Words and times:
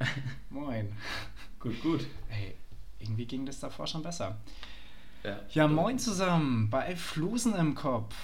Moin. 0.50 0.92
Gut, 1.58 1.80
gut. 1.82 2.06
Hey, 2.28 2.54
irgendwie 2.98 3.26
ging 3.26 3.46
das 3.46 3.60
davor 3.60 3.86
schon 3.86 4.02
besser. 4.02 4.38
Ja, 5.22 5.40
Ja, 5.50 5.68
moin 5.68 5.98
zusammen 5.98 6.70
bei 6.70 6.96
Flusen 6.96 7.54
im 7.54 7.74
Kopf. 7.74 8.14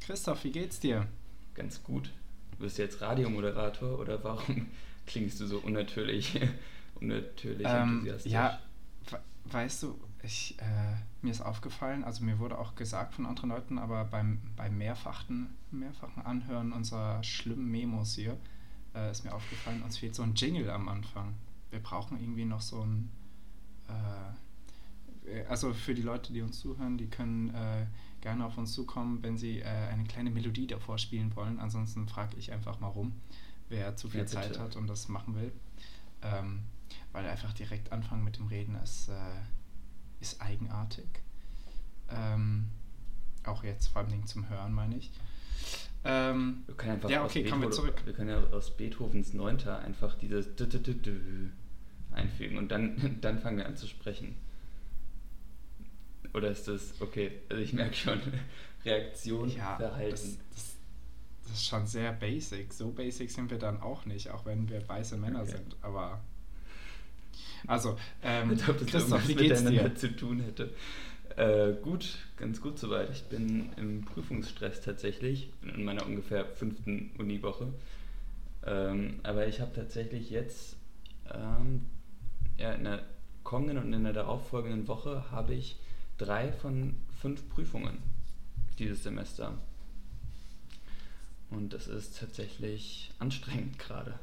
Christoph, 0.00 0.44
wie 0.44 0.52
geht's 0.52 0.80
dir? 0.80 1.06
Ganz 1.54 1.82
gut. 1.82 2.10
Du 2.52 2.58
bist 2.64 2.78
jetzt 2.78 3.00
Radiomoderator 3.02 3.98
oder 3.98 4.22
warum 4.24 4.68
klingst 5.06 5.40
du 5.40 5.46
so 5.46 5.58
unnatürlich, 5.58 6.40
unnatürlich 7.00 7.66
Ähm, 7.68 7.90
enthusiastisch? 7.98 8.32
ja, 8.32 8.58
we- 9.10 9.20
weißt 9.52 9.82
du, 9.82 10.00
ich, 10.22 10.56
äh, 10.60 10.96
mir 11.20 11.30
ist 11.32 11.40
aufgefallen, 11.42 12.04
also 12.04 12.24
mir 12.24 12.38
wurde 12.38 12.58
auch 12.58 12.74
gesagt 12.74 13.14
von 13.14 13.26
anderen 13.26 13.50
Leuten, 13.50 13.78
aber 13.78 14.04
beim, 14.04 14.40
beim 14.56 14.78
mehrfachen, 14.78 15.54
mehrfachen 15.70 16.24
Anhören 16.24 16.72
unserer 16.72 17.22
schlimmen 17.22 17.70
Memos 17.70 18.14
hier 18.14 18.38
äh, 18.94 19.10
ist 19.10 19.24
mir 19.24 19.34
aufgefallen, 19.34 19.82
uns 19.82 19.98
fehlt 19.98 20.14
so 20.14 20.22
ein 20.22 20.34
Jingle 20.34 20.70
am 20.70 20.88
Anfang. 20.88 21.34
Wir 21.70 21.80
brauchen 21.80 22.20
irgendwie 22.20 22.44
noch 22.44 22.60
so 22.60 22.82
ein, 22.82 23.10
äh, 23.88 25.44
also 25.48 25.72
für 25.72 25.94
die 25.94 26.02
Leute, 26.02 26.32
die 26.32 26.42
uns 26.42 26.58
zuhören, 26.60 26.98
die 26.98 27.08
können 27.08 27.54
äh, 27.54 27.86
gerne 28.20 28.44
auf 28.44 28.58
uns 28.58 28.72
zukommen, 28.72 29.22
wenn 29.22 29.36
sie 29.36 29.60
äh, 29.60 29.64
eine 29.64 30.04
kleine 30.04 30.30
Melodie 30.30 30.66
davor 30.66 30.98
spielen 30.98 31.34
wollen. 31.36 31.58
Ansonsten 31.60 32.08
frage 32.08 32.36
ich 32.36 32.52
einfach 32.52 32.80
mal 32.80 32.88
rum, 32.88 33.12
wer 33.68 33.96
zu 33.96 34.08
viel 34.08 34.20
Ja. 34.20 34.26
Zeit 34.26 34.58
hat 34.58 34.76
und 34.76 34.86
das 34.86 35.08
machen 35.08 35.34
will. 35.34 35.52
Ähm, 36.22 36.60
weil 37.12 37.26
einfach 37.26 37.52
direkt 37.52 37.92
anfangen 37.92 38.24
mit 38.24 38.36
dem 38.38 38.46
Reden 38.46 38.74
ist, 38.76 39.08
äh, 39.08 39.40
ist 40.20 40.40
eigenartig. 40.40 41.06
Ähm, 42.08 42.68
auch 43.44 43.64
jetzt 43.64 43.88
vor 43.88 44.02
allem 44.02 44.26
zum 44.26 44.48
Hören, 44.48 44.72
meine 44.72 44.96
ich. 44.96 45.10
Ähm, 46.04 46.64
Wir 46.66 46.74
können 46.74 46.92
einfach 46.94 47.10
ja, 47.10 47.22
aus 47.22 47.30
okay, 47.30 47.44
kommen 47.44 47.62
wir 47.62 47.70
zurück. 47.70 48.02
Wir 48.04 48.12
können 48.12 48.30
ja 48.30 48.42
aus 48.50 48.76
Beethovens 48.76 49.34
Neunter 49.34 49.78
einfach 49.80 50.14
dieses 50.16 50.48
einfügen 52.12 52.58
und 52.58 52.68
dann, 52.70 53.18
dann 53.20 53.38
fangen 53.38 53.58
wir 53.58 53.66
an 53.66 53.76
zu 53.76 53.86
sprechen. 53.86 54.36
Oder 56.34 56.50
ist 56.50 56.66
das 56.66 57.00
okay? 57.00 57.32
Also 57.48 57.62
ich 57.62 57.72
merke 57.72 57.94
schon 57.94 58.18
Reaktion, 58.84 59.48
Ja, 59.50 59.76
Verhalten. 59.76 60.10
das, 60.10 60.38
das, 60.54 60.76
das 61.44 61.52
ist 61.52 61.66
schon 61.66 61.86
sehr 61.86 62.12
basic. 62.12 62.72
So 62.72 62.90
basic 62.90 63.30
sind 63.30 63.50
wir 63.50 63.58
dann 63.58 63.80
auch 63.80 64.06
nicht, 64.06 64.30
auch 64.30 64.44
wenn 64.44 64.68
wir 64.68 64.86
weiße 64.88 65.16
Männer 65.16 65.42
Okay. 65.42 65.52
sind. 65.52 65.76
Aber 65.82 66.20
also, 67.66 67.96
ähm, 68.22 68.50
Als 68.50 68.68
ob 68.68 68.78
das 68.78 68.88
Christoph, 68.88 69.28
wie 69.28 69.34
geht's 69.34 69.64
dir? 69.64 69.94
zu 69.94 70.16
tun 70.16 70.40
hätte. 70.40 70.72
Äh, 71.36 71.74
gut, 71.82 72.18
ganz 72.36 72.60
gut 72.60 72.78
soweit. 72.78 73.10
Ich 73.10 73.24
bin 73.24 73.72
im 73.76 74.04
Prüfungsstress 74.04 74.82
tatsächlich, 74.82 75.50
bin 75.60 75.74
in 75.76 75.84
meiner 75.84 76.04
ungefähr 76.04 76.44
fünften 76.44 77.10
Uniwoche. 77.18 77.72
Ähm, 78.64 79.20
aber 79.22 79.46
ich 79.46 79.60
habe 79.60 79.72
tatsächlich 79.72 80.30
jetzt 80.30 80.76
ähm, 81.32 81.86
ja, 82.58 82.72
in 82.72 82.84
der 82.84 83.04
kommenden 83.44 83.78
und 83.78 83.92
in 83.92 84.04
der 84.04 84.12
darauffolgenden 84.12 84.86
Woche 84.88 85.30
habe 85.30 85.54
ich 85.54 85.78
drei 86.18 86.52
von 86.52 86.94
fünf 87.20 87.48
Prüfungen 87.48 87.98
dieses 88.78 89.02
Semester. 89.02 89.58
Und 91.50 91.72
das 91.72 91.86
ist 91.86 92.18
tatsächlich 92.18 93.10
anstrengend 93.18 93.78
gerade. 93.78 94.18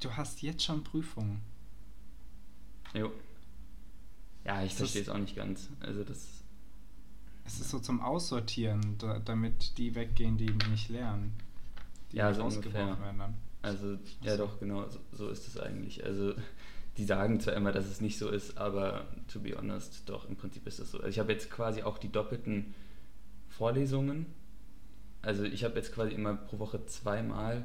Du 0.00 0.10
hast 0.12 0.42
jetzt 0.42 0.64
schon 0.64 0.82
Prüfungen. 0.82 1.40
Jo. 2.94 3.12
Ja, 4.44 4.62
ich 4.62 4.74
verstehe 4.74 5.02
das- 5.02 5.08
es 5.08 5.14
auch 5.14 5.18
nicht 5.20 5.36
ganz. 5.36 5.68
Also 5.80 6.04
das 6.04 6.26
Es 7.46 7.58
ist 7.60 7.70
so 7.70 7.78
zum 7.80 8.00
Aussortieren, 8.00 8.96
da, 8.98 9.18
damit 9.18 9.76
die 9.78 9.94
weggehen, 9.94 10.36
die 10.38 10.50
nicht 10.70 10.88
lernen. 10.88 11.34
Die 12.12 12.16
Ja, 12.16 12.32
so 12.32 12.44
ungefähr. 12.44 12.98
werden 13.00 13.18
dann. 13.18 13.34
Also, 13.62 13.98
ja 14.22 14.36
so. 14.36 14.46
doch, 14.46 14.58
genau, 14.60 14.88
so, 14.88 14.98
so 15.12 15.28
ist 15.28 15.46
es 15.48 15.58
eigentlich. 15.58 16.04
Also, 16.04 16.34
die 16.96 17.04
sagen 17.04 17.40
zwar 17.40 17.54
immer, 17.54 17.72
dass 17.72 17.86
es 17.86 18.00
nicht 18.00 18.18
so 18.18 18.28
ist, 18.30 18.56
aber 18.56 19.06
to 19.32 19.40
be 19.40 19.56
honest, 19.56 20.08
doch, 20.08 20.28
im 20.28 20.36
Prinzip 20.36 20.66
ist 20.66 20.78
es 20.78 20.90
so. 20.92 20.98
Also 20.98 21.08
ich 21.08 21.18
habe 21.18 21.32
jetzt 21.32 21.50
quasi 21.50 21.82
auch 21.82 21.98
die 21.98 22.10
doppelten 22.10 22.74
Vorlesungen. 23.48 24.26
Also, 25.22 25.44
ich 25.44 25.64
habe 25.64 25.76
jetzt 25.76 25.92
quasi 25.92 26.12
immer 26.14 26.34
pro 26.34 26.58
Woche 26.58 26.86
zweimal 26.86 27.64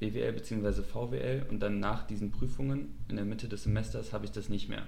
BWL 0.00 0.32
bzw. 0.32 0.82
VWL 0.82 1.46
und 1.50 1.60
dann 1.60 1.78
nach 1.78 2.06
diesen 2.06 2.32
Prüfungen 2.32 2.94
in 3.08 3.16
der 3.16 3.24
Mitte 3.24 3.48
des 3.48 3.64
Semesters 3.64 4.12
habe 4.12 4.24
ich 4.24 4.32
das 4.32 4.48
nicht 4.48 4.68
mehr. 4.68 4.86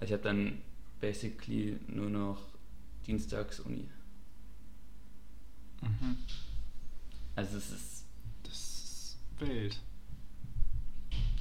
Also, 0.00 0.06
ich 0.06 0.12
habe 0.12 0.22
dann 0.22 0.62
basically 1.00 1.78
nur 1.88 2.08
noch 2.10 2.38
Dienstags-Uni. 3.06 3.88
Mhm. 5.82 6.16
Also, 7.36 7.56
es 7.58 7.70
ist, 7.70 8.04
Das 8.42 8.52
ist 8.52 9.18
wild. 9.38 9.80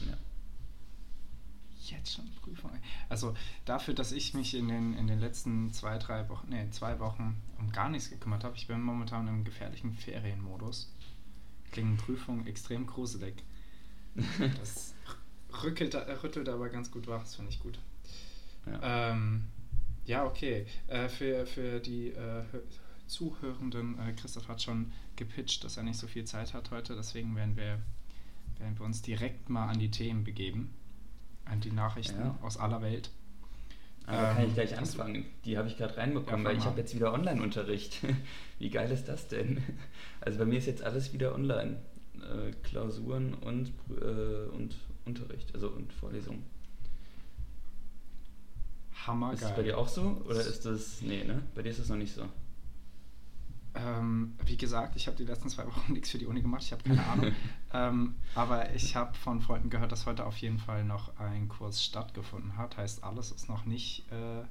ja. 0.05 0.17
Jetzt 1.81 2.13
schon 2.13 2.29
Prüfung. 2.41 2.71
Also 3.09 3.35
dafür, 3.65 3.93
dass 3.93 4.11
ich 4.11 4.33
mich 4.33 4.53
in 4.53 4.67
den, 4.67 4.93
in 4.93 5.07
den 5.07 5.19
letzten 5.19 5.73
zwei, 5.73 5.97
drei 5.97 6.29
Wochen, 6.29 6.49
nee, 6.49 6.69
zwei 6.71 6.99
Wochen 6.99 7.41
um 7.57 7.71
gar 7.71 7.89
nichts 7.89 8.09
gekümmert 8.09 8.43
habe, 8.43 8.55
ich 8.55 8.67
bin 8.67 8.81
momentan 8.81 9.27
im 9.27 9.43
gefährlichen 9.43 9.93
Ferienmodus. 9.93 10.93
Klingen 11.71 11.97
Prüfungen 11.97 12.45
extrem 12.47 12.85
gruselig. 12.87 13.35
Das 14.59 14.93
rückelt, 15.63 15.95
rüttelt 16.23 16.49
aber 16.49 16.69
ganz 16.69 16.91
gut 16.91 17.07
wach, 17.07 17.21
das 17.21 17.35
finde 17.35 17.51
ich 17.51 17.59
gut. 17.59 17.79
Ja. 18.65 19.11
Ähm, 19.11 19.45
ja, 20.05 20.25
okay. 20.25 20.65
Äh, 20.87 21.07
für, 21.09 21.45
für 21.45 21.79
die 21.79 22.09
äh, 22.09 22.43
Hö- 22.51 22.61
Zuhörenden, 23.07 23.97
äh, 23.99 24.13
Christoph 24.13 24.47
hat 24.47 24.61
schon 24.61 24.91
gepitcht, 25.15 25.63
dass 25.63 25.77
er 25.77 25.83
nicht 25.83 25.97
so 25.97 26.07
viel 26.07 26.25
Zeit 26.25 26.53
hat 26.53 26.71
heute, 26.71 26.95
deswegen 26.95 27.35
werden 27.35 27.57
wir, 27.57 27.79
werden 28.59 28.77
wir 28.77 28.85
uns 28.85 29.01
direkt 29.01 29.49
mal 29.49 29.67
an 29.67 29.79
die 29.79 29.89
Themen 29.91 30.23
begeben, 30.23 30.73
an 31.45 31.59
die 31.59 31.71
Nachrichten 31.71 32.19
Ja. 32.19 32.37
aus 32.41 32.57
aller 32.57 32.81
Welt. 32.81 33.09
Kann 34.05 34.37
Ähm, 34.41 34.47
ich 34.47 34.53
gleich 34.55 34.77
hast 34.77 34.95
du- 34.95 35.01
anfangen. 35.01 35.25
Die 35.45 35.57
habe 35.57 35.67
ich 35.67 35.77
gerade 35.77 35.97
reinbekommen, 35.97 36.43
Ja, 36.43 36.49
weil 36.51 36.57
ich 36.57 36.65
habe 36.65 36.79
jetzt 36.79 36.95
wieder 36.95 37.13
Online-Unterricht. 37.13 37.99
Wie 38.59 38.69
geil 38.69 38.89
ist 38.91 39.07
das 39.07 39.27
denn? 39.27 39.61
Also 40.21 40.37
bei 40.39 40.45
mir 40.45 40.57
ist 40.59 40.65
jetzt 40.67 40.83
alles 40.83 41.13
wieder 41.13 41.33
online. 41.33 41.77
Äh, 42.15 42.51
Klausuren 42.63 43.33
und, 43.35 43.69
äh, 44.01 44.49
und 44.53 44.75
Unterricht, 45.05 45.53
also 45.55 45.69
und 45.69 45.93
Vorlesungen. 45.93 46.43
Hammergeil. 49.07 49.35
Ist 49.35 49.43
das 49.43 49.55
bei 49.55 49.63
dir 49.63 49.77
auch 49.77 49.87
so? 49.87 50.21
Oder 50.25 50.41
ist 50.45 50.65
das. 50.65 51.01
Nee, 51.01 51.23
ne? 51.23 51.43
Bei 51.55 51.61
dir 51.61 51.69
ist 51.71 51.79
das 51.79 51.89
noch 51.89 51.95
nicht 51.97 52.13
so. 52.13 52.25
Ähm, 53.75 54.35
wie 54.45 54.57
gesagt, 54.57 54.95
ich 54.95 55.05
habe 55.07 55.15
die 55.15 55.25
letzten 55.25 55.47
zwei 55.49 55.65
Wochen 55.67 55.93
nichts 55.93 56.09
für 56.09 56.17
die 56.17 56.25
Uni 56.25 56.41
gemacht, 56.41 56.63
ich 56.63 56.71
habe 56.71 56.83
keine 56.83 57.05
Ahnung. 57.05 57.31
ähm, 57.73 58.15
aber 58.35 58.73
ich 58.73 58.95
habe 58.95 59.13
von 59.15 59.41
Freunden 59.41 59.69
gehört, 59.69 59.91
dass 59.91 60.05
heute 60.05 60.25
auf 60.25 60.37
jeden 60.37 60.57
Fall 60.57 60.83
noch 60.83 61.17
ein 61.19 61.47
Kurs 61.49 61.83
stattgefunden 61.83 62.57
hat. 62.57 62.77
Heißt, 62.77 63.03
alles 63.03 63.31
ist 63.31 63.47
noch 63.47 63.65
nicht 63.65 64.11
äh, 64.11 64.43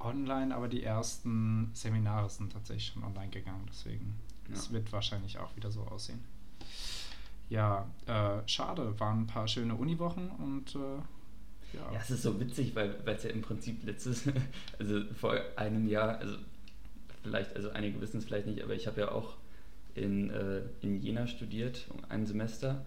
online, 0.00 0.54
aber 0.54 0.68
die 0.68 0.82
ersten 0.82 1.70
Seminare 1.74 2.28
sind 2.28 2.52
tatsächlich 2.52 2.88
schon 2.88 3.04
online 3.04 3.30
gegangen. 3.30 3.64
Deswegen, 3.68 4.16
es 4.52 4.66
Ja. 4.66 4.72
wird 4.74 4.92
wahrscheinlich 4.92 5.38
auch 5.38 5.54
wieder 5.56 5.70
so 5.70 5.82
aussehen. 5.82 6.24
Ja, 7.48 7.86
äh, 8.06 8.46
schade, 8.48 8.98
waren 8.98 9.20
ein 9.22 9.26
paar 9.28 9.46
schöne 9.46 9.76
Uniwochen 9.76 10.28
und 10.30 10.74
äh, 10.74 10.98
ja. 11.76 12.00
Es 12.00 12.10
ist 12.10 12.22
so 12.22 12.40
witzig, 12.40 12.74
weil 12.74 12.94
es 13.06 13.22
ja 13.22 13.30
im 13.30 13.42
Prinzip 13.42 13.84
letztes, 13.84 14.24
also 14.78 15.02
vor 15.18 15.38
einem 15.56 15.88
Jahr, 15.88 16.18
also 16.18 16.36
vielleicht, 17.22 17.54
also 17.56 17.70
einige 17.70 18.00
wissen 18.00 18.18
es 18.18 18.24
vielleicht 18.24 18.46
nicht, 18.46 18.62
aber 18.62 18.74
ich 18.74 18.86
habe 18.86 19.00
ja 19.00 19.12
auch 19.12 19.36
in, 19.94 20.30
äh, 20.30 20.62
in 20.80 21.00
Jena 21.00 21.26
studiert, 21.26 21.86
ein 22.08 22.26
Semester. 22.26 22.84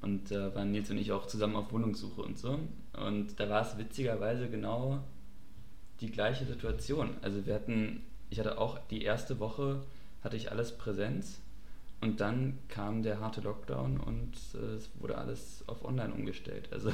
Und 0.00 0.32
da 0.32 0.54
waren 0.54 0.72
Nils 0.72 0.90
und 0.90 0.98
ich 0.98 1.12
auch 1.12 1.26
zusammen 1.26 1.54
auf 1.54 1.72
Wohnungssuche 1.72 2.22
und 2.22 2.38
so. 2.38 2.58
Und 2.92 3.38
da 3.38 3.48
war 3.48 3.62
es 3.62 3.78
witzigerweise 3.78 4.48
genau 4.48 5.02
die 6.00 6.10
gleiche 6.10 6.44
Situation. 6.44 7.10
Also 7.22 7.46
wir 7.46 7.54
hatten, 7.54 8.02
ich 8.28 8.40
hatte 8.40 8.58
auch 8.58 8.78
die 8.90 9.02
erste 9.02 9.38
Woche, 9.38 9.82
hatte 10.24 10.36
ich 10.36 10.50
alles 10.50 10.76
Präsenz. 10.76 11.40
Und 12.00 12.20
dann 12.20 12.58
kam 12.68 13.04
der 13.04 13.20
harte 13.20 13.40
Lockdown 13.42 14.00
und 14.00 14.34
äh, 14.54 14.74
es 14.74 14.90
wurde 14.98 15.16
alles 15.16 15.62
auf 15.68 15.84
Online 15.84 16.12
umgestellt. 16.12 16.68
Also 16.72 16.92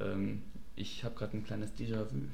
ähm, 0.00 0.42
ich 0.74 1.04
habe 1.04 1.14
gerade 1.14 1.36
ein 1.36 1.44
kleines 1.44 1.72
Déjà-vu. 1.74 2.28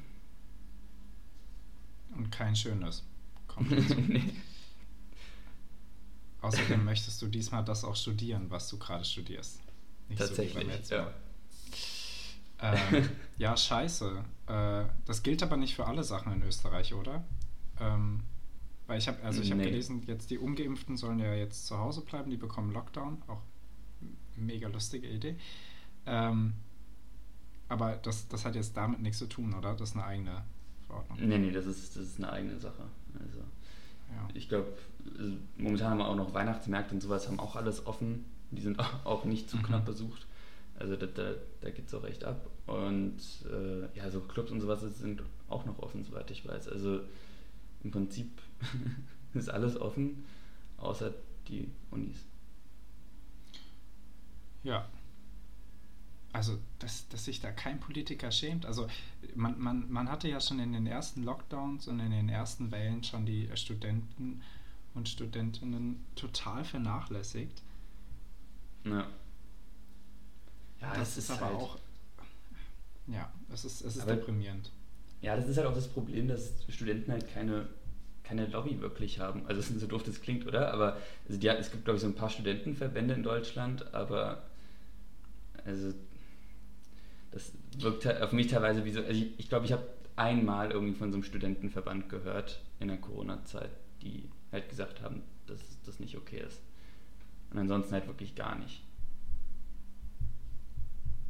Und 2.16 2.30
kein 2.30 2.54
schönes. 2.54 3.04
Kommt 3.48 3.70
nee. 4.08 4.34
Außerdem 6.40 6.84
möchtest 6.84 7.22
du 7.22 7.28
diesmal 7.28 7.64
das 7.64 7.84
auch 7.84 7.94
studieren, 7.96 8.50
was 8.50 8.68
du 8.68 8.78
gerade 8.78 9.04
studierst. 9.04 9.60
Nicht 10.08 10.18
so 10.20 10.26
Tatsächlich, 10.26 10.66
letzten 10.66 10.94
ja. 10.94 11.12
Ähm, 12.60 13.08
ja, 13.38 13.56
scheiße. 13.56 14.24
Äh, 14.46 14.84
das 15.04 15.22
gilt 15.22 15.42
aber 15.42 15.56
nicht 15.56 15.74
für 15.74 15.86
alle 15.86 16.04
Sachen 16.04 16.32
in 16.32 16.42
Österreich, 16.42 16.94
oder? 16.94 17.24
Ähm, 17.80 18.20
weil 18.86 18.98
ich 18.98 19.08
habe, 19.08 19.22
also 19.22 19.40
ich 19.40 19.50
habe 19.50 19.60
Nee. 19.62 19.70
gelesen, 19.70 20.02
jetzt 20.06 20.30
die 20.30 20.38
Ungeimpften 20.38 20.96
sollen 20.96 21.18
ja 21.18 21.34
jetzt 21.34 21.66
zu 21.66 21.78
Hause 21.78 22.02
bleiben, 22.02 22.30
die 22.30 22.36
bekommen 22.36 22.72
Lockdown, 22.72 23.22
auch 23.28 23.40
mega 24.36 24.68
lustige 24.68 25.08
Idee. 25.08 25.36
Ähm, 26.06 26.54
aber 27.72 27.96
das, 27.96 28.28
das 28.28 28.44
hat 28.44 28.54
jetzt 28.54 28.76
damit 28.76 29.00
nichts 29.00 29.18
zu 29.18 29.26
tun, 29.26 29.54
oder? 29.54 29.74
Das 29.74 29.90
ist 29.90 29.96
eine 29.96 30.04
eigene 30.04 30.42
Verordnung. 30.86 31.18
Nee, 31.28 31.38
nee, 31.38 31.50
das 31.50 31.66
ist, 31.66 31.96
das 31.96 32.02
ist 32.04 32.18
eine 32.18 32.32
eigene 32.32 32.58
Sache. 32.58 32.82
Also 33.18 33.38
Ja. 33.38 34.28
ich 34.34 34.48
glaube, 34.48 34.72
also 35.18 35.32
momentan 35.56 35.90
haben 35.90 35.98
wir 35.98 36.06
auch 36.08 36.16
noch 36.16 36.34
Weihnachtsmärkte 36.34 36.94
und 36.94 37.00
sowas, 37.00 37.26
haben 37.28 37.40
auch 37.40 37.56
alles 37.56 37.86
offen. 37.86 38.24
Die 38.50 38.60
sind 38.62 38.78
auch- 38.78 38.92
auch 39.06 39.24
nicht 39.24 39.48
zu 39.50 39.56
Mhm. 39.56 39.62
knapp 39.64 39.84
besucht. 39.86 40.26
Also 40.78 40.96
da, 40.96 41.06
da, 41.06 41.32
da 41.60 41.70
geht 41.70 41.86
es 41.86 41.94
auch 41.94 42.04
echt 42.04 42.24
ab. 42.24 42.48
Und 42.66 43.18
äh, 43.50 43.96
ja, 43.96 44.10
so 44.10 44.20
Clubs 44.20 44.50
und 44.50 44.60
sowas 44.60 44.80
sind 44.98 45.22
auch 45.48 45.64
noch 45.66 45.78
offen, 45.80 46.04
soweit 46.04 46.30
ich 46.30 46.46
weiß. 46.46 46.68
Also 46.68 47.00
im 47.84 47.90
Prinzip 47.90 48.30
ist 49.34 49.48
alles 49.50 49.80
offen, 49.80 50.24
außer 50.78 51.12
die 51.48 51.68
Unis. 51.90 52.16
Ja. 54.62 54.86
Also, 56.32 56.58
dass, 56.78 57.08
dass 57.08 57.26
sich 57.26 57.40
da 57.40 57.50
kein 57.50 57.78
Politiker 57.78 58.30
schämt. 58.30 58.64
Also, 58.64 58.86
man, 59.34 59.60
man, 59.60 59.92
man 59.92 60.08
hatte 60.08 60.28
ja 60.28 60.40
schon 60.40 60.60
in 60.60 60.72
den 60.72 60.86
ersten 60.86 61.24
Lockdowns 61.24 61.88
und 61.88 62.00
in 62.00 62.10
den 62.10 62.30
ersten 62.30 62.70
Wellen 62.70 63.04
schon 63.04 63.26
die 63.26 63.50
Studenten 63.54 64.40
und 64.94 65.08
Studentinnen 65.08 66.04
total 66.14 66.64
vernachlässigt. 66.64 67.62
Ja. 68.84 69.06
Ja, 70.80 70.94
das, 70.96 71.16
ist, 71.16 71.18
ist 71.18 71.30
aber 71.30 71.46
halt 71.46 71.56
auch. 71.56 71.78
Ja, 73.06 73.30
es 73.52 73.64
ist, 73.64 73.82
es 73.82 73.96
ist 73.96 74.02
aber, 74.02 74.16
deprimierend. 74.16 74.70
Ja, 75.20 75.36
das 75.36 75.46
ist 75.48 75.56
halt 75.56 75.66
auch 75.66 75.74
das 75.74 75.88
Problem, 75.88 76.28
dass 76.28 76.52
Studenten 76.68 77.12
halt 77.12 77.32
keine, 77.32 77.68
keine 78.24 78.46
Lobby 78.46 78.80
wirklich 78.80 79.20
haben. 79.20 79.46
Also, 79.46 79.60
es 79.60 79.70
ist 79.70 79.80
so 79.80 79.86
doof, 79.86 80.02
das 80.02 80.22
klingt, 80.22 80.46
oder? 80.46 80.72
Aber 80.72 80.96
also 81.28 81.38
die, 81.38 81.46
es 81.48 81.70
gibt, 81.70 81.84
glaube 81.84 81.96
ich, 81.96 82.02
so 82.02 82.08
ein 82.08 82.14
paar 82.14 82.30
Studentenverbände 82.30 83.14
in 83.14 83.22
Deutschland, 83.22 83.94
aber 83.94 84.44
also 85.64 85.92
das 87.32 87.52
wirkt 87.78 88.06
auf 88.06 88.32
mich 88.32 88.46
teilweise 88.46 88.84
wie 88.84 88.92
so. 88.92 89.00
Also 89.00 89.12
ich, 89.12 89.38
ich 89.38 89.48
glaube, 89.48 89.64
ich 89.66 89.72
habe 89.72 89.86
einmal 90.16 90.70
irgendwie 90.70 90.94
von 90.94 91.10
so 91.10 91.16
einem 91.16 91.24
Studentenverband 91.24 92.08
gehört 92.08 92.62
in 92.78 92.88
der 92.88 92.98
Corona-Zeit, 92.98 93.70
die 94.02 94.28
halt 94.52 94.68
gesagt 94.68 95.00
haben, 95.02 95.22
dass 95.46 95.60
das 95.84 95.98
nicht 95.98 96.16
okay 96.16 96.40
ist. 96.40 96.60
Und 97.50 97.58
ansonsten 97.58 97.92
halt 97.92 98.06
wirklich 98.06 98.34
gar 98.34 98.56
nicht. 98.58 98.82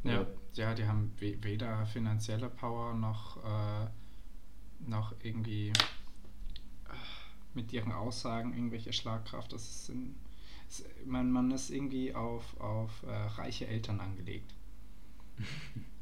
Ja, 0.03 0.27
ja 0.53 0.73
die 0.73 0.85
haben 0.85 1.13
weder 1.17 1.85
finanzielle 1.85 2.49
Power 2.49 2.93
noch, 2.93 3.37
äh, 3.43 3.87
noch 4.85 5.13
irgendwie 5.23 5.69
äh, 5.69 5.73
mit 7.53 7.71
ihren 7.71 7.93
Aussagen 7.93 8.53
irgendwelche 8.53 8.91
Schlagkraft. 8.91 9.53
Das 9.53 9.85
sind, 9.85 10.15
das, 10.67 10.83
man, 11.05 11.31
man 11.31 11.51
ist 11.51 11.69
irgendwie 11.69 12.13
auf, 12.13 12.59
auf 12.59 13.03
äh, 13.03 13.11
reiche 13.11 13.67
Eltern 13.67 14.01
angelegt. 14.01 14.53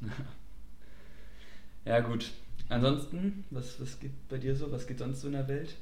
ja, 1.84 2.00
gut. 2.00 2.32
Ansonsten, 2.68 3.44
was, 3.50 3.80
was 3.80 3.98
geht 3.98 4.28
bei 4.28 4.38
dir 4.38 4.54
so? 4.54 4.70
Was 4.70 4.86
geht 4.86 4.98
sonst 4.98 5.20
so 5.20 5.26
in 5.26 5.32
der 5.32 5.48
Welt? 5.48 5.76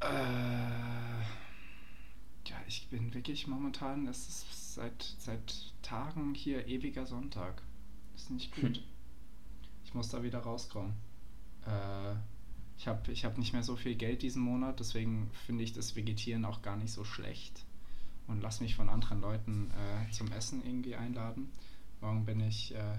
Äh, 0.00 0.06
ja, 2.46 2.56
ich 2.66 2.88
bin 2.88 3.12
wirklich 3.14 3.46
momentan, 3.46 4.06
es 4.06 4.28
ist 4.28 4.74
seit, 4.74 5.14
seit 5.18 5.72
Tagen 5.82 6.34
hier 6.34 6.66
ewiger 6.66 7.06
Sonntag. 7.06 7.62
ist 8.14 8.30
nicht 8.30 8.54
gut. 8.54 8.76
Hm. 8.76 8.82
Ich 9.86 9.96
muss 9.96 10.08
da 10.08 10.24
wieder 10.24 10.40
rauskommen. 10.40 10.94
Äh, 11.66 12.16
ich 12.76 12.88
habe 12.88 13.12
ich 13.12 13.24
hab 13.24 13.38
nicht 13.38 13.52
mehr 13.52 13.62
so 13.62 13.76
viel 13.76 13.94
Geld 13.94 14.22
diesen 14.22 14.42
Monat, 14.42 14.80
deswegen 14.80 15.30
finde 15.46 15.62
ich 15.62 15.72
das 15.72 15.94
Vegetieren 15.94 16.44
auch 16.44 16.62
gar 16.62 16.76
nicht 16.76 16.92
so 16.92 17.04
schlecht. 17.04 17.64
Und 18.26 18.40
lass 18.40 18.60
mich 18.60 18.74
von 18.74 18.88
anderen 18.88 19.20
Leuten 19.20 19.70
äh, 19.70 20.10
zum 20.10 20.32
Essen 20.32 20.64
irgendwie 20.64 20.96
einladen. 20.96 21.52
Morgen 22.04 22.26
bin 22.26 22.40
ich, 22.40 22.74
äh, 22.74 22.98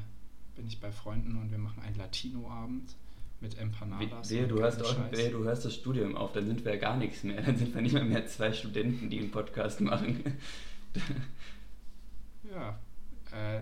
bin 0.56 0.66
ich 0.66 0.80
bei 0.80 0.92
Freunden 0.92 1.38
und 1.38 1.52
wir 1.52 1.60
machen 1.60 1.84
einen 1.84 1.96
Latino-Abend 1.96 2.96
mit 3.40 3.56
Empanadas. 3.56 4.32
Wehe, 4.32 4.48
du, 4.48 4.58
hörst 4.58 4.84
auch, 4.84 5.12
wehe, 5.12 5.30
du 5.30 5.44
hörst 5.44 5.64
das 5.64 5.76
Studium 5.76 6.18
auf, 6.18 6.32
dann 6.34 6.48
sind 6.48 6.66
wir 6.66 6.74
ja 6.74 6.80
gar 6.80 6.98
nichts 6.98 7.22
mehr. 7.24 7.40
Dann 7.46 7.56
sind 7.56 7.76
wir 7.76 7.84
nicht 7.84 7.94
mehr, 7.94 8.04
mehr 8.04 8.26
zwei 8.26 8.52
Studenten, 8.52 9.12
die 9.12 9.20
einen 9.20 9.30
Podcast 9.30 9.80
machen. 9.80 10.24
ja, 12.52 12.80
äh, 13.32 13.62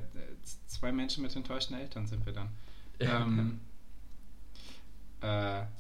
zwei 0.68 0.94
Menschen 0.94 1.24
mit 1.24 1.36
enttäuschten 1.36 1.76
Eltern 1.76 2.08
sind 2.08 2.26
wir 2.26 2.32
dann. 2.32 2.50
Ähm, 3.02 3.60
äh, 5.20 5.26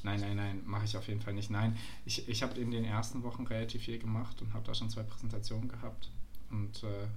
nein, 0.03 0.19
nein, 0.19 0.35
nein, 0.35 0.61
mache 0.65 0.83
ich 0.83 0.97
auf 0.97 1.07
jeden 1.07 1.21
Fall 1.21 1.35
nicht. 1.35 1.49
Nein, 1.49 1.77
ich, 2.03 2.27
ich 2.27 2.43
habe 2.43 2.59
in 2.59 2.71
den 2.71 2.83
ersten 2.83 3.23
Wochen 3.23 3.47
relativ 3.47 3.83
viel 3.83 3.97
gemacht 3.97 4.41
und 4.41 4.53
habe 4.53 4.65
da 4.65 4.73
schon 4.73 4.89
zwei 4.89 5.03
Präsentationen 5.03 5.69
gehabt. 5.69 6.09
Und 6.51 6.83
äh, 6.83 7.07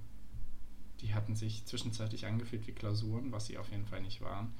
die 1.00 1.14
hatten 1.14 1.34
sich 1.36 1.64
zwischenzeitlich 1.66 2.26
angefühlt 2.26 2.66
wie 2.66 2.72
Klausuren, 2.72 3.32
was 3.32 3.46
sie 3.46 3.58
auf 3.58 3.70
jeden 3.70 3.86
Fall 3.86 4.02
nicht 4.02 4.20
waren. 4.20 4.52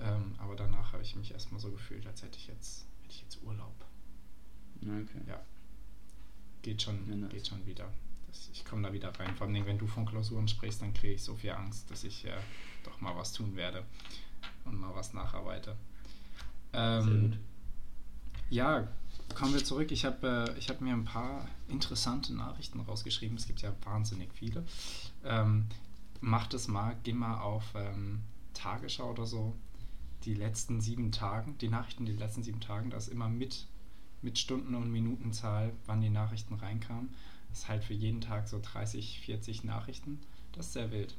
Ähm, 0.00 0.34
aber 0.38 0.56
danach 0.56 0.92
habe 0.92 1.02
ich 1.02 1.16
mich 1.16 1.32
erstmal 1.32 1.60
so 1.60 1.70
gefühlt, 1.70 2.06
als 2.06 2.22
hätte 2.22 2.38
ich 2.38 2.46
jetzt, 2.46 2.86
hätte 3.02 3.14
ich 3.14 3.22
jetzt 3.22 3.42
Urlaub. 3.42 3.74
Okay. 4.82 5.22
Ja. 5.26 5.40
Geht 6.62 6.82
schon, 6.82 7.08
ja, 7.08 7.16
nice. 7.16 7.30
geht 7.30 7.48
schon 7.48 7.66
wieder. 7.66 7.92
Das, 8.28 8.50
ich 8.52 8.64
komme 8.64 8.82
da 8.82 8.92
wieder 8.92 9.08
rein. 9.18 9.34
Vor 9.34 9.46
allem, 9.46 9.66
wenn 9.66 9.78
du 9.78 9.86
von 9.86 10.06
Klausuren 10.06 10.46
sprichst, 10.46 10.82
dann 10.82 10.94
kriege 10.94 11.14
ich 11.14 11.22
so 11.22 11.34
viel 11.34 11.50
Angst, 11.50 11.90
dass 11.90 12.04
ich 12.04 12.24
äh, 12.26 12.36
doch 12.84 13.00
mal 13.00 13.16
was 13.16 13.32
tun 13.32 13.56
werde 13.56 13.84
und 14.64 14.76
mal 14.78 14.94
was 14.94 15.14
nacharbeite. 15.14 15.76
Ähm, 16.72 17.04
Sehr 17.04 17.20
gut. 17.20 17.38
Ja, 18.50 18.88
kommen 19.34 19.54
wir 19.54 19.64
zurück. 19.64 19.90
Ich 19.92 20.04
habe 20.04 20.54
äh, 20.56 20.60
hab 20.60 20.80
mir 20.80 20.92
ein 20.92 21.04
paar 21.04 21.46
interessante 21.68 22.34
Nachrichten 22.34 22.80
rausgeschrieben. 22.80 23.36
Es 23.36 23.46
gibt 23.46 23.62
ja 23.62 23.72
wahnsinnig 23.84 24.32
viele. 24.32 24.64
Ähm, 25.24 25.66
mach 26.20 26.46
das 26.46 26.68
mal, 26.68 26.96
geh 27.04 27.12
mal 27.12 27.40
auf 27.40 27.64
ähm, 27.74 28.22
Tagesschau 28.54 29.10
oder 29.10 29.26
so. 29.26 29.54
Die 30.24 30.34
letzten 30.34 30.80
sieben 30.80 31.12
Tagen, 31.12 31.56
die 31.58 31.68
Nachrichten 31.68 32.04
die 32.04 32.12
letzten 32.12 32.42
sieben 32.42 32.60
Tagen, 32.60 32.90
da 32.90 32.96
ist 32.96 33.08
immer 33.08 33.28
mit, 33.28 33.66
mit 34.20 34.38
Stunden- 34.38 34.74
und 34.74 34.90
Minutenzahl, 34.90 35.72
wann 35.86 36.00
die 36.00 36.10
Nachrichten 36.10 36.54
reinkamen. 36.54 37.14
Das 37.48 37.60
ist 37.60 37.68
halt 37.68 37.84
für 37.84 37.94
jeden 37.94 38.20
Tag 38.20 38.48
so 38.48 38.60
30, 38.60 39.20
40 39.20 39.64
Nachrichten. 39.64 40.20
Das 40.52 40.66
ist 40.66 40.72
sehr 40.72 40.90
wild. 40.90 41.16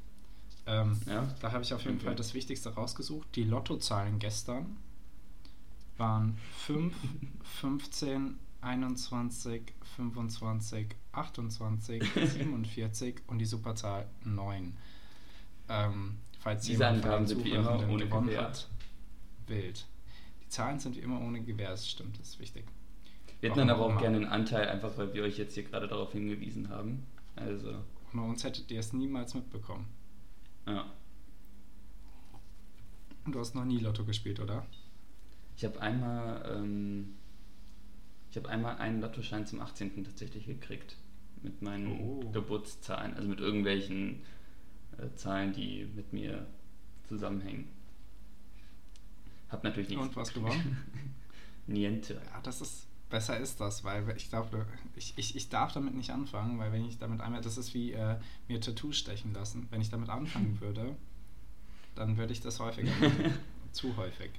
Ähm, 0.65 0.99
ja. 1.07 1.27
Da 1.39 1.51
habe 1.51 1.63
ich 1.63 1.73
auf 1.73 1.83
jeden 1.83 1.95
okay. 1.95 2.07
Fall 2.07 2.15
das 2.15 2.33
Wichtigste 2.33 2.69
rausgesucht. 2.69 3.35
Die 3.35 3.43
Lottozahlen 3.45 4.19
gestern 4.19 4.77
waren 5.99 6.37
5, 6.65 6.95
15, 7.43 8.39
21, 8.61 9.73
25, 9.95 10.87
28, 11.11 12.03
47 12.13 13.21
und 13.27 13.39
die 13.39 13.45
Superzahl 13.45 14.07
9. 14.25 14.75
Ähm, 15.69 16.17
falls 16.39 16.65
Diese 16.65 16.83
jemand 16.83 17.05
Angaben 17.05 17.27
sind 17.27 17.43
wie 17.43 17.51
immer 17.51 17.87
ohne 17.89 18.07
Gewähr. 18.07 18.41
Hat, 18.41 18.67
wild. 19.47 19.85
Die 20.43 20.49
Zahlen 20.49 20.79
sind 20.79 20.95
wie 20.95 21.01
immer 21.01 21.21
ohne 21.21 21.41
Gewähr, 21.41 21.71
das 21.71 21.87
stimmt, 21.89 22.19
das 22.19 22.29
ist 22.29 22.39
wichtig. 22.39 22.65
Wir 23.39 23.49
hätten 23.49 23.59
dann 23.59 23.69
aber 23.69 23.85
auch 23.85 23.91
immer. 23.91 24.01
gerne 24.01 24.17
einen 24.17 24.25
Anteil, 24.25 24.67
einfach 24.67 24.97
weil 24.97 25.13
wir 25.13 25.23
euch 25.23 25.37
jetzt 25.37 25.53
hier 25.53 25.63
gerade 25.63 25.87
darauf 25.87 26.11
hingewiesen 26.11 26.69
haben. 26.69 27.05
Also. 27.35 27.75
Ohne 28.13 28.23
uns 28.23 28.43
hättet 28.43 28.69
ihr 28.71 28.79
es 28.79 28.91
niemals 28.91 29.33
mitbekommen. 29.33 29.85
Ja. 30.67 30.85
Und 33.25 33.35
du 33.35 33.39
hast 33.39 33.53
noch 33.53 33.65
nie 33.65 33.77
Lotto 33.77 34.03
gespielt, 34.03 34.39
oder? 34.39 34.65
Ich 35.59 35.65
habe 35.65 35.81
einmal, 35.81 36.41
ähm, 36.55 37.17
ich 38.29 38.37
habe 38.37 38.47
einmal 38.47 38.77
einen 38.77 39.01
Lottoschein 39.01 39.45
zum 39.45 39.59
18. 39.59 40.05
tatsächlich 40.05 40.45
gekriegt. 40.45 40.95
Mit 41.41 41.61
meinen 41.61 41.99
oh. 41.99 42.31
Geburtszahlen, 42.31 43.13
also 43.13 43.27
mit 43.27 43.41
irgendwelchen 43.41 44.21
äh, 44.97 45.13
Zahlen, 45.15 45.51
die 45.51 45.85
mit 45.93 46.13
mir 46.13 46.47
zusammenhängen. 47.09 47.67
Hab 49.49 49.65
natürlich 49.65 49.89
nichts. 49.89 50.01
Und 50.01 50.15
was 50.15 50.33
gewonnen? 50.33 50.77
Niente. 51.67 52.13
Ja, 52.13 52.39
das 52.41 52.61
ist, 52.61 52.87
besser 53.09 53.37
ist 53.37 53.59
das, 53.59 53.83
weil 53.83 54.15
ich 54.15 54.29
glaube, 54.29 54.65
ich, 54.95 55.13
ich, 55.17 55.35
ich 55.35 55.49
darf 55.49 55.73
damit 55.73 55.93
nicht 55.93 56.11
anfangen, 56.11 56.57
weil 56.57 56.71
wenn 56.71 56.85
ich 56.85 56.99
damit 56.99 57.19
einmal, 57.19 57.41
das 57.41 57.57
ist 57.57 57.73
wie 57.73 57.91
äh, 57.91 58.15
mir 58.47 58.61
Tattoo 58.61 58.93
stechen 58.93 59.33
lassen. 59.33 59.67
Wenn 59.71 59.81
ich 59.81 59.89
damit 59.89 60.07
anfangen 60.07 60.57
würde, 60.61 60.95
dann 61.95 62.15
würde 62.15 62.31
ich 62.31 62.39
das 62.39 62.61
häufiger 62.61 62.91
machen. 63.01 63.33
Zu 63.73 63.97
häufig. 63.97 64.31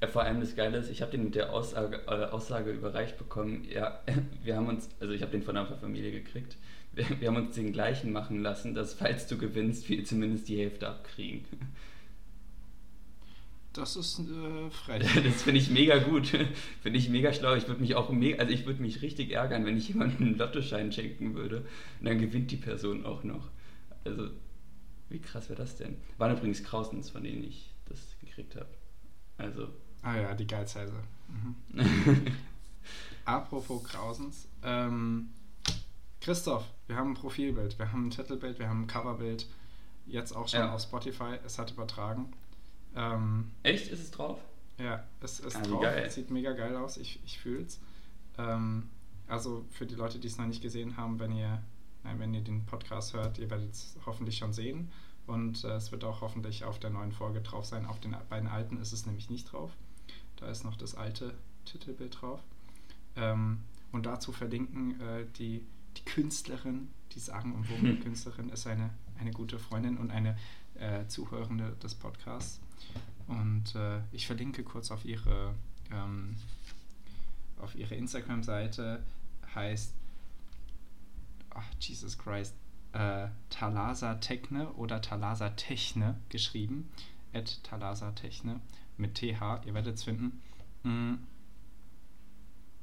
Ja, 0.00 0.08
vor 0.08 0.22
allem 0.22 0.40
das 0.40 0.56
Geile 0.56 0.78
ist, 0.78 0.90
ich 0.90 1.02
habe 1.02 1.10
den 1.10 1.24
mit 1.24 1.34
der 1.34 1.52
Aussage, 1.52 2.00
äh, 2.06 2.30
Aussage 2.30 2.70
überreicht 2.70 3.18
bekommen, 3.18 3.66
ja, 3.70 4.00
wir 4.42 4.56
haben 4.56 4.68
uns, 4.68 4.88
also 4.98 5.12
ich 5.12 5.20
habe 5.20 5.32
den 5.32 5.42
von 5.42 5.56
einer 5.56 5.76
Familie 5.76 6.10
gekriegt, 6.10 6.56
wir, 6.92 7.04
wir, 7.20 7.28
haben 7.28 7.36
uns 7.36 7.54
den 7.54 7.72
gleichen 7.72 8.10
machen 8.10 8.42
lassen, 8.42 8.74
dass 8.74 8.94
falls 8.94 9.26
du 9.26 9.36
gewinnst, 9.36 9.88
wir 9.88 10.04
zumindest 10.04 10.48
die 10.48 10.58
Hälfte 10.58 10.88
abkriegen. 10.88 11.44
Das 13.72 13.94
ist 13.94 14.18
äh, 14.18 14.70
frech. 14.70 15.02
das 15.24 15.42
finde 15.42 15.60
ich 15.60 15.70
mega 15.70 15.98
gut. 15.98 16.26
finde 16.82 16.98
ich 16.98 17.08
mega 17.08 17.32
schlau. 17.32 17.54
Ich 17.54 17.68
würde 17.68 17.80
mich 17.80 17.94
auch 17.94 18.10
mega, 18.10 18.38
also 18.38 18.52
ich 18.52 18.66
würde 18.66 18.82
mich 18.82 19.02
richtig 19.02 19.30
ärgern, 19.30 19.64
wenn 19.64 19.76
ich 19.76 19.88
jemandem 19.88 20.26
einen 20.26 20.38
Lottoschein 20.38 20.90
schenken 20.90 21.34
würde 21.34 21.58
und 22.00 22.06
dann 22.06 22.18
gewinnt 22.18 22.50
die 22.50 22.56
Person 22.56 23.06
auch 23.06 23.22
noch. 23.22 23.48
Also, 24.04 24.30
wie 25.08 25.20
krass 25.20 25.48
wäre 25.48 25.60
das 25.60 25.76
denn? 25.76 25.96
Waren 26.18 26.36
übrigens 26.36 26.64
Krausens, 26.64 27.10
von 27.10 27.22
denen 27.22 27.44
ich 27.44 27.70
das 27.88 28.16
gekriegt 28.20 28.56
habe. 28.56 28.70
Also, 29.38 29.68
Ah 30.02 30.16
ja, 30.16 30.34
die 30.34 30.46
Geizhälse. 30.46 30.94
Mhm. 31.28 31.56
Apropos 33.24 33.84
Krausens. 33.84 34.48
Ähm, 34.62 35.30
Christoph, 36.20 36.64
wir 36.86 36.96
haben 36.96 37.12
ein 37.12 37.14
Profilbild, 37.14 37.78
wir 37.78 37.92
haben 37.92 38.08
ein 38.08 38.10
Titelbild, 38.10 38.58
wir 38.58 38.68
haben 38.68 38.82
ein 38.82 38.86
Coverbild. 38.86 39.46
Jetzt 40.06 40.34
auch 40.34 40.48
schon 40.48 40.60
ja. 40.60 40.74
auf 40.74 40.82
Spotify. 40.82 41.38
Es 41.44 41.58
hat 41.58 41.70
übertragen. 41.70 42.32
Ähm, 42.96 43.50
Echt? 43.62 43.88
Ist 43.90 44.00
es 44.00 44.10
drauf? 44.10 44.38
Ja, 44.78 45.04
es 45.20 45.40
ist 45.40 45.56
ah, 45.56 45.62
drauf. 45.62 45.84
Es 45.84 46.14
sieht 46.14 46.30
mega 46.30 46.52
geil 46.52 46.74
aus. 46.76 46.96
Ich, 46.96 47.20
ich 47.24 47.38
fühle 47.38 47.62
es. 47.62 47.78
Ähm, 48.38 48.88
also 49.28 49.64
für 49.70 49.86
die 49.86 49.94
Leute, 49.94 50.18
die 50.18 50.26
es 50.26 50.38
noch 50.38 50.46
nicht 50.46 50.62
gesehen 50.62 50.96
haben, 50.96 51.20
wenn 51.20 51.32
ihr 51.32 51.62
nein, 52.02 52.18
wenn 52.18 52.34
ihr 52.34 52.40
den 52.40 52.64
Podcast 52.66 53.12
hört, 53.12 53.38
ihr 53.38 53.50
werdet 53.50 53.72
es 53.72 53.96
hoffentlich 54.06 54.38
schon 54.38 54.52
sehen. 54.52 54.90
Und 55.26 55.62
äh, 55.64 55.74
es 55.74 55.92
wird 55.92 56.04
auch 56.04 56.22
hoffentlich 56.22 56.64
auf 56.64 56.78
der 56.78 56.90
neuen 56.90 57.12
Folge 57.12 57.40
drauf 57.40 57.64
sein. 57.64 57.86
Auf 57.86 58.00
den 58.00 58.16
beiden 58.28 58.48
alten 58.48 58.78
ist 58.78 58.92
es 58.92 59.06
nämlich 59.06 59.30
nicht 59.30 59.52
drauf. 59.52 59.70
Da 60.40 60.48
ist 60.48 60.64
noch 60.64 60.76
das 60.76 60.94
alte 60.94 61.34
Titelbild 61.64 62.20
drauf. 62.20 62.40
Ähm, 63.16 63.60
und 63.92 64.06
dazu 64.06 64.32
verlinken 64.32 65.00
äh, 65.00 65.26
die, 65.38 65.66
die 65.96 66.04
Künstlerin, 66.04 66.88
die 67.12 67.20
sagen 67.20 67.54
und 67.54 67.68
womit 67.70 68.02
Künstlerin 68.02 68.48
ist 68.50 68.66
eine, 68.66 68.90
eine 69.18 69.32
gute 69.32 69.58
Freundin 69.58 69.98
und 69.98 70.10
eine 70.10 70.36
äh, 70.74 71.06
Zuhörende 71.06 71.76
des 71.82 71.94
Podcasts. 71.94 72.60
Und 73.26 73.74
äh, 73.74 74.00
ich 74.12 74.26
verlinke 74.26 74.62
kurz 74.62 74.90
auf 74.90 75.04
ihre, 75.04 75.54
ähm, 75.92 76.36
auf 77.60 77.74
ihre 77.74 77.94
Instagram-Seite, 77.94 79.02
heißt, 79.54 79.94
ach, 81.50 81.66
Jesus 81.80 82.18
Christ, 82.18 82.54
äh, 82.92 83.28
Talasa 83.50 84.16
Techne 84.16 84.72
oder 84.72 85.00
Talasa 85.00 85.50
Techne 85.50 86.16
geschrieben. 86.28 86.90
At 87.32 87.62
Talasa 87.62 88.10
Techne 88.12 88.60
mit 89.00 89.14
TH, 89.14 89.64
ihr 89.66 89.74
werdet 89.74 89.96
es 89.96 90.04
finden. 90.04 90.40
Mm. 90.82 91.14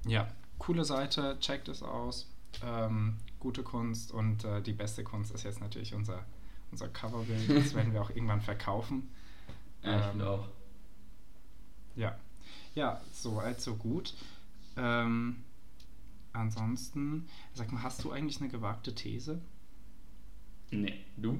Ja, 0.06 0.28
coole 0.58 0.86
Seite, 0.86 1.38
checkt 1.40 1.68
es 1.68 1.84
aus. 1.84 2.30
Ähm, 2.64 3.18
gute 3.40 3.64
Kunst 3.64 4.12
und 4.12 4.44
äh, 4.44 4.62
die 4.62 4.74
beste 4.74 5.04
Kunst 5.04 5.34
ist 5.34 5.44
jetzt 5.44 5.62
natürlich 5.62 5.94
unser, 5.94 6.26
unser 6.72 6.88
Coverbild. 6.88 7.50
Das 7.64 7.74
werden 7.76 7.94
wir 7.94 8.02
auch 8.02 8.10
irgendwann 8.10 8.42
verkaufen. 8.42 9.10
Ja, 9.84 10.00
ich 10.00 10.16
ähm, 10.16 10.22
auch. 10.22 10.48
Ja. 11.96 12.18
Ja, 12.76 13.02
so 13.12 13.40
alt, 13.40 13.62
so 13.62 13.76
gut. 13.76 14.14
Ähm, 14.76 15.44
ansonsten, 16.34 17.28
sag 17.54 17.72
mal, 17.72 17.84
hast 17.84 18.04
du 18.04 18.12
eigentlich 18.12 18.40
eine 18.40 18.50
gewagte 18.50 18.94
These? 18.94 19.42
Nee, 20.70 21.06
du? 21.18 21.40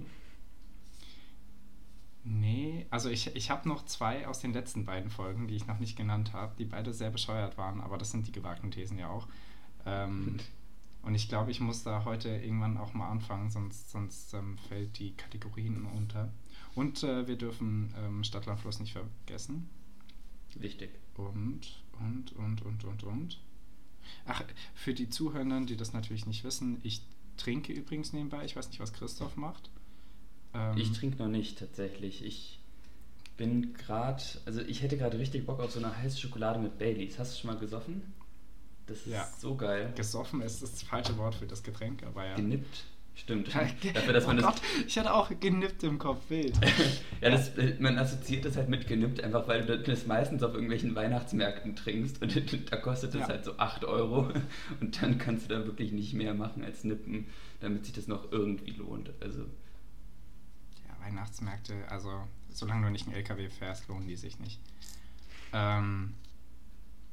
Also 2.90 3.10
ich, 3.10 3.36
ich 3.36 3.50
habe 3.50 3.68
noch 3.68 3.86
zwei 3.86 4.28
aus 4.28 4.40
den 4.40 4.54
letzten 4.54 4.86
beiden 4.86 5.10
Folgen, 5.10 5.48
die 5.48 5.56
ich 5.56 5.68
noch 5.68 5.80
nicht 5.80 5.98
genannt 5.98 6.34
habe, 6.34 6.56
die 6.58 6.66
beide 6.66 6.94
sehr 6.94 7.10
bescheuert 7.10 7.58
waren, 7.58 7.82
aber 7.82 7.98
das 7.98 8.12
sind 8.12 8.28
die 8.28 8.32
gewagten 8.32 8.72
Thesen 8.72 8.98
ja 8.98 9.10
auch. 9.10 9.28
Ähm, 9.86 10.38
und 11.02 11.16
ich 11.16 11.28
glaube, 11.28 11.52
ich 11.52 11.60
muss 11.60 11.84
da 11.84 12.06
heute 12.06 12.30
irgendwann 12.30 12.78
auch 12.78 12.94
mal 12.94 13.10
anfangen, 13.10 13.50
sonst, 13.50 13.92
sonst 13.92 14.34
ähm, 14.34 14.58
fällt 14.70 15.00
die 15.00 15.14
Kategorien 15.14 15.86
unter. 15.86 16.32
Und 16.76 17.04
äh, 17.04 17.28
wir 17.28 17.38
dürfen 17.38 17.94
ähm, 17.98 18.24
Stadtlandfluss 18.24 18.80
nicht 18.80 18.94
vergessen. 18.94 19.70
Wichtig. 20.56 20.92
Und, 21.16 21.84
und, 22.00 22.32
und, 22.34 22.62
und, 22.62 22.84
und, 22.86 23.04
und. 23.04 23.40
Ach, 24.26 24.44
für 24.74 24.94
die 24.94 25.10
Zuhörenden, 25.10 25.66
die 25.66 25.76
das 25.76 25.94
natürlich 25.94 26.26
nicht 26.26 26.44
wissen, 26.44 26.80
ich 26.84 27.02
trinke 27.36 27.74
übrigens 27.74 28.14
nebenbei. 28.14 28.46
Ich 28.46 28.56
weiß 28.56 28.70
nicht, 28.70 28.80
was 28.80 28.94
Christoph 28.94 29.36
macht. 29.36 29.70
Ähm, 30.54 30.78
ich 30.78 30.92
trinke 30.94 31.18
noch 31.18 31.30
nicht 31.30 31.60
tatsächlich. 31.60 32.24
Ich 32.24 32.60
bin 33.38 33.74
gerade, 33.74 34.24
also 34.46 34.62
ich 34.62 34.82
hätte 34.82 34.98
gerade 34.98 35.18
richtig 35.20 35.46
Bock 35.46 35.60
auf 35.60 35.72
so 35.72 35.80
eine 35.80 35.96
heiße 35.96 36.20
Schokolade 36.20 36.60
mit 36.60 36.78
Baileys. 36.78 37.18
Hast 37.20 37.36
du 37.36 37.42
schon 37.42 37.52
mal 37.54 37.60
gesoffen? 37.60 38.02
Das 38.88 39.00
ist 39.00 39.08
ja. 39.14 39.28
so 39.38 39.56
geil. 39.56 39.94
Gesoffen 39.96 40.42
ist 40.42 40.62
das 40.64 40.82
falsche 40.82 41.18
Wort 41.18 41.36
für 41.36 41.46
das 41.46 41.62
Getränk, 41.62 42.04
aber 42.04 42.26
ja. 42.26 42.36
Genippt. 42.36 42.86
Stimmt. 43.16 43.48
Dafür, 43.94 44.14
dass 44.14 44.26
oh 44.26 44.28
man 44.28 44.42
Gott, 44.42 44.62
ich 44.86 44.98
hatte 44.98 45.12
auch 45.12 45.32
genippt 45.40 45.84
im 45.84 45.98
Kopf, 45.98 46.30
wild. 46.30 46.56
ja, 47.22 47.32
das, 47.32 47.52
man 47.80 47.98
assoziiert 47.98 48.46
das 48.46 48.58
halt 48.58 48.70
mit 48.70 48.88
genippt, 48.88 49.24
einfach 49.24 49.48
weil 49.48 49.66
du 49.66 49.80
das 49.80 50.06
meistens 50.06 50.44
auf 50.44 50.54
irgendwelchen 50.54 50.94
Weihnachtsmärkten 50.94 51.76
trinkst 51.76 52.22
und 52.22 52.72
da 52.72 52.78
kostet 52.78 53.16
das 53.16 53.22
ja. 53.22 53.28
halt 53.30 53.46
so 53.46 53.58
8 53.58 53.86
Euro 53.86 54.32
und 54.82 55.02
dann 55.02 55.18
kannst 55.18 55.50
du 55.50 55.56
da 55.56 55.66
wirklich 55.66 55.92
nicht 55.92 56.14
mehr 56.14 56.36
machen 56.36 56.64
als 56.64 56.84
nippen, 56.84 57.26
damit 57.60 57.86
sich 57.86 57.96
das 57.96 58.08
noch 58.08 58.32
irgendwie 58.32 58.72
lohnt. 58.72 59.12
Also. 59.20 59.42
Ja, 60.88 61.04
Weihnachtsmärkte, 61.04 61.74
also 61.90 62.12
solange 62.58 62.86
du 62.86 62.92
nicht 62.92 63.08
einen 63.08 63.16
LKW 63.16 63.50
fährst, 63.50 63.88
lohnen 63.88 64.08
die 64.08 64.16
sich 64.16 64.40
nicht. 64.40 64.60
Ähm, 65.54 66.14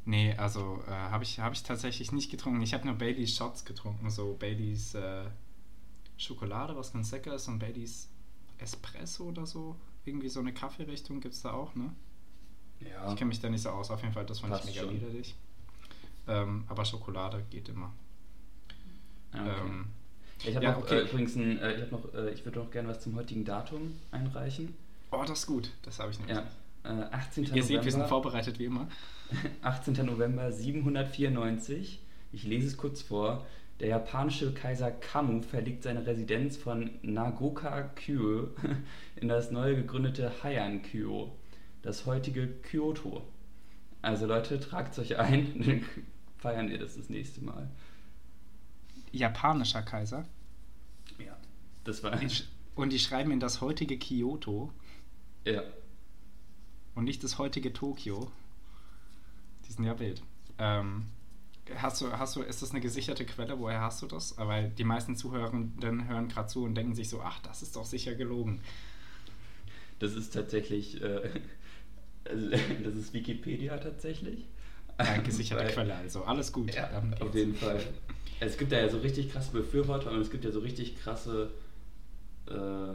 nee, 0.04 0.34
also 0.36 0.82
äh, 0.86 0.90
habe 0.90 1.24
ich, 1.24 1.40
hab 1.40 1.52
ich 1.52 1.62
tatsächlich 1.62 2.12
nicht 2.12 2.30
getrunken. 2.30 2.62
Ich 2.62 2.74
habe 2.74 2.86
nur 2.86 2.96
Baileys 2.96 3.36
Shots 3.36 3.64
getrunken, 3.64 4.10
so 4.10 4.34
Baileys. 4.38 4.94
Äh, 4.94 5.24
Schokolade, 6.16 6.76
was 6.76 6.92
ganz 6.92 7.10
lecker 7.10 7.34
ist, 7.34 7.48
und 7.48 7.58
Baileys 7.58 8.08
Espresso 8.58 9.24
oder 9.24 9.46
so. 9.46 9.76
Irgendwie 10.04 10.28
so 10.28 10.40
eine 10.40 10.52
Kaffeerichtung 10.52 11.20
gibt 11.20 11.34
es 11.34 11.42
da 11.42 11.52
auch, 11.52 11.74
ne? 11.74 11.92
Ja. 12.80 13.10
Ich 13.10 13.16
kenne 13.16 13.28
mich 13.28 13.40
da 13.40 13.48
nicht 13.48 13.62
so 13.62 13.70
aus, 13.70 13.90
auf 13.90 14.02
jeden 14.02 14.12
Fall, 14.12 14.26
das 14.26 14.40
fand 14.40 14.52
Passt 14.52 14.68
ich 14.68 14.74
mega 14.74 14.86
schon. 14.86 14.94
widerlich. 14.94 15.34
Ähm, 16.26 16.64
aber 16.68 16.84
Schokolade 16.84 17.44
geht 17.50 17.68
immer. 17.68 17.92
Ah, 19.32 19.40
okay. 19.40 19.60
Ähm, 19.64 19.86
ich 20.42 20.54
habe 20.54 20.64
ja, 20.64 20.72
noch 20.72 20.82
okay. 20.82 20.98
äh, 20.98 21.02
übrigens 21.02 21.36
ein, 21.36 21.58
äh, 21.58 21.74
ich, 21.74 21.82
hab 21.82 21.92
noch, 21.92 22.14
äh, 22.14 22.30
ich 22.30 22.44
würde 22.44 22.58
noch 22.58 22.70
gerne 22.70 22.88
was 22.88 23.00
zum 23.00 23.14
heutigen 23.16 23.44
Datum 23.44 23.98
einreichen. 24.10 24.74
Oh, 25.16 25.24
das 25.24 25.40
ist 25.40 25.46
gut. 25.46 25.70
Das 25.82 25.98
habe 25.98 26.10
ich 26.10 26.18
nämlich 26.18 26.36
ja. 26.36 26.42
nicht. 26.42 27.12
18. 27.12 27.44
Ihr 27.44 27.48
November, 27.50 27.66
seht, 27.66 27.84
wir 27.84 27.92
sind 27.92 28.06
vorbereitet 28.06 28.58
wie 28.58 28.66
immer. 28.66 28.88
18. 29.62 30.04
November 30.04 30.52
794. 30.52 32.00
Ich 32.32 32.44
lese 32.44 32.66
es 32.66 32.76
kurz 32.76 33.02
vor. 33.02 33.46
Der 33.80 33.88
japanische 33.88 34.52
Kaiser 34.54 34.90
Kamu 34.90 35.42
verlegt 35.42 35.82
seine 35.82 36.06
Residenz 36.06 36.56
von 36.56 36.90
Nagoka-kyo 37.02 38.48
in 39.16 39.28
das 39.28 39.50
neu 39.50 39.74
gegründete 39.74 40.30
Heian-kyo, 40.42 41.32
das 41.82 42.06
heutige 42.06 42.46
Kyoto. 42.46 43.22
Also 44.00 44.26
Leute, 44.26 44.60
tragt 44.60 44.96
euch 44.98 45.18
ein, 45.18 45.60
dann 45.66 45.84
feiern 46.38 46.68
wir 46.68 46.78
das 46.78 46.96
das 46.96 47.08
nächste 47.08 47.42
Mal. 47.42 47.68
Japanischer 49.10 49.82
Kaiser? 49.82 50.24
Ja, 51.18 51.36
das 51.82 52.02
war... 52.02 52.18
Und 52.76 52.92
die 52.92 52.98
schreiben 52.98 53.30
in 53.30 53.40
das 53.40 53.60
heutige 53.60 53.98
Kyoto? 53.98 54.72
Ja. 55.44 55.62
Und 56.94 57.04
nicht 57.04 57.22
das 57.24 57.38
heutige 57.38 57.72
Tokio? 57.72 58.30
Die 59.66 59.72
sind 59.72 59.84
ja 59.84 59.98
wild. 59.98 60.22
Ähm, 60.58 61.06
Hast 61.76 62.02
du, 62.02 62.12
hast 62.12 62.36
du, 62.36 62.42
ist 62.42 62.60
das 62.60 62.72
eine 62.72 62.80
gesicherte 62.80 63.24
Quelle? 63.24 63.58
Woher 63.58 63.80
hast 63.80 64.02
du 64.02 64.06
das? 64.06 64.36
Weil 64.36 64.68
die 64.70 64.84
meisten 64.84 65.16
Zuhörenden 65.16 66.06
hören 66.08 66.28
gerade 66.28 66.48
zu 66.48 66.64
und 66.64 66.74
denken 66.74 66.94
sich 66.94 67.08
so, 67.08 67.22
ach, 67.22 67.40
das 67.40 67.62
ist 67.62 67.74
doch 67.76 67.86
sicher 67.86 68.14
gelogen. 68.14 68.60
Das 69.98 70.12
ist 70.14 70.34
tatsächlich, 70.34 71.00
äh, 71.00 71.30
also, 72.28 72.50
das 72.50 72.94
ist 72.94 73.14
Wikipedia 73.14 73.78
tatsächlich. 73.78 74.44
Ja, 74.98 75.16
gesicherte 75.16 75.64
Quelle, 75.72 75.94
also 75.94 76.24
alles 76.24 76.52
gut. 76.52 76.74
Ja, 76.74 77.02
auf 77.20 77.34
jeden 77.34 77.54
Fall. 77.54 77.82
Es 78.40 78.58
gibt 78.58 78.70
ja 78.72 78.86
so 78.90 78.98
richtig 78.98 79.32
krasse 79.32 79.52
Befürworter 79.52 80.10
und 80.10 80.20
es 80.20 80.30
gibt 80.30 80.44
ja 80.44 80.50
so 80.50 80.60
richtig 80.60 80.96
krasse 80.96 81.50
äh, 82.46 82.92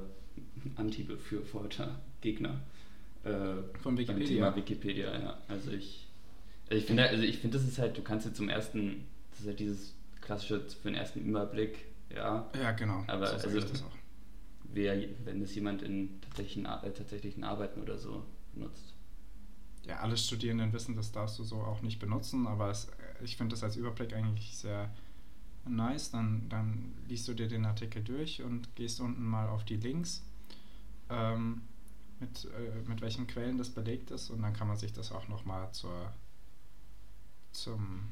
Anti-Befürworter, 0.75 1.99
Gegner. 2.21 2.61
Äh, 3.23 3.29
Von 3.81 3.97
Wikipedia. 3.97 4.05
Beim 4.05 4.25
Thema 4.25 4.55
Wikipedia, 4.55 5.19
ja. 5.19 5.37
Also 5.47 5.71
ich 5.71 6.09
also 6.69 6.81
ich 6.81 6.85
finde, 6.85 7.09
also 7.09 7.23
ich 7.23 7.39
finde, 7.39 7.57
das 7.57 7.67
ist 7.67 7.79
halt, 7.79 7.97
du 7.97 8.03
kannst 8.03 8.27
jetzt 8.27 8.37
zum 8.37 8.47
ersten, 8.47 9.05
das 9.31 9.41
ist 9.41 9.47
halt 9.47 9.59
dieses 9.59 9.95
klassische 10.21 10.61
für 10.61 10.89
den 10.89 10.95
ersten 10.95 11.21
Überblick, 11.21 11.85
ja. 12.13 12.47
Ja, 12.53 12.71
genau. 12.71 13.03
Aber 13.07 13.25
so 13.25 13.47
also, 13.47 13.59
das 13.59 13.83
auch. 13.83 13.91
Wer, 14.71 15.03
wenn 15.25 15.39
das 15.39 15.55
jemand 15.55 15.81
in 15.81 16.21
tatsächlichen, 16.21 16.65
äh, 16.65 16.91
tatsächlichen 16.91 17.43
Arbeiten 17.43 17.81
oder 17.81 17.97
so 17.97 18.23
nutzt. 18.53 18.93
Ja, 19.87 20.01
alle 20.01 20.15
Studierenden 20.15 20.71
wissen, 20.71 20.95
das 20.95 21.11
darfst 21.11 21.39
du 21.39 21.43
so 21.43 21.55
auch 21.55 21.81
nicht 21.81 21.97
benutzen, 21.97 22.45
aber 22.45 22.69
es, 22.69 22.91
ich 23.23 23.35
finde 23.35 23.53
das 23.53 23.63
als 23.63 23.75
Überblick 23.75 24.13
eigentlich 24.13 24.55
sehr 24.55 24.91
nice. 25.67 26.11
Dann, 26.11 26.47
dann 26.49 26.93
liest 27.07 27.27
du 27.27 27.33
dir 27.33 27.47
den 27.47 27.65
Artikel 27.65 28.03
durch 28.03 28.43
und 28.43 28.75
gehst 28.75 28.99
unten 28.99 29.23
mal 29.23 29.49
auf 29.49 29.65
die 29.65 29.77
Links, 29.77 30.23
ähm, 31.09 31.61
mit, 32.19 32.45
äh, 32.45 32.87
mit 32.87 33.01
welchen 33.01 33.27
Quellen 33.27 33.57
das 33.57 33.69
belegt 33.69 34.11
ist 34.11 34.29
und 34.29 34.41
dann 34.41 34.53
kann 34.53 34.67
man 34.67 34.77
sich 34.77 34.93
das 34.93 35.11
auch 35.11 35.27
nochmal 35.27 35.71
zur 35.71 36.13
zum, 37.51 38.03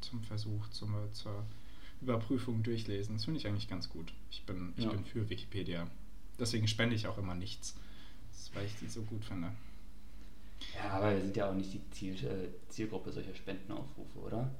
zum 0.00 0.22
Versuch, 0.22 0.68
zum, 0.68 0.94
zur 1.12 1.44
Überprüfung 2.00 2.62
durchlesen. 2.62 3.16
Das 3.16 3.24
finde 3.24 3.40
ich 3.40 3.46
eigentlich 3.46 3.68
ganz 3.68 3.88
gut. 3.88 4.12
Ich 4.30 4.44
bin, 4.44 4.74
ich 4.76 4.84
ja. 4.84 4.90
bin 4.90 5.04
für 5.04 5.28
Wikipedia. 5.28 5.88
Deswegen 6.38 6.68
spende 6.68 6.94
ich 6.94 7.06
auch 7.06 7.18
immer 7.18 7.34
nichts. 7.34 7.74
weil 8.52 8.66
ich 8.66 8.74
die 8.80 8.88
so 8.88 9.02
gut 9.02 9.24
finde. 9.24 9.52
Ja, 10.74 10.90
aber 10.90 11.12
wir 11.12 11.20
sind 11.20 11.36
ja 11.36 11.50
auch 11.50 11.54
nicht 11.54 11.72
die 11.72 11.90
Ziel, 11.90 12.14
äh, 12.24 12.48
Zielgruppe 12.68 13.12
solcher 13.12 13.34
Spendenaufrufe, 13.34 14.18
oder? 14.18 14.50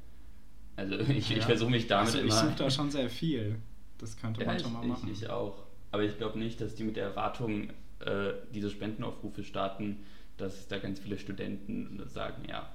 Also 0.77 0.99
ich, 0.99 1.29
ja. 1.31 1.39
ich 1.39 1.45
versuche 1.45 1.71
mich 1.71 1.87
damit 1.87 2.07
also 2.07 2.19
ich 2.19 2.25
immer... 2.25 2.35
Ich 2.35 2.41
suche 2.41 2.57
da 2.57 2.71
schon 2.71 2.91
sehr 2.91 3.11
viel. 3.11 3.59
Das 3.99 4.17
könnte 4.17 4.41
ja, 4.43 4.47
man 4.47 4.61
schon 4.61 4.73
mal 4.73 4.87
machen. 4.87 5.11
Ich, 5.11 5.23
ich 5.23 5.31
auch. 5.31 5.67
Aber 5.95 6.03
ich 6.03 6.19
glaube 6.19 6.41
nicht, 6.41 6.61
dass 6.61 6.75
die 6.75 6.83
mit 6.83 6.97
der 6.97 7.05
Erwartung 7.05 7.71
äh, 8.01 8.33
diese 8.53 8.69
Spendenaufrufe 8.69 9.45
starten, 9.45 10.01
dass 10.37 10.67
da 10.67 10.79
ganz 10.79 10.99
viele 10.99 11.21
Studenten 11.21 12.03
sagen, 12.09 12.43
ja, 12.49 12.69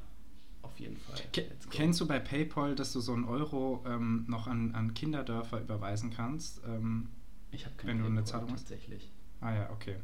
auf 0.61 0.79
jeden 0.79 0.95
Fall. 0.95 1.17
Kennst 1.69 1.99
du 1.99 2.07
bei 2.07 2.19
PayPal, 2.19 2.75
dass 2.75 2.93
du 2.93 3.01
so 3.01 3.11
einen 3.11 3.25
Euro 3.25 3.83
ähm, 3.85 4.23
noch 4.29 4.47
an, 4.47 4.73
an 4.73 4.93
Kinderdörfer 4.93 5.59
überweisen 5.59 6.11
kannst? 6.11 6.61
Ähm, 6.65 7.09
ich 7.51 7.65
habe 7.65 7.75
keine 7.75 7.91
Wenn 7.91 7.97
PayPal, 7.97 8.11
du 8.13 8.17
eine 8.19 8.23
Zahlung 8.23 8.51
hast? 8.53 8.69
Tatsächlich. 8.69 9.11
Ah 9.41 9.53
ja, 9.53 9.69
okay. 9.69 9.97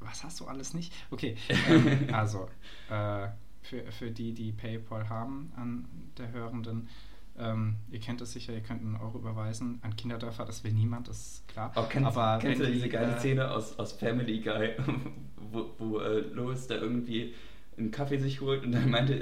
Was 0.00 0.24
hast 0.24 0.40
du 0.40 0.46
alles 0.46 0.74
nicht? 0.74 0.92
Okay, 1.12 1.36
ähm, 1.68 2.08
also 2.12 2.48
äh, 2.90 3.28
für, 3.62 3.92
für 3.92 4.10
die, 4.10 4.32
die 4.32 4.50
PayPal 4.50 5.08
haben 5.08 5.52
an 5.54 5.88
der 6.18 6.32
Hörenden, 6.32 6.88
Ähm, 7.38 7.76
ihr 7.90 8.00
kennt 8.00 8.20
das 8.20 8.32
sicher, 8.32 8.52
ihr 8.54 8.60
könnt 8.60 8.80
einen 8.80 8.96
Euro 8.96 9.18
überweisen 9.18 9.78
an 9.82 9.94
Kinderdörfer, 9.94 10.46
das 10.46 10.64
will 10.64 10.72
niemand, 10.72 11.08
das 11.08 11.18
ist 11.18 11.48
klar. 11.48 11.70
Oh, 11.76 11.82
kennst, 11.88 12.06
Aber 12.06 12.38
kennst 12.40 12.60
du 12.60 12.66
diese 12.66 12.84
die, 12.84 12.88
geile 12.88 13.14
äh, 13.14 13.18
Szene 13.18 13.50
aus, 13.50 13.78
aus 13.78 13.92
Family 13.92 14.40
Guy, 14.40 14.70
wo, 15.52 15.70
wo 15.78 15.98
äh, 15.98 16.20
Lois 16.20 16.66
da 16.66 16.76
irgendwie 16.76 17.34
einen 17.76 17.90
Kaffee 17.90 18.18
sich 18.18 18.40
holt 18.40 18.64
und 18.64 18.72
dann 18.72 18.88
meinte, 18.88 19.14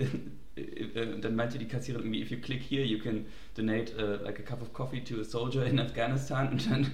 äh, 0.57 0.61
äh, 0.61 1.21
dann 1.21 1.35
meinte 1.35 1.59
die 1.59 1.67
Kassiererin 1.67 2.05
irgendwie, 2.07 2.23
if 2.23 2.31
you 2.31 2.39
click 2.39 2.63
here, 2.63 2.85
you 2.85 3.01
can 3.01 3.27
donate 3.57 3.93
uh, 3.97 4.23
like 4.23 4.39
a 4.39 4.43
cup 4.43 4.63
of 4.63 4.73
coffee 4.73 5.01
to 5.01 5.21
a 5.21 5.25
soldier 5.25 5.65
in 5.67 5.81
Afghanistan 5.81 6.49
und 6.53 6.71
dann, 6.71 6.93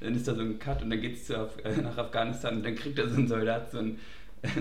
dann 0.00 0.14
ist 0.14 0.26
da 0.26 0.34
so 0.34 0.40
ein 0.40 0.58
Cut 0.58 0.82
und 0.82 0.88
dann 0.88 1.02
geht 1.02 1.16
es 1.16 1.28
nach 1.28 1.98
Afghanistan 1.98 2.56
und 2.56 2.64
dann 2.64 2.74
kriegt 2.76 2.98
da 2.98 3.06
so 3.06 3.16
ein 3.16 3.28
Soldat 3.28 3.70
so 3.70 3.78
ein, 3.78 3.98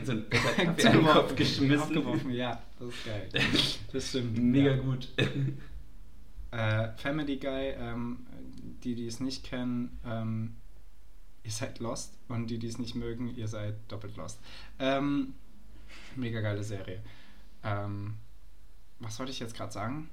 so 0.03 0.11
ein 0.11 0.29
Kaffee 0.29 0.87
an 0.87 0.97
den 0.97 1.05
Kopf 1.05 1.35
geschmissen. 1.37 1.79
Aufgeworfen, 1.79 2.31
ja, 2.31 2.61
das 2.79 2.89
ist 2.89 3.05
geil. 3.05 3.29
Das 3.93 4.09
stimmt. 4.09 4.37
Mega 4.37 4.71
ja. 4.71 4.77
gut. 4.77 5.07
Äh, 6.51 6.89
Family 6.97 7.37
Guy, 7.37 7.69
ähm, 7.77 8.27
die, 8.83 8.95
die 8.95 9.07
es 9.07 9.19
nicht 9.19 9.43
kennen, 9.43 9.99
ähm, 10.05 10.55
ihr 11.43 11.51
seid 11.51 11.79
lost 11.79 12.17
und 12.27 12.47
die, 12.47 12.59
die 12.59 12.67
es 12.67 12.77
nicht 12.77 12.95
mögen, 12.95 13.33
ihr 13.35 13.47
seid 13.47 13.75
doppelt 13.87 14.15
lost. 14.17 14.39
Ähm, 14.79 15.33
mega 16.15 16.41
geile 16.41 16.63
Serie. 16.63 17.01
Ähm, 17.63 18.15
was 18.99 19.17
wollte 19.17 19.31
ich 19.31 19.39
jetzt 19.39 19.55
gerade 19.55 19.71
sagen? 19.71 20.09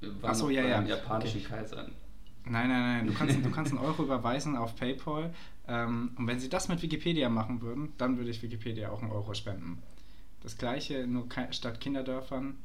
Wir 0.00 0.22
waren 0.22 0.30
Ach 0.32 0.34
so, 0.34 0.46
noch 0.46 0.50
ja, 0.52 0.64
ja. 0.64 0.82
japanischen 0.82 1.40
Okay. 1.40 1.48
Kaiser. 1.48 1.88
Nein, 2.46 2.68
nein, 2.68 2.68
nein. 2.68 3.06
Du 3.06 3.14
kannst, 3.14 3.42
du 3.42 3.50
kannst 3.50 3.72
einen 3.72 3.80
Euro 3.80 4.02
überweisen 4.02 4.56
auf 4.56 4.76
PayPal. 4.76 5.32
Ähm, 5.66 6.12
und 6.16 6.26
wenn 6.26 6.38
sie 6.38 6.50
das 6.50 6.68
mit 6.68 6.82
Wikipedia 6.82 7.30
machen 7.30 7.62
würden, 7.62 7.94
dann 7.96 8.18
würde 8.18 8.30
ich 8.30 8.42
Wikipedia 8.42 8.90
auch 8.90 9.02
einen 9.02 9.12
Euro 9.12 9.32
spenden. 9.32 9.82
Das 10.42 10.58
gleiche, 10.58 11.06
nur 11.06 11.26
statt 11.52 11.80
Kinderdörfern, 11.80 12.56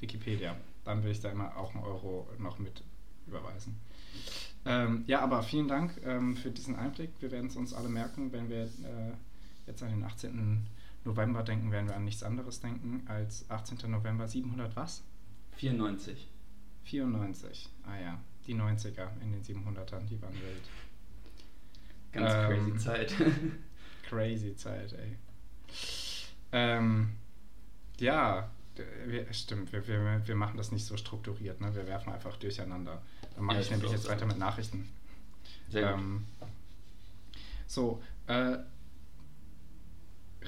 Wikipedia. 0.00 0.56
Dann 0.84 0.98
würde 0.98 1.12
ich 1.12 1.20
da 1.20 1.30
immer 1.30 1.56
auch 1.56 1.74
einen 1.74 1.84
Euro 1.84 2.28
noch 2.38 2.58
mit 2.58 2.82
überweisen. 3.26 3.76
Ähm, 4.66 5.04
ja, 5.06 5.20
aber 5.20 5.42
vielen 5.42 5.68
Dank 5.68 6.00
ähm, 6.04 6.36
für 6.36 6.50
diesen 6.50 6.76
Einblick. 6.76 7.10
Wir 7.20 7.30
werden 7.30 7.46
es 7.48 7.56
uns 7.56 7.74
alle 7.74 7.88
merken, 7.88 8.32
wenn 8.32 8.48
wir 8.48 8.64
äh, 8.64 9.12
jetzt 9.66 9.82
an 9.82 9.90
den 9.90 10.04
18. 10.04 10.66
November 11.04 11.42
denken, 11.42 11.70
werden 11.70 11.88
wir 11.88 11.96
an 11.96 12.04
nichts 12.04 12.22
anderes 12.22 12.60
denken 12.60 13.02
als 13.06 13.50
18. 13.50 13.90
November 13.90 14.26
700 14.26 14.74
was? 14.76 15.02
94. 15.56 16.28
94. 16.84 17.68
Ah 17.86 17.98
ja, 17.98 18.20
die 18.46 18.54
90er 18.54 19.08
in 19.22 19.32
den 19.32 19.42
700ern, 19.42 20.06
die 20.06 20.20
waren 20.20 20.34
wild. 20.34 20.62
Ganz 22.12 22.32
Ähm, 22.32 22.48
crazy 22.50 22.78
Zeit. 22.78 23.14
Crazy 24.08 24.54
Zeit, 24.54 24.92
ey. 24.92 25.16
Ähm, 26.52 27.10
ja, 27.98 28.50
wir, 29.06 29.32
stimmt, 29.32 29.72
wir, 29.72 29.86
wir, 29.86 30.22
wir 30.26 30.34
machen 30.34 30.56
das 30.56 30.72
nicht 30.72 30.84
so 30.84 30.96
strukturiert, 30.96 31.60
ne? 31.60 31.74
Wir 31.74 31.86
werfen 31.86 32.12
einfach 32.12 32.36
durcheinander. 32.36 33.02
Dann 33.34 33.44
mache 33.44 33.56
Ja, 33.56 33.60
ich 33.60 33.66
ich 33.66 33.72
nämlich 33.72 33.92
jetzt 33.92 34.08
weiter 34.08 34.26
mit 34.26 34.38
Nachrichten. 34.38 34.88
Sehr 35.68 35.92
gut. 35.92 36.00
Ähm, 36.00 36.24
so, 37.66 38.02
äh, 38.26 38.58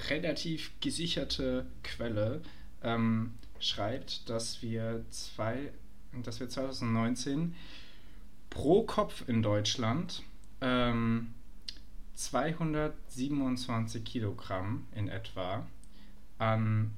relativ 0.09 0.79
gesicherte 0.79 1.65
Quelle 1.83 2.41
ähm, 2.83 3.33
schreibt, 3.59 4.29
dass 4.29 4.61
wir 4.61 5.03
zwei, 5.09 5.71
dass 6.23 6.39
wir 6.39 6.47
2019 6.49 7.55
pro 8.49 8.83
Kopf 8.83 9.27
in 9.27 9.41
Deutschland 9.41 10.23
ähm, 10.61 11.33
227 12.15 14.03
Kilogramm 14.03 14.87
in 14.95 15.07
etwa 15.07 15.65
an 16.37 16.93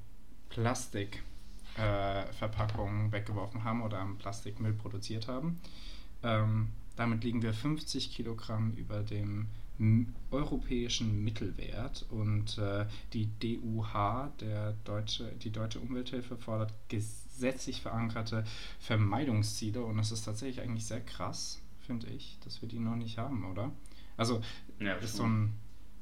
Plastikverpackungen 0.49 3.09
äh, 3.09 3.11
weggeworfen 3.11 3.63
haben 3.63 3.81
oder 3.81 3.99
am 3.99 4.17
Plastikmüll 4.17 4.73
produziert 4.73 5.27
haben. 5.27 5.59
Ähm, 6.23 6.69
damit 6.95 7.23
liegen 7.23 7.41
wir 7.41 7.53
50 7.53 8.11
Kilogramm 8.11 8.73
über 8.73 9.03
dem 9.03 9.47
europäischen 10.29 11.23
Mittelwert 11.23 12.05
und 12.09 12.57
äh, 12.57 12.85
die 13.13 13.29
DUH, 13.39 14.29
der 14.41 14.73
deutsche, 14.83 15.31
die 15.41 15.51
Deutsche 15.51 15.79
Umwelthilfe, 15.79 16.35
fordert 16.35 16.73
gesetzlich 16.89 17.81
verankerte 17.81 18.43
Vermeidungsziele 18.79 19.81
und 19.81 19.95
das 19.97 20.11
ist 20.11 20.23
tatsächlich 20.23 20.61
eigentlich 20.61 20.85
sehr 20.85 20.99
krass, 20.99 21.61
finde 21.79 22.07
ich, 22.07 22.37
dass 22.43 22.61
wir 22.61 22.67
die 22.67 22.79
noch 22.79 22.97
nicht 22.97 23.17
haben, 23.17 23.49
oder? 23.49 23.71
Also, 24.17 24.41
Ja, 24.79 24.95
das 24.95 25.11
ist 25.11 25.17
schon. 25.17 25.17
so 25.17 25.23
ein, 25.23 25.53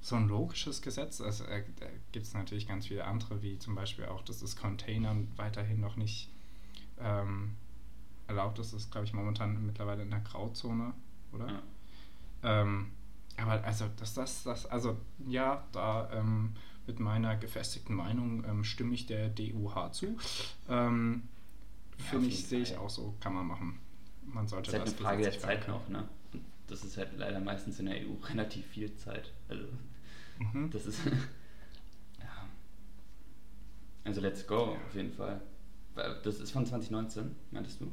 so 0.02 0.16
ein 0.16 0.28
logisches 0.28 0.82
Gesetz. 0.82 1.22
Also, 1.22 1.44
äh, 1.46 1.64
da 1.80 1.86
gibt 2.12 2.26
es 2.26 2.34
natürlich 2.34 2.68
ganz 2.68 2.88
viele 2.88 3.06
andere, 3.06 3.42
wie 3.42 3.60
zum 3.60 3.76
Beispiel 3.76 4.06
auch, 4.06 4.22
dass 4.22 4.40
das 4.40 4.56
Containern 4.56 5.28
weiterhin 5.36 5.80
noch 5.80 5.96
nicht 5.96 6.30
ähm, 7.00 7.56
erlaubt 8.28 8.60
ist. 8.60 8.74
Das 8.74 8.84
ist, 8.84 8.92
glaube 8.92 9.06
ich, 9.06 9.14
momentan 9.14 9.66
mittlerweile 9.66 10.04
in 10.04 10.10
der 10.10 10.20
Grauzone, 10.22 10.94
oder? 11.34 11.48
Ja. 11.48 11.62
Ähm, 12.44 12.92
aber 13.38 13.64
also, 13.64 13.86
dass 13.98 14.14
das, 14.14 14.44
das, 14.44 14.66
also 14.66 14.98
ja, 15.28 15.64
da 15.72 16.10
ähm, 16.12 16.56
mit 16.88 17.00
meiner 17.00 17.36
gefestigten 17.36 17.96
Meinung 17.96 18.44
ähm, 18.46 18.64
stimme 18.64 18.94
ich 18.94 19.06
der 19.06 19.30
DUH 19.30 19.92
zu. 19.92 20.18
Ähm, 20.70 21.24
Ja, 22.00 22.06
Finde 22.06 22.28
ich, 22.28 22.46
sehe 22.46 22.62
ich 22.62 22.78
auch 22.78 22.90
so, 22.90 23.16
kann 23.20 23.34
man 23.34 23.46
machen. 23.48 23.80
Man 24.26 24.48
sollte 24.48 24.72
Das 24.72 24.74
ist 24.74 24.80
halt 24.80 24.88
das 24.88 24.94
eine 25.00 25.04
Frage 25.04 25.24
der 25.24 25.40
Zeit 25.40 25.68
noch, 25.68 25.88
ne? 25.90 26.08
Das 26.67 26.84
ist 26.84 26.97
halt 26.97 27.17
leider 27.17 27.39
meistens 27.39 27.80
in 27.80 27.86
der 27.88 27.95
EU 28.08 28.13
relativ 28.30 28.65
viel 28.67 28.93
Zeit. 28.95 29.32
Also, 29.47 29.63
Mhm. 30.39 30.69
das 30.69 30.86
ist. 30.86 30.99
ja. 32.19 32.47
Also, 34.03 34.21
let's 34.21 34.45
go, 34.45 34.75
auf 34.86 34.95
jeden 34.95 35.12
Fall. 35.12 35.41
Das 36.23 36.39
ist 36.39 36.51
von 36.51 36.63
2019, 36.65 37.36
meintest 37.51 37.82
du? 37.82 37.91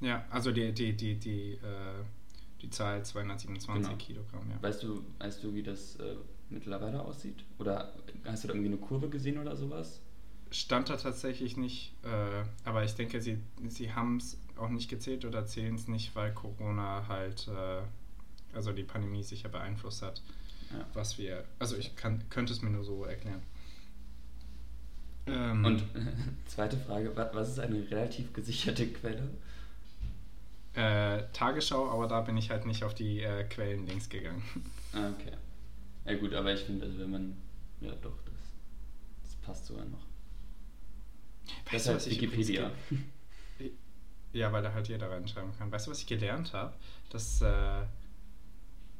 Ja, 0.00 0.24
also 0.30 0.50
die, 0.52 0.72
die, 0.72 0.94
die, 0.96 1.18
die, 1.18 1.52
äh, 1.52 1.58
die 2.62 2.70
Zahl 2.70 3.04
227 3.04 3.82
Genau. 3.84 3.96
Kilogramm, 3.98 4.50
ja. 4.50 4.62
Weißt 4.62 4.82
du, 4.82 5.04
weißt 5.18 5.44
du, 5.44 5.54
wie 5.54 5.62
das 5.62 5.96
äh, 5.96 6.16
mittlerweile 6.48 7.02
aussieht? 7.02 7.44
Oder 7.58 7.94
hast 8.24 8.44
du 8.44 8.48
da 8.48 8.54
irgendwie 8.54 8.72
eine 8.72 8.78
Kurve 8.80 9.10
gesehen 9.10 9.36
oder 9.38 9.54
sowas? 9.54 10.00
Stand 10.50 10.88
da 10.88 10.96
tatsächlich 10.96 11.56
nicht, 11.58 11.92
äh, 12.04 12.44
aber 12.64 12.84
ich 12.84 12.94
denke, 12.94 13.20
sie, 13.20 13.38
sie 13.68 13.92
haben 13.92 14.16
es 14.16 14.38
auch 14.56 14.68
nicht 14.68 14.88
gezählt 14.88 15.24
oder 15.24 15.46
zählen 15.46 15.74
es 15.74 15.88
nicht, 15.88 16.14
weil 16.14 16.32
Corona 16.32 17.04
halt, 17.08 17.48
äh, 17.48 17.82
also 18.56 18.72
die 18.72 18.84
Pandemie 18.84 19.22
sicher 19.22 19.48
beeinflusst 19.48 20.02
hat, 20.02 20.22
Ja. 20.70 20.86
was 20.94 21.18
wir, 21.18 21.44
also 21.58 21.76
ich 21.76 21.96
kann, 21.96 22.22
könnte 22.30 22.52
es 22.52 22.62
mir 22.62 22.70
nur 22.70 22.84
so 22.84 23.04
erklären. 23.04 23.42
Ähm, 25.26 25.64
Und 25.64 25.82
zweite 26.46 26.76
Frage, 26.76 27.16
wa- 27.16 27.30
was 27.32 27.50
ist 27.50 27.58
eine 27.58 27.88
relativ 27.90 28.32
gesicherte 28.32 28.86
Quelle? 28.88 29.28
äh, 30.74 31.22
Tagesschau, 31.32 31.88
aber 31.90 32.08
da 32.08 32.20
bin 32.22 32.36
ich 32.36 32.50
halt 32.50 32.66
nicht 32.66 32.82
auf 32.82 32.94
die 32.94 33.20
äh, 33.22 33.44
Quellenlinks 33.44 34.08
gegangen. 34.08 34.42
Ah, 34.92 35.10
okay. 35.10 35.32
Ja 36.04 36.14
gut, 36.18 36.34
aber 36.34 36.52
ich 36.52 36.60
finde, 36.60 36.84
also 36.86 36.98
wenn 36.98 37.10
man, 37.10 37.36
ja 37.80 37.92
doch, 38.02 38.16
das, 38.24 38.34
das 39.22 39.34
passt 39.36 39.66
sogar 39.66 39.84
noch. 39.86 40.04
Das 41.66 41.74
Weißt 41.74 41.86
du, 41.86 41.92
heißt 41.94 42.10
Wikipedia. 42.10 42.70
Ja, 44.34 44.52
weil 44.52 44.64
da 44.64 44.74
halt 44.74 44.88
jeder 44.88 45.10
reinschreiben 45.10 45.56
kann. 45.56 45.70
Weißt 45.70 45.86
du, 45.86 45.92
was 45.92 46.00
ich 46.00 46.06
gelernt 46.08 46.52
habe? 46.52 46.74
Dass, 47.10 47.40
äh, 47.40 47.82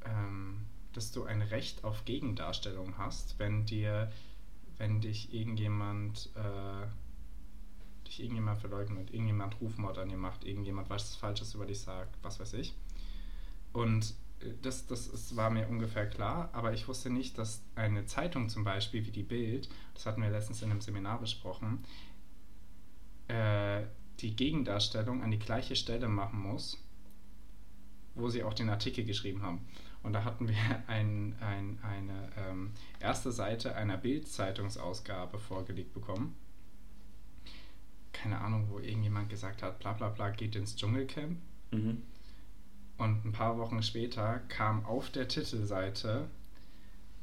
ähm, 0.04 0.64
dass 0.92 1.10
du 1.10 1.24
ein 1.24 1.42
Recht 1.42 1.82
auf 1.82 2.04
Gegendarstellung 2.04 2.96
hast, 2.98 3.36
wenn 3.40 3.66
dir, 3.66 4.12
wenn 4.78 5.00
dich 5.00 5.34
irgendjemand, 5.34 6.30
äh, 6.36 6.86
dich 8.06 8.20
irgendjemand 8.20 8.60
verleugnet, 8.60 9.12
irgendjemand 9.12 9.60
Rufmord 9.60 9.98
an 9.98 10.08
dir 10.08 10.16
macht, 10.16 10.44
irgendjemand 10.44 10.88
was 10.88 11.16
Falsches 11.16 11.52
über 11.54 11.66
dich 11.66 11.80
sagt, 11.80 12.16
was 12.22 12.38
weiß 12.38 12.52
ich. 12.52 12.72
Und 13.72 14.14
äh, 14.38 14.52
das, 14.62 14.86
das 14.86 15.08
ist, 15.08 15.34
war 15.34 15.50
mir 15.50 15.68
ungefähr 15.68 16.08
klar, 16.08 16.48
aber 16.52 16.74
ich 16.74 16.86
wusste 16.86 17.10
nicht, 17.10 17.38
dass 17.38 17.60
eine 17.74 18.06
Zeitung 18.06 18.48
zum 18.48 18.62
Beispiel 18.62 19.04
wie 19.04 19.10
die 19.10 19.24
Bild, 19.24 19.68
das 19.94 20.06
hatten 20.06 20.22
wir 20.22 20.30
letztens 20.30 20.62
in 20.62 20.70
einem 20.70 20.80
Seminar 20.80 21.18
besprochen, 21.18 21.84
äh, 23.26 23.82
die 24.20 24.36
Gegendarstellung 24.36 25.22
an 25.22 25.30
die 25.30 25.38
gleiche 25.38 25.76
Stelle 25.76 26.08
machen 26.08 26.40
muss, 26.40 26.82
wo 28.14 28.28
sie 28.28 28.44
auch 28.44 28.54
den 28.54 28.68
Artikel 28.68 29.04
geschrieben 29.04 29.42
haben. 29.42 29.66
Und 30.02 30.12
da 30.12 30.24
hatten 30.24 30.48
wir 30.48 30.56
ein, 30.86 31.34
ein, 31.40 31.78
eine 31.82 32.30
ähm, 32.36 32.72
erste 33.00 33.32
Seite 33.32 33.74
einer 33.74 33.96
Bild-Zeitungsausgabe 33.96 35.38
vorgelegt 35.38 35.92
bekommen. 35.92 36.36
Keine 38.12 38.40
Ahnung, 38.40 38.68
wo 38.70 38.78
irgendjemand 38.78 39.28
gesagt 39.28 39.62
hat, 39.62 39.80
bla 39.80 39.92
bla 39.92 40.08
bla, 40.10 40.30
geht 40.30 40.54
ins 40.54 40.76
Dschungelcamp. 40.76 41.38
Mhm. 41.72 42.02
Und 42.96 43.24
ein 43.24 43.32
paar 43.32 43.58
Wochen 43.58 43.82
später 43.82 44.38
kam 44.48 44.86
auf 44.86 45.10
der 45.10 45.26
Titelseite 45.26 46.28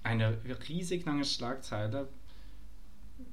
eine 0.03 0.37
riesig 0.67 1.05
lange 1.05 1.23
Schlagzeile. 1.23 2.09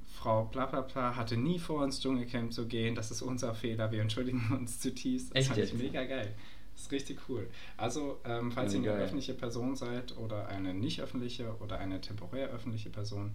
Frau 0.05 0.45
Blablabla 0.45 1.15
hatte 1.15 1.37
nie 1.37 1.59
vor, 1.59 1.83
ins 1.85 2.01
Dschungelcamp 2.01 2.51
zu 2.51 2.67
gehen. 2.67 2.95
Das 2.95 3.09
ist 3.09 3.21
unser 3.21 3.55
Fehler. 3.55 3.91
Wir 3.91 4.01
entschuldigen 4.01 4.51
uns 4.57 4.79
zutiefst. 4.79 5.29
Das 5.29 5.37
Echt 5.37 5.47
fand 5.49 5.59
ich 5.59 5.73
mega 5.73 6.03
geil. 6.03 6.35
Das 6.73 6.83
ist 6.83 6.91
richtig 6.91 7.19
cool. 7.29 7.49
Also, 7.77 8.19
ähm, 8.25 8.51
falls 8.51 8.73
ihr 8.73 8.79
Mega 8.79 8.91
eine 8.91 8.99
geil. 8.99 9.05
öffentliche 9.07 9.33
Person 9.33 9.75
seid 9.75 10.17
oder 10.17 10.47
eine 10.47 10.73
nicht 10.73 11.01
öffentliche 11.01 11.55
oder 11.59 11.77
eine 11.77 11.99
temporär 12.01 12.49
öffentliche 12.49 12.89
Person, 12.89 13.31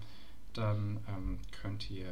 dann 0.54 1.00
ähm, 1.08 1.38
könnt, 1.60 1.90
ihr, 1.90 2.06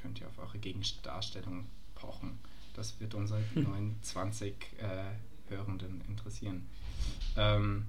könnt 0.00 0.20
ihr 0.20 0.26
auf 0.26 0.38
eure 0.38 0.58
Gegendarstellung 0.58 1.66
pochen. 1.94 2.38
Das 2.74 3.00
wird 3.00 3.14
unsere 3.14 3.40
29 3.54 4.54
äh, 4.78 5.50
Hörenden 5.50 6.02
interessieren. 6.08 6.66
Ähm, 7.36 7.86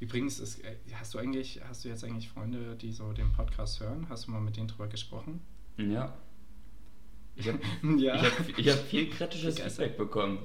übrigens, 0.00 0.38
ist, 0.40 0.62
äh, 0.64 0.76
hast 0.94 1.14
du 1.14 1.18
eigentlich, 1.18 1.60
hast 1.68 1.84
du 1.84 1.88
jetzt 1.88 2.04
eigentlich 2.04 2.28
Freunde, 2.28 2.76
die 2.76 2.92
so 2.92 3.12
den 3.12 3.32
Podcast 3.32 3.80
hören? 3.80 4.06
Hast 4.08 4.26
du 4.26 4.30
mal 4.30 4.40
mit 4.40 4.56
denen 4.56 4.68
drüber 4.68 4.88
gesprochen? 4.88 5.40
Ja. 5.76 6.12
Ich 7.36 7.48
habe 7.48 7.58
Ja. 7.98 8.16
hab, 8.20 8.30
hab 8.30 8.78
viel 8.86 9.08
kritisches. 9.10 9.58
Feedback 9.58 9.96
bekommen. 9.96 10.38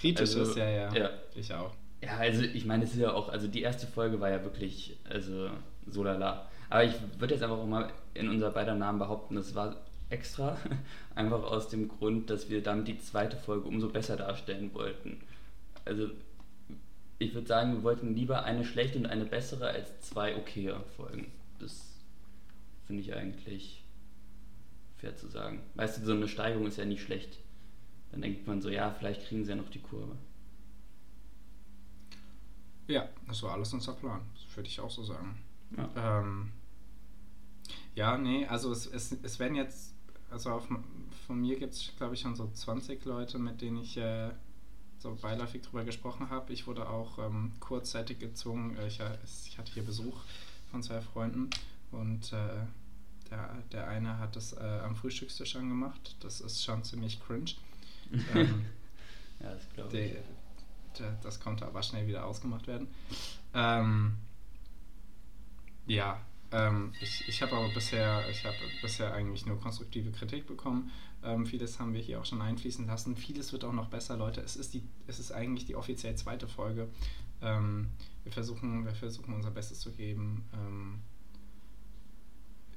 Kritisches, 0.00 0.36
Also, 0.36 0.58
ja, 0.60 0.70
ja, 0.70 0.94
ja. 0.94 1.10
Ich 1.34 1.52
auch. 1.52 1.74
Ja, 2.02 2.16
also 2.18 2.42
ich 2.42 2.64
meine, 2.64 2.84
es 2.84 2.92
ist 2.92 3.00
ja 3.00 3.12
auch, 3.12 3.28
also 3.28 3.48
die 3.48 3.62
erste 3.62 3.86
Folge 3.86 4.20
war 4.20 4.30
ja 4.30 4.42
wirklich, 4.44 4.96
also 5.08 5.50
so 5.86 6.04
lala. 6.04 6.48
Aber 6.70 6.84
ich 6.84 6.94
würde 7.18 7.34
jetzt 7.34 7.42
einfach 7.42 7.58
auch 7.58 7.66
mal 7.66 7.90
in 8.14 8.28
unser 8.28 8.50
beider 8.50 8.74
Namen 8.74 8.98
behaupten, 8.98 9.34
das 9.34 9.54
war 9.54 9.76
extra, 10.08 10.56
einfach 11.14 11.42
aus 11.42 11.68
dem 11.68 11.88
Grund, 11.88 12.30
dass 12.30 12.48
wir 12.48 12.62
damit 12.62 12.88
die 12.88 12.98
zweite 12.98 13.36
Folge 13.36 13.68
umso 13.68 13.88
besser 13.88 14.16
darstellen 14.16 14.72
wollten. 14.74 15.20
Also 15.84 16.10
ich 17.18 17.34
würde 17.34 17.46
sagen, 17.46 17.74
wir 17.74 17.82
wollten 17.82 18.14
lieber 18.14 18.44
eine 18.44 18.64
schlechte 18.64 18.98
und 18.98 19.06
eine 19.06 19.24
bessere 19.24 19.68
als 19.68 20.00
zwei 20.00 20.36
okaye 20.36 20.80
Folgen. 20.96 21.32
Das 21.58 21.96
finde 22.86 23.02
ich 23.02 23.14
eigentlich 23.14 23.84
fair 24.98 25.16
zu 25.16 25.28
sagen. 25.28 25.60
Weißt 25.74 25.98
du, 25.98 26.04
so 26.04 26.12
eine 26.12 26.28
Steigerung 26.28 26.66
ist 26.66 26.78
ja 26.78 26.84
nicht 26.84 27.02
schlecht. 27.02 27.38
Dann 28.10 28.22
denkt 28.22 28.46
man 28.46 28.62
so, 28.62 28.70
ja, 28.70 28.90
vielleicht 28.90 29.26
kriegen 29.26 29.44
sie 29.44 29.50
ja 29.50 29.56
noch 29.56 29.68
die 29.68 29.80
Kurve. 29.80 30.16
Ja, 32.86 33.08
das 33.26 33.42
war 33.42 33.52
alles 33.52 33.72
unser 33.72 33.92
Plan. 33.92 34.22
Das 34.34 34.56
würde 34.56 34.68
ich 34.68 34.80
auch 34.80 34.90
so 34.90 35.02
sagen. 35.02 35.36
Ja. 35.76 36.20
Ähm, 36.20 36.52
ja, 37.94 38.16
nee, 38.16 38.46
also 38.46 38.72
es, 38.72 38.86
es, 38.86 39.12
es 39.22 39.38
werden 39.38 39.56
jetzt, 39.56 39.92
also 40.30 40.50
auf, 40.50 40.68
von 41.26 41.40
mir 41.40 41.58
gibt 41.58 41.74
es, 41.74 41.92
glaube 41.96 42.14
ich, 42.14 42.20
schon 42.20 42.34
so 42.34 42.48
20 42.50 43.04
Leute, 43.04 43.38
mit 43.38 43.60
denen 43.60 43.78
ich 43.78 43.96
äh, 43.98 44.30
so 44.98 45.14
beiläufig 45.14 45.62
drüber 45.62 45.84
gesprochen 45.84 46.30
habe. 46.30 46.52
Ich 46.52 46.66
wurde 46.66 46.88
auch 46.88 47.18
ähm, 47.18 47.52
kurzzeitig 47.60 48.18
gezwungen, 48.18 48.76
äh, 48.76 48.88
ich, 48.88 49.00
ich 49.46 49.58
hatte 49.58 49.72
hier 49.72 49.84
Besuch 49.84 50.20
von 50.70 50.82
zwei 50.82 51.00
Freunden 51.00 51.50
und 51.92 52.32
äh, 52.32 52.66
der, 53.30 53.62
der 53.72 53.88
eine 53.88 54.18
hat 54.18 54.36
das 54.36 54.52
äh, 54.54 54.80
am 54.84 54.96
Frühstückstisch 54.96 55.56
angemacht. 55.56 56.16
Das 56.20 56.40
ist 56.40 56.64
schon 56.64 56.82
ziemlich 56.84 57.20
cringe. 57.20 57.52
ähm, 58.34 58.64
Ja, 59.40 59.52
das 59.52 59.68
glaube 59.74 59.90
der, 59.90 60.06
ich. 60.06 60.12
der, 60.98 61.12
das 61.22 61.40
konnte 61.40 61.66
aber 61.66 61.82
schnell 61.82 62.06
wieder 62.06 62.24
ausgemacht 62.24 62.66
werden. 62.66 62.88
Ähm, 63.54 64.16
ja, 65.86 66.20
ähm, 66.50 66.92
ich, 67.00 67.28
ich 67.28 67.42
habe 67.42 67.56
aber 67.56 67.68
bisher, 67.68 68.28
ich 68.30 68.44
habe 68.44 68.56
bisher 68.82 69.12
eigentlich 69.14 69.46
nur 69.46 69.60
konstruktive 69.60 70.10
Kritik 70.10 70.46
bekommen. 70.46 70.90
Ähm, 71.22 71.46
vieles 71.46 71.78
haben 71.78 71.94
wir 71.94 72.00
hier 72.00 72.20
auch 72.20 72.24
schon 72.24 72.40
einfließen 72.40 72.86
lassen. 72.86 73.16
Vieles 73.16 73.52
wird 73.52 73.64
auch 73.64 73.72
noch 73.72 73.88
besser, 73.88 74.16
Leute. 74.16 74.40
Es 74.40 74.56
ist 74.56 74.74
die, 74.74 74.82
es 75.06 75.18
ist 75.18 75.32
eigentlich 75.32 75.66
die 75.66 75.76
offiziell 75.76 76.14
zweite 76.16 76.48
Folge. 76.48 76.88
Ähm, 77.42 77.88
wir 78.24 78.32
versuchen, 78.32 78.84
wir 78.84 78.94
versuchen 78.94 79.34
unser 79.34 79.50
Bestes 79.50 79.80
zu 79.80 79.92
geben. 79.92 80.44
Ähm, 80.52 81.00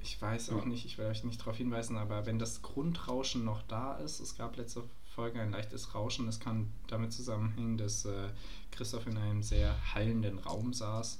ich 0.03 0.19
weiß 0.19 0.49
auch 0.51 0.65
nicht, 0.65 0.85
ich 0.85 0.97
will 0.97 1.05
euch 1.05 1.23
nicht 1.23 1.39
darauf 1.41 1.57
hinweisen, 1.57 1.95
aber 1.95 2.25
wenn 2.25 2.39
das 2.39 2.63
Grundrauschen 2.63 3.45
noch 3.45 3.61
da 3.63 3.97
ist, 3.97 4.19
es 4.19 4.35
gab 4.35 4.57
letzte 4.57 4.83
Folge 5.13 5.39
ein 5.39 5.51
leichtes 5.51 5.93
Rauschen, 5.93 6.25
das 6.25 6.39
kann 6.39 6.71
damit 6.87 7.13
zusammenhängen, 7.13 7.77
dass 7.77 8.05
äh, 8.05 8.29
Christoph 8.71 9.05
in 9.05 9.17
einem 9.17 9.43
sehr 9.43 9.75
hallenden 9.93 10.39
Raum 10.39 10.73
saß. 10.73 11.19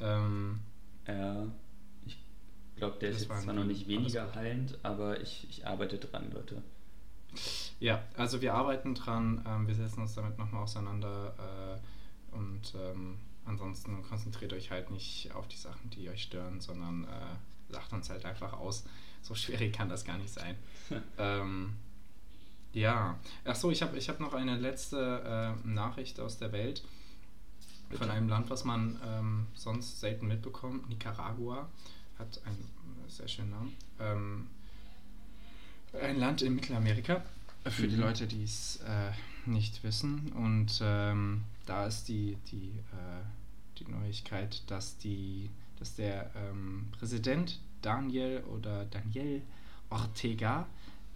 Ähm, 0.00 0.60
Ja, 1.06 1.46
glaube, 2.76 2.98
der 2.98 3.10
ist 3.10 3.16
Das 3.16 3.22
jetzt 3.22 3.30
war 3.30 3.40
zwar 3.40 3.54
noch 3.54 3.64
nicht 3.64 3.88
weniger 3.88 4.34
heilend, 4.34 4.78
aber 4.82 5.20
ich, 5.20 5.46
ich 5.50 5.66
arbeite 5.66 5.98
dran, 5.98 6.30
Leute. 6.32 6.62
ja, 7.80 8.02
also 8.16 8.40
wir 8.40 8.54
arbeiten 8.54 8.94
dran, 8.94 9.44
ähm, 9.46 9.66
wir 9.66 9.74
setzen 9.74 10.00
uns 10.02 10.14
damit 10.14 10.38
nochmal 10.38 10.62
auseinander 10.62 11.34
äh, 12.32 12.36
und 12.36 12.74
ähm, 12.76 13.18
ansonsten 13.44 14.02
konzentriert 14.02 14.52
euch 14.52 14.70
halt 14.70 14.90
nicht 14.90 15.32
auf 15.34 15.48
die 15.48 15.56
Sachen, 15.56 15.90
die 15.90 16.08
euch 16.10 16.22
stören, 16.22 16.60
sondern 16.60 17.04
äh, 17.04 17.72
lacht 17.72 17.92
uns 17.92 18.10
halt 18.10 18.24
einfach 18.24 18.52
aus. 18.52 18.84
So 19.22 19.34
schwierig 19.34 19.72
kann 19.72 19.88
das 19.88 20.04
gar 20.04 20.18
nicht 20.18 20.32
sein. 20.32 20.56
ähm, 21.18 21.74
ja, 22.72 23.18
achso, 23.44 23.70
ich 23.70 23.82
habe 23.82 23.96
ich 23.96 24.08
hab 24.08 24.20
noch 24.20 24.34
eine 24.34 24.56
letzte 24.56 25.56
äh, 25.64 25.66
Nachricht 25.68 26.20
aus 26.20 26.38
der 26.38 26.52
Welt 26.52 26.82
von 27.88 28.00
Bitte. 28.00 28.12
einem 28.12 28.28
Land, 28.28 28.50
was 28.50 28.64
man 28.64 29.00
ähm, 29.04 29.46
sonst 29.54 30.00
selten 30.00 30.26
mitbekommt. 30.26 30.88
Nicaragua 30.88 31.68
hat 32.18 32.40
einen 32.44 32.58
äh, 33.06 33.10
sehr 33.10 33.28
schönen 33.28 33.50
Namen. 33.50 33.76
Ähm, 34.00 34.46
ein 36.00 36.18
Land 36.18 36.42
in 36.42 36.54
Mittelamerika, 36.54 37.22
äh, 37.64 37.70
für 37.70 37.88
die 37.88 37.96
Mhm. 37.96 38.02
Leute, 38.02 38.26
die 38.26 38.42
es 38.44 38.76
äh, 38.86 39.12
nicht 39.48 39.82
wissen. 39.82 40.32
Und 40.32 40.80
ähm, 40.82 41.44
da 41.66 41.86
ist 41.86 42.08
die, 42.08 42.36
die, 42.50 42.78
äh, 42.92 43.22
die 43.78 43.90
Neuigkeit, 43.90 44.62
dass, 44.70 44.98
die, 44.98 45.50
dass 45.78 45.94
der 45.94 46.30
ähm, 46.36 46.88
Präsident 46.98 47.60
Daniel 47.82 48.42
oder 48.44 48.84
Daniel 48.86 49.42
Ortega 49.90 50.66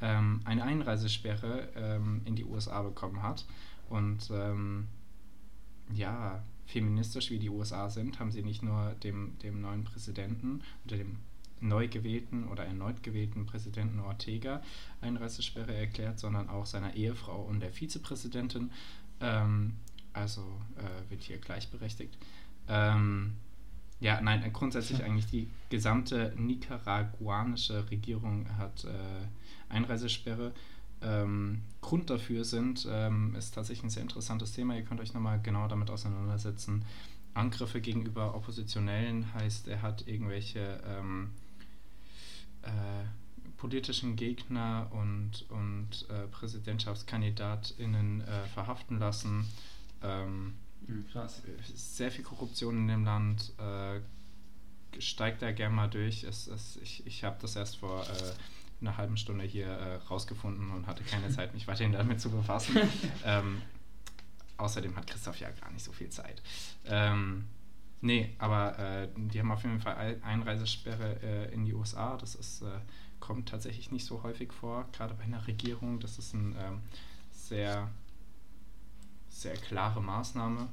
ähm, 0.01 0.41
eine 0.45 0.63
Einreisesperre 0.65 1.69
ähm, 1.75 2.23
in 2.25 2.37
die 2.37 2.45
USA 2.45 2.83
bekommen 2.83 3.23
hat. 3.23 3.45
Und 3.89 4.31
ähm, 4.33 4.87
ja, 5.93 6.43
feministisch 6.71 7.31
wie 7.31 7.39
die 7.39 7.51
USA 7.51 7.91
sind, 7.91 8.19
haben 8.19 8.31
sie 8.33 8.43
nicht 8.43 8.63
nur 8.63 8.95
dem, 9.03 9.37
dem 9.43 9.61
neuen 9.61 9.85
Präsidenten 9.85 10.63
oder 10.85 10.97
dem 10.97 11.17
neu 11.61 11.89
gewählten 11.89 12.49
oder 12.49 12.65
erneut 12.65 13.03
gewählten 13.03 13.47
Präsidenten 13.47 14.01
Ortega 14.01 14.63
Einreisesperre 15.01 15.75
erklärt, 15.75 16.19
sondern 16.19 16.49
auch 16.49 16.67
seiner 16.67 16.95
Ehefrau 16.95 17.43
und 17.43 17.61
der 17.61 17.73
Vizepräsidentin. 17.73 18.71
Ähm, 19.21 19.75
also 20.13 20.43
äh, 20.77 21.11
wird 21.11 21.23
hier 21.23 21.39
gleichberechtigt. 21.39 22.17
Ähm, 22.69 23.35
ja, 24.01 24.21
nein, 24.21 24.51
grundsätzlich 24.53 25.05
eigentlich 25.05 25.27
die 25.27 25.49
gesamte 25.69 26.33
nicaraguanische 26.37 27.91
Regierung 27.91 28.47
hat 28.57 28.85
äh, 28.85 28.89
Einreisesperre. 29.69 30.53
Ähm, 31.03 31.63
Grund 31.81 32.11
dafür 32.11 32.45
sind, 32.45 32.87
ähm, 32.91 33.35
ist 33.35 33.55
tatsächlich 33.55 33.85
ein 33.85 33.91
sehr 33.91 34.03
interessantes 34.03 34.53
Thema. 34.53 34.77
Ihr 34.77 34.85
könnt 34.85 35.01
euch 35.01 35.15
nochmal 35.15 35.41
genau 35.43 35.67
damit 35.69 35.91
auseinandersetzen. 35.91 36.85
Angriffe 37.33 37.81
gegenüber 37.81 38.35
Oppositionellen 38.35 39.33
heißt, 39.35 39.69
er 39.69 39.83
hat 39.83 40.07
irgendwelche 40.07 40.83
ähm, 40.87 41.31
äh, 42.63 42.69
politischen 43.57 44.17
Gegner 44.17 44.89
und, 44.91 45.47
und 45.51 46.07
äh, 46.11 46.27
PräsidentschaftskandidatInnen 46.29 48.23
äh, 48.23 48.47
verhaften 48.55 48.99
lassen. 48.99 49.47
Ähm, 50.03 50.55
Hm, 50.87 51.07
krass. 51.13 51.43
sehr 51.75 52.11
viel 52.11 52.25
Korruption 52.25 52.77
in 52.77 52.89
dem 52.89 53.05
Land. 53.05 53.53
Äh, 53.59 54.01
steigt 55.01 55.43
da 55.43 55.53
gerne 55.53 55.75
mal 55.75 55.89
durch. 55.89 56.25
Es, 56.25 56.47
es, 56.49 56.77
ich 56.83 57.07
ich 57.07 57.25
habe 57.25 57.37
das 57.41 57.57
erst 57.57 57.77
vor 57.77 58.03
äh, 58.03 58.33
einer 58.81 58.97
halben 58.97 59.17
Stunde 59.17 59.45
hier 59.45 59.67
äh, 59.67 59.97
rausgefunden 60.09 60.71
und 60.71 60.87
hatte 60.87 61.03
keine 61.05 61.29
Zeit, 61.35 61.55
mich 61.55 61.67
weiterhin 61.67 61.93
damit 61.93 62.21
zu 62.21 62.31
befassen. 62.31 62.77
ähm, 63.25 63.63
außerdem 64.57 64.97
hat 64.97 65.07
Christoph 65.07 65.39
ja 65.41 65.51
gar 65.51 65.71
nicht 65.71 65.85
so 65.85 65.93
viel 65.93 66.11
Zeit. 66.11 66.43
Ähm, 66.87 67.47
nee, 68.01 68.35
aber 68.39 68.79
äh, 68.79 69.09
die 69.17 69.39
haben 69.41 69.51
auf 69.53 69.63
jeden 69.63 69.81
Fall 69.81 69.97
Ei- 69.97 70.23
Einreisesperre 70.23 71.21
äh, 71.23 71.55
in 71.55 71.65
die 71.65 71.75
USA. 71.75 72.17
Das 72.17 72.35
ist, 72.35 72.63
äh, 72.63 72.67
kommt 73.21 73.49
tatsächlich 73.49 73.91
nicht 73.91 74.05
so 74.07 74.23
häufig 74.23 74.53
vor, 74.53 74.87
gerade 74.93 75.15
bei 75.15 75.25
einer 75.25 75.47
Regierung. 75.47 76.01
Das 76.01 76.19
ist 76.19 76.35
ein 76.35 76.55
ähm, 76.59 76.81
sehr 77.33 77.89
sehr 79.29 79.55
klare 79.57 80.03
Maßnahme, 80.03 80.69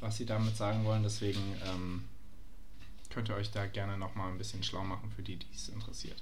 was 0.00 0.16
sie 0.16 0.26
damit 0.26 0.56
sagen 0.56 0.84
wollen. 0.84 1.02
Deswegen 1.02 1.40
ähm, 1.66 2.04
könnt 3.10 3.28
ihr 3.28 3.36
euch 3.36 3.50
da 3.50 3.66
gerne 3.66 3.96
nochmal 3.96 4.30
ein 4.32 4.38
bisschen 4.38 4.62
schlau 4.62 4.82
machen 4.82 5.10
für 5.14 5.22
die, 5.22 5.36
die 5.36 5.46
es 5.54 5.68
interessiert. 5.68 6.20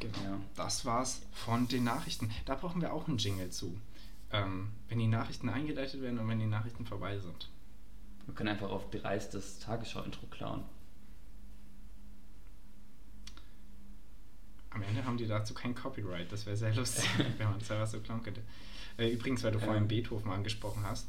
Genau. 0.00 0.38
Das 0.56 0.84
war's 0.84 1.22
von 1.32 1.68
den 1.68 1.84
Nachrichten. 1.84 2.30
Da 2.46 2.54
brauchen 2.54 2.80
wir 2.80 2.92
auch 2.92 3.06
einen 3.06 3.18
Jingle 3.18 3.50
zu. 3.50 3.78
Ähm, 4.32 4.70
wenn 4.88 4.98
die 4.98 5.06
Nachrichten 5.08 5.48
eingeleitet 5.48 6.00
werden 6.02 6.18
und 6.18 6.28
wenn 6.28 6.38
die 6.38 6.46
Nachrichten 6.46 6.86
vorbei 6.86 7.18
sind. 7.18 7.48
Wir 8.26 8.34
können 8.34 8.48
einfach 8.48 8.70
auf 8.70 8.88
dreist 8.90 9.34
das 9.34 9.58
Tagesschau-Intro 9.58 10.26
klauen. 10.26 10.62
Am 14.70 14.82
Ende 14.82 15.04
haben 15.04 15.16
die 15.16 15.26
dazu 15.26 15.52
kein 15.52 15.74
Copyright. 15.74 16.30
Das 16.30 16.46
wäre 16.46 16.56
sehr 16.56 16.74
lustig, 16.74 17.04
wenn 17.38 17.48
man 17.50 17.58
das 17.58 17.70
einfach 17.70 17.88
so 17.88 17.98
klauen 18.00 18.22
könnte. 18.22 18.42
Äh, 18.98 19.10
übrigens, 19.10 19.42
weil 19.42 19.52
du 19.52 19.58
Ja. 19.58 19.64
vorhin 19.64 19.88
Beethoven 19.88 20.30
angesprochen 20.30 20.84
hast, 20.84 21.08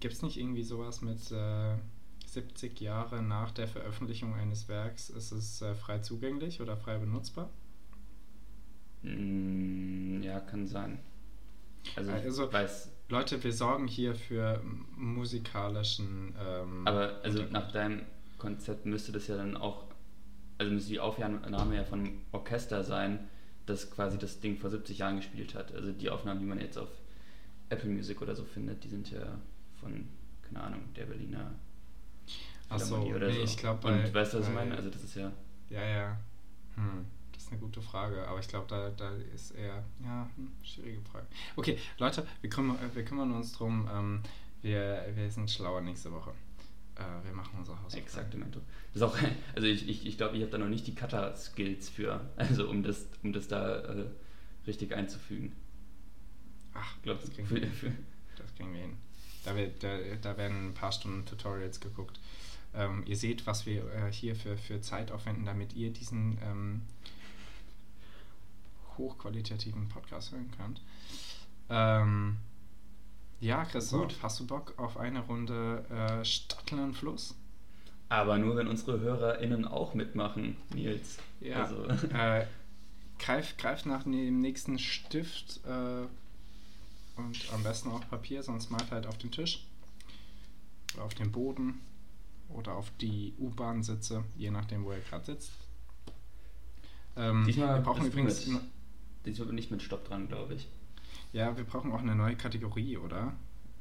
gibt 0.00 0.14
es 0.14 0.22
nicht 0.22 0.38
irgendwie 0.38 0.62
sowas 0.62 1.00
mit 1.00 1.30
äh, 1.32 1.76
70 2.26 2.80
Jahre 2.80 3.22
nach 3.22 3.50
der 3.52 3.66
Veröffentlichung 3.66 4.34
eines 4.34 4.68
Werks 4.68 5.08
ist 5.08 5.32
es 5.32 5.62
äh, 5.62 5.74
frei 5.74 6.00
zugänglich 6.00 6.60
oder 6.60 6.76
frei 6.76 6.98
benutzbar? 6.98 7.48
Hm, 9.02 10.22
ja, 10.22 10.40
kann 10.40 10.66
sein. 10.66 10.98
Also, 11.96 12.12
Also- 12.12 12.46
ich 12.46 12.52
weiß. 12.52 12.90
Leute, 13.10 13.42
wir 13.42 13.52
sorgen 13.52 13.86
hier 13.86 14.14
für 14.14 14.60
musikalischen. 14.96 16.34
Ähm, 16.38 16.86
Aber 16.86 17.20
also 17.22 17.42
nach 17.50 17.72
deinem 17.72 18.02
Konzept 18.36 18.84
müsste 18.84 19.12
das 19.12 19.28
ja 19.28 19.36
dann 19.36 19.56
auch, 19.56 19.84
also 20.58 20.70
müsste 20.72 20.90
die 20.90 21.00
Aufnahme 21.00 21.74
ja 21.74 21.84
von 21.84 22.00
einem 22.00 22.20
Orchester 22.32 22.84
sein, 22.84 23.20
dass 23.64 23.90
quasi 23.90 24.18
das 24.18 24.40
Ding 24.40 24.58
vor 24.58 24.68
70 24.70 24.98
Jahren 24.98 25.16
gespielt 25.16 25.54
hat. 25.54 25.74
Also 25.74 25.92
die 25.92 26.10
Aufnahmen, 26.10 26.40
die 26.40 26.46
man 26.46 26.60
jetzt 26.60 26.76
auf 26.76 26.88
Apple 27.70 27.88
Music 27.90 28.20
oder 28.20 28.34
so 28.34 28.44
findet, 28.44 28.84
die 28.84 28.88
sind 28.88 29.10
ja 29.10 29.38
von, 29.80 30.06
keine 30.42 30.60
Ahnung, 30.64 30.80
der 30.94 31.06
Berliner 31.06 31.54
Achso, 32.68 32.96
oder 33.02 33.28
nee, 33.28 33.34
so. 33.34 33.42
ich 33.42 33.56
glaube 33.56 33.88
Und 33.88 34.14
weißt 34.14 34.34
du, 34.34 34.38
was 34.40 34.48
ich 34.48 34.54
meine? 34.54 34.76
Also 34.76 34.90
das 34.90 35.02
ist 35.02 35.14
ja. 35.14 35.32
Ja, 35.70 35.82
ja. 35.82 36.18
Hm, 36.74 37.06
das 37.06 37.17
ist 37.48 37.52
eine 37.52 37.60
gute 37.60 37.80
Frage, 37.80 38.26
aber 38.28 38.40
ich 38.40 38.48
glaube, 38.48 38.66
da, 38.68 38.90
da 38.90 39.10
ist 39.34 39.52
eher, 39.52 39.82
ja, 40.04 40.28
hm, 40.36 40.50
schwierige 40.62 41.00
Frage. 41.02 41.26
Okay, 41.56 41.78
Leute, 41.98 42.26
wir 42.40 42.50
kümmern, 42.50 42.78
wir 42.92 43.04
kümmern 43.04 43.32
uns 43.32 43.52
drum, 43.52 43.88
ähm, 43.92 44.22
wir, 44.60 45.06
wir 45.14 45.30
sind 45.30 45.50
schlauer 45.50 45.80
nächste 45.80 46.12
Woche. 46.12 46.32
Äh, 46.96 47.24
wir 47.24 47.32
machen 47.32 47.58
unser 47.58 47.80
Haus. 47.82 47.94
Exaktemento. 47.94 48.60
Das 48.92 49.02
auch, 49.02 49.16
also 49.54 49.66
ich, 49.66 49.88
ich, 49.88 50.06
ich 50.06 50.16
glaube, 50.18 50.36
ich 50.36 50.42
habe 50.42 50.52
da 50.52 50.58
noch 50.58 50.68
nicht 50.68 50.86
die 50.86 50.94
Cutter-Skills 50.94 51.88
für, 51.88 52.28
also 52.36 52.68
um 52.68 52.82
das, 52.82 53.06
um 53.22 53.32
das 53.32 53.48
da 53.48 53.78
äh, 53.78 54.06
richtig 54.66 54.94
einzufügen. 54.94 55.54
Ach, 56.74 56.96
glaub, 57.02 57.20
das, 57.20 57.30
kriegen 57.30 57.48
wir, 57.50 57.60
das 58.36 58.54
kriegen 58.56 58.74
wir 58.74 58.82
hin. 58.82 58.96
Da, 59.44 59.56
wird, 59.56 59.82
da, 59.82 59.96
da 60.20 60.36
werden 60.36 60.68
ein 60.68 60.74
paar 60.74 60.92
Stunden 60.92 61.24
Tutorials 61.24 61.80
geguckt. 61.80 62.20
Ähm, 62.74 63.02
ihr 63.06 63.16
seht, 63.16 63.46
was 63.46 63.64
wir 63.64 63.90
äh, 63.94 64.12
hier 64.12 64.36
für, 64.36 64.58
für 64.58 64.82
Zeit 64.82 65.10
aufwenden, 65.10 65.46
damit 65.46 65.72
ihr 65.72 65.90
diesen 65.90 66.36
ähm, 66.44 66.82
hochqualitativen 68.98 69.88
Podcast 69.88 70.32
hören 70.32 70.50
könnt. 70.56 70.82
Ähm, 71.70 72.38
ja, 73.40 73.64
Christoph, 73.64 74.08
Gut. 74.08 74.16
hast 74.22 74.40
du 74.40 74.46
Bock 74.46 74.74
auf 74.78 74.96
eine 74.96 75.20
Runde 75.20 75.84
äh, 75.90 76.24
Stadtland 76.24 76.96
Fluss? 76.96 77.36
Aber 78.08 78.38
nur, 78.38 78.56
wenn 78.56 78.68
unsere 78.68 79.00
HörerInnen 79.00 79.66
auch 79.66 79.94
mitmachen, 79.94 80.56
Nils. 80.74 81.18
Ja. 81.40 81.64
Also. 81.64 81.86
Äh, 82.12 82.46
greif, 83.18 83.56
greif 83.56 83.84
nach 83.84 84.04
dem 84.04 84.40
nächsten 84.40 84.78
Stift 84.78 85.60
äh, 85.66 86.06
und 87.20 87.52
am 87.52 87.62
besten 87.62 87.90
auch 87.90 88.08
Papier, 88.08 88.42
sonst 88.42 88.70
malt 88.70 88.90
halt 88.90 89.06
auf 89.06 89.18
den 89.18 89.30
Tisch 89.30 89.66
oder 90.94 91.04
auf 91.04 91.14
den 91.14 91.30
Boden 91.32 91.80
oder 92.48 92.74
auf 92.74 92.90
die 93.00 93.34
U-Bahn-Sitze, 93.38 94.24
je 94.36 94.50
nachdem, 94.50 94.84
wo 94.84 94.90
er 94.90 95.00
gerade 95.00 95.24
sitzt. 95.24 95.52
Ähm, 97.16 97.46
wir 97.46 97.66
brauchen 97.84 98.06
übrigens. 98.06 98.46
Mit, 98.46 98.62
diesmal 99.24 99.52
nicht 99.52 99.70
mit 99.70 99.82
Stopp 99.82 100.06
dran, 100.06 100.28
glaube 100.28 100.54
ich. 100.54 100.68
Ja, 101.32 101.56
wir 101.56 101.64
brauchen 101.64 101.92
auch 101.92 102.00
eine 102.00 102.14
neue 102.14 102.36
Kategorie, 102.36 102.96
oder? 102.96 103.34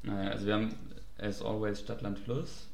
Naja, 0.03 0.31
also 0.31 0.45
wir 0.45 0.53
haben 0.55 0.75
as 1.17 1.41
always 1.41 1.79
Stadtland 1.79 2.19
Fluss. 2.19 2.67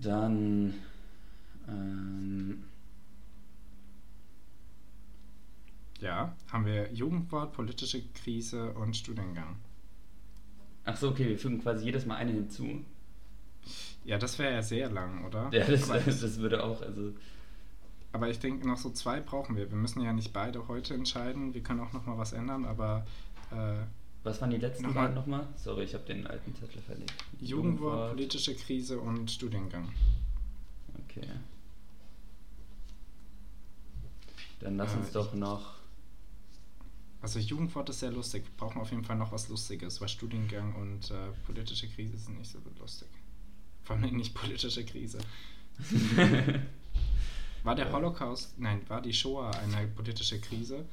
Dann 0.00 0.74
ähm, 1.68 2.64
ja, 6.00 6.36
haben 6.52 6.66
wir 6.66 6.92
Jugendwort, 6.92 7.52
politische 7.52 8.02
Krise 8.14 8.72
und 8.72 8.96
Studiengang. 8.96 9.56
Ach 10.84 10.96
so, 10.96 11.10
okay, 11.10 11.28
wir 11.28 11.38
fügen 11.38 11.60
quasi 11.60 11.84
jedes 11.84 12.06
Mal 12.06 12.16
eine 12.16 12.32
hinzu. 12.32 12.84
Ja, 14.04 14.16
das 14.16 14.38
wäre 14.38 14.54
ja 14.54 14.62
sehr 14.62 14.88
lang, 14.88 15.24
oder? 15.26 15.50
Ja, 15.52 15.66
das, 15.66 15.88
das, 15.88 16.04
das 16.20 16.38
würde 16.38 16.62
auch, 16.64 16.80
also 16.80 17.12
aber 18.18 18.28
ich 18.28 18.40
denke, 18.40 18.66
noch 18.66 18.78
so 18.78 18.90
zwei 18.90 19.20
brauchen 19.20 19.54
wir. 19.54 19.70
Wir 19.70 19.76
müssen 19.76 20.02
ja 20.02 20.12
nicht 20.12 20.32
beide 20.32 20.66
heute 20.66 20.92
entscheiden. 20.94 21.54
Wir 21.54 21.62
können 21.62 21.78
auch 21.78 21.92
noch 21.92 22.04
mal 22.04 22.18
was 22.18 22.32
ändern, 22.32 22.64
aber. 22.64 23.06
Äh, 23.52 23.84
was 24.24 24.40
waren 24.40 24.50
die 24.50 24.56
letzten 24.56 24.86
noch 24.86 24.94
beiden 24.94 25.14
nochmal? 25.14 25.46
Sorry, 25.54 25.84
ich 25.84 25.94
habe 25.94 26.04
den 26.04 26.26
alten 26.26 26.52
Zettel 26.56 26.82
verlegt. 26.82 27.14
Jugendwort, 27.40 27.50
Jugendwort, 27.50 28.10
politische 28.10 28.56
Krise 28.56 28.98
und 28.98 29.30
Studiengang. 29.30 29.88
Okay. 31.04 31.28
Dann 34.58 34.76
lass 34.76 34.94
äh, 34.94 34.96
uns 34.96 35.12
doch 35.12 35.32
noch. 35.34 35.76
Also 37.22 37.38
Jugendwort 37.38 37.88
ist 37.90 38.00
sehr 38.00 38.10
lustig. 38.10 38.44
Wir 38.46 38.56
brauchen 38.56 38.80
auf 38.80 38.90
jeden 38.90 39.04
Fall 39.04 39.16
noch 39.16 39.30
was 39.30 39.48
Lustiges, 39.48 40.00
weil 40.00 40.08
Studiengang 40.08 40.74
und 40.74 41.12
äh, 41.12 41.30
politische 41.46 41.86
Krise 41.88 42.18
sind 42.18 42.36
nicht 42.36 42.50
so 42.50 42.58
lustig. 42.80 43.08
Vor 43.84 43.94
allem 43.94 44.16
nicht 44.16 44.34
politische 44.34 44.84
Krise. 44.84 45.18
War 47.68 47.74
der 47.74 47.92
Holocaust, 47.92 48.58
nein, 48.58 48.80
war 48.88 49.02
die 49.02 49.12
Shoah 49.12 49.50
eine 49.50 49.86
politische 49.88 50.40
Krise? 50.40 50.86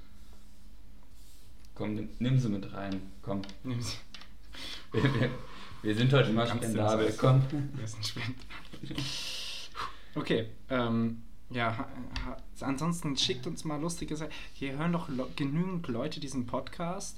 Komm, 1.73 1.93
nimm, 1.93 2.09
nimm 2.19 2.37
sie 2.37 2.49
mit 2.49 2.73
rein. 2.73 3.01
Komm. 3.21 3.43
Nimm 3.63 3.81
sie. 3.81 3.95
Wir, 4.91 5.03
wir, 5.03 5.29
wir 5.83 5.95
sind 5.95 6.11
heute 6.11 6.33
mal 6.33 6.45
spendabel. 6.45 7.15
Komm. 7.17 7.43
Wir 7.75 7.87
sind 7.87 8.05
spendabel. 8.05 9.05
Okay, 10.15 10.49
ähm, 10.69 11.21
ja, 11.49 11.87
ansonsten 12.59 13.15
schickt 13.15 13.47
uns 13.47 13.63
mal 13.63 13.79
lustige 13.79 14.17
Sachen. 14.17 14.33
Hier 14.51 14.77
hören 14.77 14.91
doch 14.91 15.07
genügend 15.37 15.87
Leute 15.87 16.19
diesen 16.19 16.45
Podcast. 16.45 17.17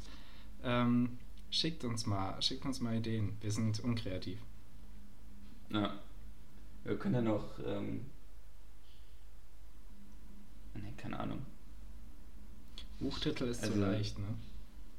Ähm, 0.63 1.17
schickt 1.49 1.83
uns 1.83 2.05
mal, 2.05 2.39
schickt 2.43 2.63
uns 2.63 2.79
mal 2.79 2.95
Ideen. 2.95 3.35
Wir 3.41 3.51
sind 3.51 3.79
unkreativ. 3.79 4.37
Ja. 5.71 5.95
Wir 6.83 6.95
können 6.99 7.15
dann 7.15 7.27
auch 7.29 7.57
ähm, 7.65 8.05
Nee, 10.81 10.93
keine 10.97 11.19
Ahnung. 11.19 11.45
Buchtitel 12.99 13.45
ist 13.45 13.61
also, 13.63 13.73
zu 13.73 13.79
leicht, 13.79 14.17
ne? 14.19 14.25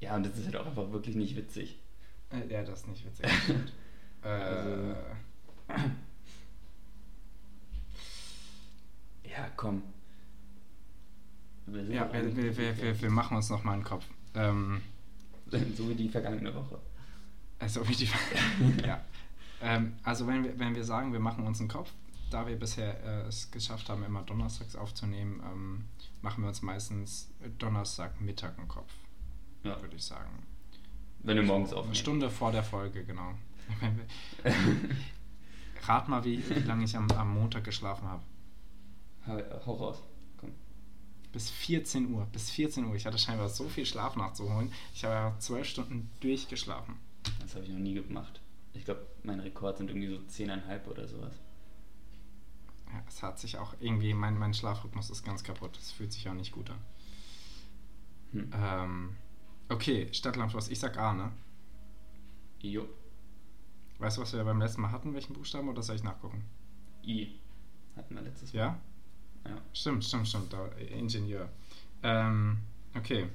Ja, 0.01 0.17
und 0.17 0.25
das 0.25 0.37
ist 0.39 0.47
halt 0.47 0.57
auch 0.57 0.67
einfach 0.67 0.93
wirklich 0.93 1.17
nicht 1.17 1.37
witzig. 1.37 1.79
Äh, 2.31 2.53
ja, 2.53 2.63
das 2.63 2.81
ist 2.81 2.89
nicht 2.89 3.05
witzig. 3.05 3.27
äh, 4.23 4.29
also, 4.29 4.95
ja, 9.25 9.51
komm. 9.57 9.83
Wir 11.67 11.83
ja, 11.85 12.13
wir, 12.13 12.37
wir, 12.37 12.57
wir, 12.57 12.79
wir, 12.79 13.03
wir 13.03 13.11
machen 13.11 13.37
uns 13.37 13.51
nochmal 13.51 13.75
einen 13.75 13.85
Kopf. 13.85 14.05
Ähm, 14.35 14.81
so 15.77 15.89
wie 15.89 15.95
die 15.95 16.09
vergangene 16.09 16.55
Woche. 16.55 16.79
Also 17.59 17.87
wie 17.89 17.95
die 17.95 18.09
ja. 18.87 19.05
Ähm, 19.61 19.95
also 20.05 20.27
wenn 20.27 20.45
wir, 20.45 20.59
wenn 20.59 20.75
wir 20.75 20.85
sagen, 20.85 21.13
wir 21.13 21.21
machen 21.21 21.45
uns 21.45 21.59
einen 21.59 21.69
Kopf, 21.69 21.93
da 22.31 22.47
wir 22.47 22.57
bisher 22.57 23.03
äh, 23.05 23.29
es 23.29 23.51
geschafft 23.51 23.89
haben, 23.89 24.05
immer 24.05 24.23
donnerstags 24.23 24.77
aufzunehmen, 24.77 25.43
ähm, 25.45 25.85
machen 26.23 26.43
wir 26.43 26.49
uns 26.49 26.63
meistens 26.63 27.31
Donnerstagmittag 27.59 28.59
einen 28.59 28.69
Kopf. 28.69 28.93
Ja. 29.65 29.81
Würde 29.81 29.97
ich 29.97 30.05
sagen. 30.05 30.31
Wenn 31.21 31.37
wir 31.37 31.43
morgens 31.43 31.73
aufnehmen. 31.73 31.89
Eine 31.89 31.97
Stunde 31.97 32.31
vor 32.31 32.53
der 32.53 32.63
Folge, 32.63 33.05
genau. 33.05 33.35
Rat 35.87 36.09
mal, 36.09 36.25
wie, 36.25 36.43
wie 36.49 36.61
lange 36.61 36.85
ich 36.85 36.97
am, 36.97 37.11
am 37.11 37.35
Montag 37.35 37.65
geschlafen 37.65 38.07
habe. 38.09 38.23
Hau 39.67 39.75
raus. 39.75 40.03
Komm. 40.39 40.53
Bis 41.33 41.51
14 41.51 42.13
Uhr. 42.13 42.27
Bis 42.27 42.51
14 42.51 42.85
Uhr. 42.85 42.95
Ich 42.95 43.05
hatte 43.05 43.19
scheinbar 43.19 43.49
so 43.49 43.69
viel 43.69 43.85
Schlaf 43.85 44.17
nachzuholen. 44.17 44.73
Ich 44.95 45.05
habe 45.05 45.15
ja 45.15 45.37
zwölf 45.39 45.67
Stunden 45.67 46.11
durchgeschlafen. 46.21 46.97
Das 47.41 47.55
habe 47.55 47.65
ich 47.65 47.71
noch 47.71 47.79
nie 47.79 47.95
gemacht. 47.95 48.41
Ich 48.73 48.85
glaube, 48.85 49.07
mein 49.23 49.41
Rekord 49.41 49.79
sind 49.79 49.91
irgendwie 49.91 50.09
so 50.09 50.17
10,5 50.17 50.87
oder 50.87 51.09
sowas 51.09 51.33
ja, 52.93 53.03
es 53.07 53.23
hat 53.23 53.39
sich 53.39 53.59
auch 53.59 53.75
irgendwie, 53.81 54.15
mein, 54.15 54.39
mein 54.39 54.55
Schlafrhythmus 54.55 55.11
ist 55.11 55.25
ganz 55.25 55.45
kaputt. 55.45 55.77
Es 55.79 55.93
fühlt 55.93 56.13
sich 56.13 56.29
auch 56.29 56.35
nicht 56.35 56.53
gut 56.53 56.71
an. 56.71 56.79
Hm. 58.33 58.51
Ähm, 58.55 59.17
okay, 59.69 60.09
Stadtlandfluss. 60.13 60.69
Ich 60.69 60.79
sag 60.79 60.99
A, 60.99 61.13
ne? 61.13 61.33
Jo. 62.61 62.89
Weißt 63.99 64.17
du, 64.17 64.23
was 64.23 64.33
wir 64.33 64.45
beim 64.45 64.61
letzten 64.61 64.83
Mal 64.83 64.93
hatten? 64.93 65.15
Welchen 65.15 65.33
Buchstaben 65.35 65.69
oder 65.69 65.83
soll 65.83 65.97
ich 65.97 66.03
nachgucken? 66.03 66.45
I. 67.05 67.39
Hatten 67.97 68.15
wir 68.15 68.23
letztes 68.23 68.53
Mal. 68.53 68.61
Ja? 68.61 68.81
Ja. 69.45 69.61
Stimmt, 69.73 70.05
stimmt, 70.05 70.29
stimmt. 70.29 70.55
Ingenieur. 70.91 71.49
Ähm, 72.03 72.59
okay. 72.95 73.29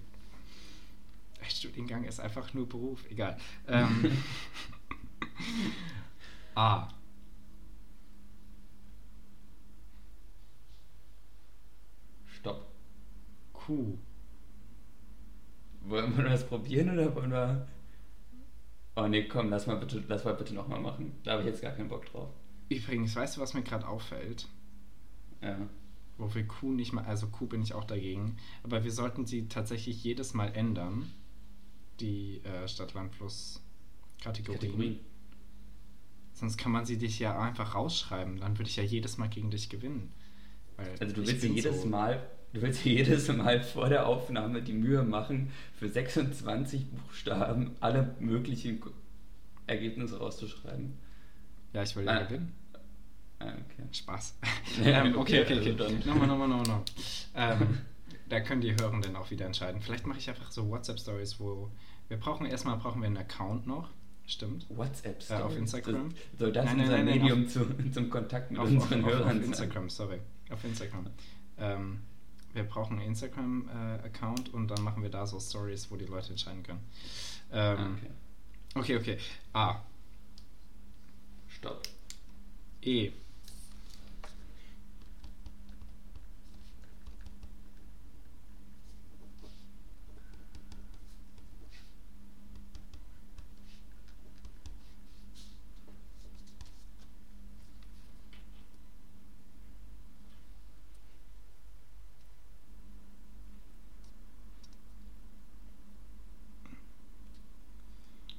Studiengang 1.50 2.06
ist 2.06 2.20
einfach 2.20 2.54
nur 2.54 2.68
Beruf, 2.68 3.04
egal. 3.10 3.38
Ähm, 3.68 4.18
A. 6.56 6.88
Stopp. 12.28 12.72
Q. 13.66 13.98
Wollen 15.82 16.16
wir 16.18 16.24
das 16.24 16.48
probieren 16.48 16.92
oder 16.92 17.16
wollen 17.16 17.32
wir. 17.32 17.68
Oh 18.96 19.08
nee, 19.08 19.28
komm, 19.28 19.50
lass 19.50 19.68
mal 19.68 19.78
bitte, 19.78 20.04
lass 20.08 20.24
mal 20.24 20.36
bitte 20.36 20.54
nochmal 20.54 20.80
machen. 20.80 21.14
Da 21.24 21.32
habe 21.32 21.44
ich 21.44 21.48
jetzt 21.48 21.62
gar 21.62 21.72
keinen 21.72 21.90
Bock 21.90 22.06
drauf. 22.06 22.30
Übrigens, 22.70 23.16
weißt 23.16 23.38
du, 23.38 23.42
was 23.42 23.54
mir 23.54 23.64
gerade 23.64 23.88
auffällt? 23.88 24.48
Ja. 25.42 25.58
Wo 26.18 26.34
wir 26.34 26.48
Q 26.48 26.72
nicht 26.72 26.94
mal, 26.94 27.06
also 27.06 27.28
Q 27.28 27.48
bin 27.48 27.62
ich 27.62 27.74
auch 27.74 27.86
dagegen, 27.86 28.38
aber 28.62 28.84
wir 28.84 28.92
sollten 28.92 29.26
sie 29.26 29.48
tatsächlich 29.48 30.04
jedes 30.04 30.34
Mal 30.34 30.54
ändern, 30.56 31.12
die 32.00 32.42
äh, 32.44 32.68
Stadt-Land 32.68 33.12
Plus 33.14 33.62
Kategorien. 34.22 34.62
Kategorie. 34.62 35.00
Sonst 36.34 36.58
kann 36.58 36.72
man 36.72 36.86
sie 36.86 36.98
dich 36.98 37.20
ja 37.20 37.40
einfach 37.40 37.76
rausschreiben, 37.76 38.38
dann 38.38 38.58
würde 38.58 38.70
ich 38.70 38.76
ja 38.76 38.84
jedes 38.84 39.18
Mal 39.18 39.28
gegen 39.28 39.50
dich 39.50 39.70
gewinnen. 39.70 40.14
also 40.78 41.14
du 41.14 41.26
willst 41.26 41.44
jedes 41.44 41.82
so 41.82 41.88
Mal 41.88 42.30
Du 42.54 42.62
willst 42.62 42.86
jedes 42.86 43.28
Mal 43.30 43.62
vor 43.62 43.90
der 43.90 44.06
Aufnahme 44.06 44.62
die 44.62 44.74
Mühe 44.74 45.04
machen, 45.04 45.52
für 45.76 45.90
26 45.90 46.86
Buchstaben 46.92 47.72
alle 47.80 48.16
möglichen 48.20 48.82
Ergebnisse 49.66 50.20
rauszuschreiben. 50.20 50.94
Ja, 51.74 51.82
ich 51.82 51.96
will 51.96 52.06
ja 52.06 52.12
ah. 52.12 52.24
gewinnen. 52.24 52.54
Ah, 53.40 53.46
okay. 53.48 53.88
Spaß. 53.92 54.38
Ähm, 54.84 55.18
okay, 55.18 55.42
okay, 55.42 55.60
okay, 55.60 55.76
also. 55.82 55.96
Nochmal, 56.08 56.28
nochmal, 56.28 56.48
nochmal, 56.48 56.58
nochmal. 56.60 56.84
Ähm, 57.36 57.80
da 58.30 58.40
können 58.42 58.62
die 58.62 58.76
Hörenden 58.80 59.16
auch 59.16 59.32
wieder 59.32 59.48
entscheiden. 59.48 59.82
Vielleicht 59.82 60.06
mache 60.06 60.20
ich 60.20 60.30
einfach 60.30 60.52
so 60.52 60.70
WhatsApp-Stories, 60.70 61.40
wo 61.40 61.72
wir 62.08 62.18
brauchen 62.18 62.46
erstmal 62.46 62.78
brauchen 62.78 63.02
wir 63.02 63.08
einen 63.08 63.18
Account 63.18 63.66
noch. 63.66 63.90
Stimmt. 64.28 64.68
WhatsApp 64.70 65.24
Äh, 65.30 65.34
auf 65.36 65.58
Instagram? 65.58 66.10
Das, 66.10 66.40
soll 66.40 66.52
das 66.52 66.66
Nein, 66.66 66.78
nein, 66.78 66.86
unser 66.86 66.98
nein, 66.98 67.06
Medium 67.06 67.48
zu, 67.48 67.66
zum 67.92 68.10
Kontakt 68.12 68.52
mit 68.52 68.60
Auf, 68.60 68.68
auf, 68.68 68.74
unseren 68.74 69.04
auf, 69.04 69.12
Hörern 69.12 69.40
auf? 69.40 69.46
Instagram, 69.46 69.90
sorry. 69.90 70.20
Auf 70.52 70.64
Instagram. 70.64 71.08
Ähm, 71.58 72.00
wir 72.54 72.64
brauchen 72.64 73.00
einen 73.00 73.08
Instagram-Account 73.10 74.54
und 74.54 74.68
dann 74.70 74.82
machen 74.84 75.04
wir 75.04 75.10
da 75.10 75.26
so 75.26 75.40
Stories, 75.40 75.90
wo 75.90 75.96
die 75.96 76.06
Leute 76.06 76.32
entscheiden 76.32 76.64
können. 76.64 76.82
Ah, 77.52 77.74
Ähm, 77.74 77.98
okay. 78.74 78.96
okay, 78.96 78.98
okay. 78.98 79.18
A. 79.54 79.82
Stopp. 81.50 81.84
E. 82.82 83.12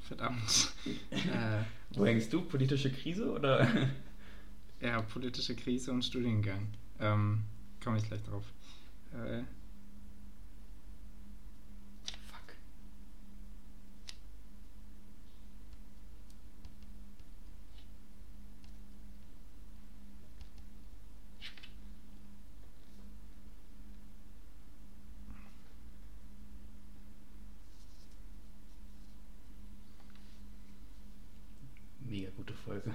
Verdammt. 0.04 0.72
äh, 1.10 1.64
Wo 1.94 2.04
hängst 2.06 2.32
du? 2.32 2.42
Politische 2.42 2.90
Krise 2.92 3.30
oder? 3.30 3.66
ja, 4.80 5.00
politische 5.02 5.56
Krise 5.56 5.92
und 5.92 6.04
Studiengang. 6.04 6.68
Ähm, 7.00 7.44
komme 7.82 7.98
ich 7.98 8.04
gleich 8.06 8.22
drauf. 8.22 8.44
Äh, 9.12 9.42
Fuck. 12.26 12.54
Mega 32.08 32.30
gute 32.36 32.54
Folge. 32.54 32.94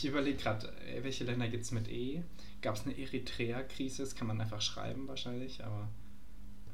Ich, 0.00 0.04
ich, 0.04 0.04
ich 0.04 0.10
überlege 0.10 0.38
gerade, 0.38 0.72
welche 1.02 1.24
Länder 1.24 1.48
gibt 1.48 1.64
es 1.64 1.72
mit 1.72 1.88
E? 1.88 2.22
Gab 2.62 2.76
es 2.76 2.86
eine 2.86 2.96
Eritrea-Krise? 2.96 4.02
Das 4.02 4.14
kann 4.14 4.28
man 4.28 4.40
einfach 4.40 4.62
schreiben 4.62 5.06
wahrscheinlich, 5.08 5.62
aber 5.62 5.88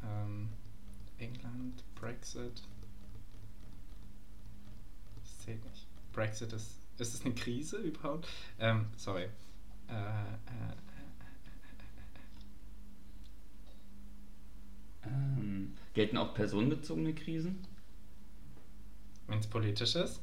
ähm, 0.04 0.48
England, 1.18 1.82
Brexit. 1.96 2.62
Das 5.16 5.38
zählt 5.40 5.64
nicht. 5.64 5.86
Brexit 6.12 6.52
ist. 6.52 6.78
Ist 6.98 7.14
es 7.14 7.24
eine 7.24 7.34
Krise 7.34 7.76
überhaupt? 7.78 8.28
Ähm, 8.58 8.86
sorry. 8.96 9.28
Äh, 9.88 9.92
äh, 9.92 10.74
ähm, 15.04 15.76
gelten 15.92 16.16
auch 16.16 16.32
personenbezogene 16.32 17.14
Krisen? 17.14 17.66
Wenn 19.26 19.40
es 19.40 19.46
politisch 19.46 19.96
ist? 19.96 20.22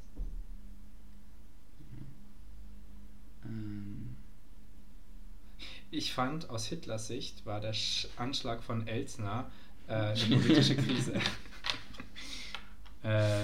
Ich 5.93 6.11
fand, 6.11 6.49
aus 6.49 6.65
Hitlers 6.65 7.05
Sicht 7.05 7.45
war 7.45 7.59
der 7.59 7.73
Sch 7.73 8.07
Anschlag 8.17 8.63
von 8.63 8.87
Elsner 8.87 9.51
äh, 9.87 9.93
eine 9.93 10.37
politische 10.39 10.75
Krise. 10.75 11.13
äh, 13.03 13.41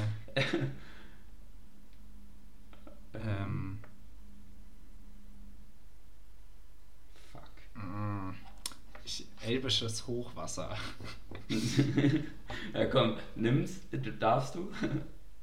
ähm, 3.13 3.77
Fuck. 7.31 7.43
mm, 7.75 8.31
ich, 9.05 9.27
elbisches 9.45 10.07
Hochwasser. 10.07 10.75
ja, 12.73 12.85
komm, 12.87 13.17
nimm's, 13.35 13.81
darfst 14.19 14.55
du. 14.55 14.71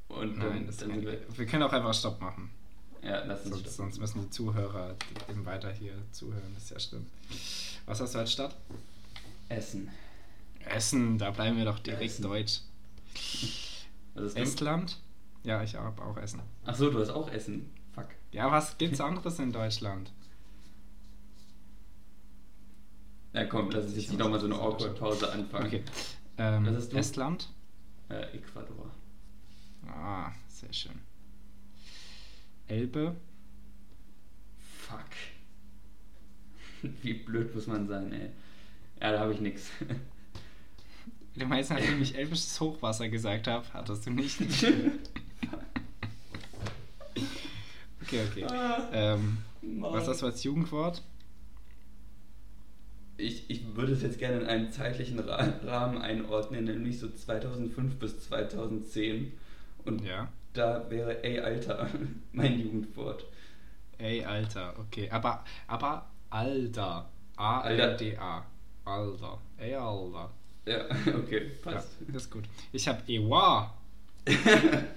Und 0.09 0.39
Nein, 0.39 0.49
dann, 0.49 0.67
das 0.67 0.79
dann 0.79 1.03
wir. 1.03 1.21
wir 1.39 1.47
können 1.47 1.63
auch 1.63 1.73
einfach 1.73 1.95
Stopp 1.95 2.21
machen. 2.21 2.51
Ja, 3.07 3.25
lass 3.25 3.47
uns 3.47 3.55
Sonst, 3.55 3.77
sonst 3.77 3.99
müssen 4.01 4.23
die 4.23 4.31
Zuhörer 4.31 4.97
eben 5.31 5.47
weiter 5.47 5.73
hier 5.73 5.95
zuhören. 6.11 6.53
Das 6.55 6.65
ist 6.65 6.71
ja 6.71 6.81
schlimm. 6.81 7.07
Was 7.87 8.01
hast 8.01 8.15
du 8.15 8.19
als 8.19 8.33
Stadt? 8.33 8.57
Essen. 9.49 9.89
Essen, 10.65 11.17
da 11.17 11.31
bleiben 11.31 11.57
wir 11.57 11.65
doch 11.65 11.79
direkt 11.79 12.03
Essen. 12.03 12.23
deutsch. 12.23 12.61
Was 14.15 14.25
ist? 14.25 14.37
Estland? 14.37 14.99
Ja, 15.45 15.63
ich 15.63 15.77
habe 15.77 16.03
auch 16.03 16.17
Essen. 16.17 16.41
Achso, 16.65 16.91
du 16.91 16.99
hast 16.99 17.11
auch 17.11 17.31
Essen. 17.31 17.71
Fuck. 17.95 18.09
Ja, 18.33 18.51
was 18.51 18.77
gibt's 18.77 19.01
anderes 19.01 19.39
in 19.39 19.53
Deutschland? 19.53 20.11
Ja, 23.33 23.45
komm, 23.45 23.71
lass 23.71 23.85
uns 23.85 23.97
jetzt 23.97 24.09
nicht 24.09 24.19
nochmal 24.19 24.41
so 24.41 24.47
eine 24.47 24.57
awkward 24.57 24.99
Pause 24.99 25.31
anfangen. 25.31 25.67
Okay. 25.67 25.85
Ähm? 26.39 26.67
Estland? 26.67 27.49
Äh, 28.09 28.37
Ecuador. 28.37 28.91
Ah, 29.87 30.33
sehr 30.49 30.73
schön. 30.73 30.99
Elbe? 32.69 33.15
Fuck. 34.79 35.11
Wie 37.03 37.15
blöd 37.15 37.55
muss 37.55 37.67
man 37.67 37.87
sein, 37.89 38.13
ey. 38.13 38.31
Ja, 39.01 39.13
da 39.13 39.21
habe 39.21 39.33
ich 39.35 39.41
nix. 39.41 39.71
Du 41.35 41.47
meinst, 41.47 41.71
nachdem 41.71 42.01
ich 42.01 42.15
elbisches 42.17 42.59
Hochwasser 42.61 43.09
gesagt 43.09 43.47
habe, 43.47 43.67
hattest 43.73 44.07
du 44.07 44.11
nicht. 44.11 44.41
okay, 48.03 48.21
okay. 48.31 48.45
Ah, 48.45 48.89
Ähm, 48.93 49.39
was 49.81 50.09
hast 50.09 50.23
du 50.23 50.27
als 50.27 50.43
Jugendwort? 50.45 51.03
Ich, 53.19 53.49
ich 53.51 53.75
würde 53.75 53.93
es 53.93 54.03
jetzt 54.03 54.19
gerne 54.19 54.41
in 54.41 54.47
einen 54.47 54.71
zeitlichen 54.71 55.19
Ra 55.19 55.43
Rahmen 55.65 55.99
einordnen, 56.01 56.65
nämlich 56.65 56.99
so 56.99 57.09
2005 57.11 57.97
bis 57.97 58.21
2010. 58.21 59.33
Und 59.85 60.05
Ja. 60.05 60.29
Da 60.57 60.89
wäre, 60.91 61.23
ey, 61.25 61.39
Alter, 61.41 61.89
mein 62.33 62.59
Jugendwort. 62.61 63.25
Ey, 63.99 64.25
Alter, 64.25 64.75
okay. 64.79 65.09
Aber, 65.11 65.45
aber 65.67 66.07
Alter. 66.31 67.09
A-L-D-A. 67.37 68.45
Alter. 68.85 69.39
Ey, 69.59 69.75
Alter. 69.75 70.31
Ja, 70.67 70.85
okay, 71.17 71.53
Ja, 71.65 71.71
passt. 71.73 71.89
das 72.09 72.25
ist 72.25 72.31
gut. 72.31 72.45
Ich 72.73 72.89
habe 72.89 73.01
Ewa. 73.07 73.75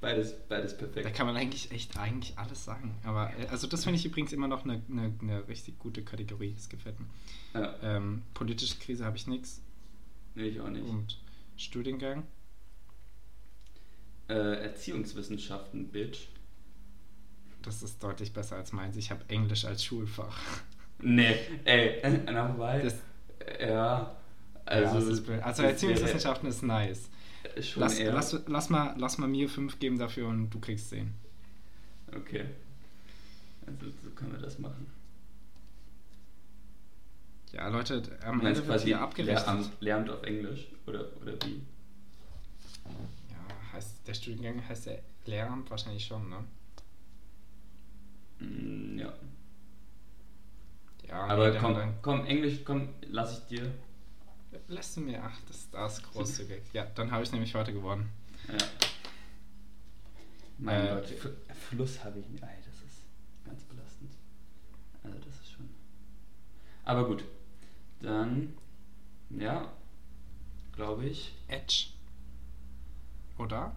Beides, 0.00 0.34
beides 0.48 0.76
Da 0.76 0.86
perfekt. 0.86 1.16
kann 1.16 1.26
man 1.26 1.36
eigentlich 1.36 1.70
echt 1.70 1.96
eigentlich 1.96 2.36
alles 2.36 2.64
sagen. 2.64 2.96
Aber 3.04 3.30
äh, 3.38 3.46
also 3.48 3.68
das 3.68 3.84
finde 3.84 4.00
ich 4.00 4.04
übrigens 4.04 4.32
immer 4.32 4.48
noch 4.48 4.64
eine, 4.64 4.82
eine, 4.90 5.12
eine 5.20 5.46
richtig 5.46 5.78
gute 5.78 6.02
Kategorie. 6.02 6.52
Das 6.56 6.68
gefällt 6.68 6.96
mir. 6.98 7.06
Ja, 7.54 7.74
Ähm, 7.82 8.22
politische 8.34 8.76
Krise 8.78 9.04
habe 9.04 9.16
ich 9.16 9.28
nichts. 9.28 9.60
nee, 10.34 10.44
ich 10.48 10.60
auch 10.60 10.68
nicht. 10.70 10.88
Und 10.88 11.18
Studiengang? 11.56 12.24
Äh, 14.28 14.34
Erziehungswissenschaften, 14.62 15.88
Bitch. 15.88 16.28
Das 17.62 17.82
ist 17.82 18.02
deutlich 18.02 18.32
besser 18.32 18.56
als 18.56 18.72
meins. 18.72 18.96
Ich 18.96 19.10
habe 19.10 19.24
Englisch 19.28 19.64
als 19.64 19.84
Schulfach. 19.84 20.36
Nee, 21.00 21.36
ey, 21.64 22.00
na 22.26 22.52
wobei. 22.52 22.82
Das- 22.82 22.96
ja, 23.60 24.16
Also, 24.64 24.98
ja, 24.98 25.12
ist 25.12 25.28
also 25.42 25.62
Erziehungswissenschaften 25.64 26.48
ist 26.48 26.62
nice. 26.62 27.10
Schon 27.60 27.80
Lass, 27.82 27.98
lass, 28.00 28.40
lass, 28.46 28.70
mal, 28.70 28.94
lass 28.96 29.18
mal 29.18 29.26
mir 29.26 29.48
fünf 29.48 29.78
geben 29.80 29.98
dafür 29.98 30.28
und 30.28 30.50
du 30.50 30.60
kriegst 30.60 30.90
10. 30.90 31.12
Okay. 32.14 32.44
Also, 33.66 33.86
so 34.02 34.10
können 34.10 34.32
wir 34.32 34.38
das 34.40 34.58
machen. 34.58 34.86
Ja, 37.52 37.68
Leute, 37.68 38.02
am 38.24 38.44
Ende 38.46 38.66
wird 38.66 38.80
hier 38.82 39.00
abgerechnet. 39.00 39.44
Lehramt, 39.46 39.70
Lehramt 39.80 40.10
auf 40.10 40.22
Englisch? 40.22 40.68
Oder, 40.86 41.04
oder 41.20 41.32
wie? 41.44 41.61
Heißt, 44.22 44.26
der 44.26 44.32
Studiengang 44.34 44.68
heißt 44.68 44.86
ja 44.86 44.92
Lehramt 45.26 45.70
wahrscheinlich 45.70 46.04
schon, 46.06 46.28
ne? 46.28 46.44
Mm, 48.40 48.98
ja. 48.98 49.12
Ja, 51.08 51.24
Aber 51.26 51.50
nee, 51.50 51.58
komm, 51.58 51.74
dann, 51.74 51.94
komm, 52.02 52.24
Englisch, 52.26 52.60
komm, 52.64 52.88
lass 53.02 53.38
ich 53.38 53.46
dir. 53.46 53.74
lässt 54.68 54.96
du 54.96 55.00
mir, 55.00 55.22
ach, 55.22 55.38
das, 55.48 55.70
das 55.70 55.98
ist 55.98 56.02
großzügig. 56.12 56.62
ja, 56.72 56.84
dann 56.94 57.10
habe 57.10 57.22
ich 57.22 57.32
nämlich 57.32 57.54
heute 57.54 57.72
gewonnen. 57.72 58.08
Ja. 58.48 58.58
Mein 60.58 60.86
Äh, 60.86 60.94
Gott, 60.94 61.34
Fluss 61.68 62.02
habe 62.04 62.20
ich 62.20 62.28
nicht. 62.28 62.42
Ey, 62.42 62.56
das 62.64 62.74
ist 62.76 63.02
ganz 63.44 63.62
belastend. 63.64 64.10
Also, 65.02 65.18
das 65.18 65.34
ist 65.40 65.52
schon. 65.52 65.68
Aber 66.84 67.06
gut. 67.06 67.24
Dann, 68.00 68.54
ja, 69.30 69.72
glaube 70.72 71.06
ich. 71.06 71.34
Edge. 71.48 71.86
Oder? 73.38 73.74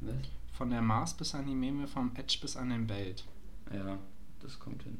Was? 0.00 0.14
von 0.52 0.70
der 0.70 0.82
Mars 0.82 1.14
bis 1.16 1.34
an 1.34 1.46
die 1.46 1.54
Meme, 1.54 1.86
vom 1.86 2.10
Edge 2.16 2.38
bis 2.40 2.56
an 2.56 2.70
den 2.70 2.86
Belt. 2.86 3.24
Ja, 3.72 3.98
das 4.40 4.58
kommt 4.58 4.82
hin. 4.82 4.98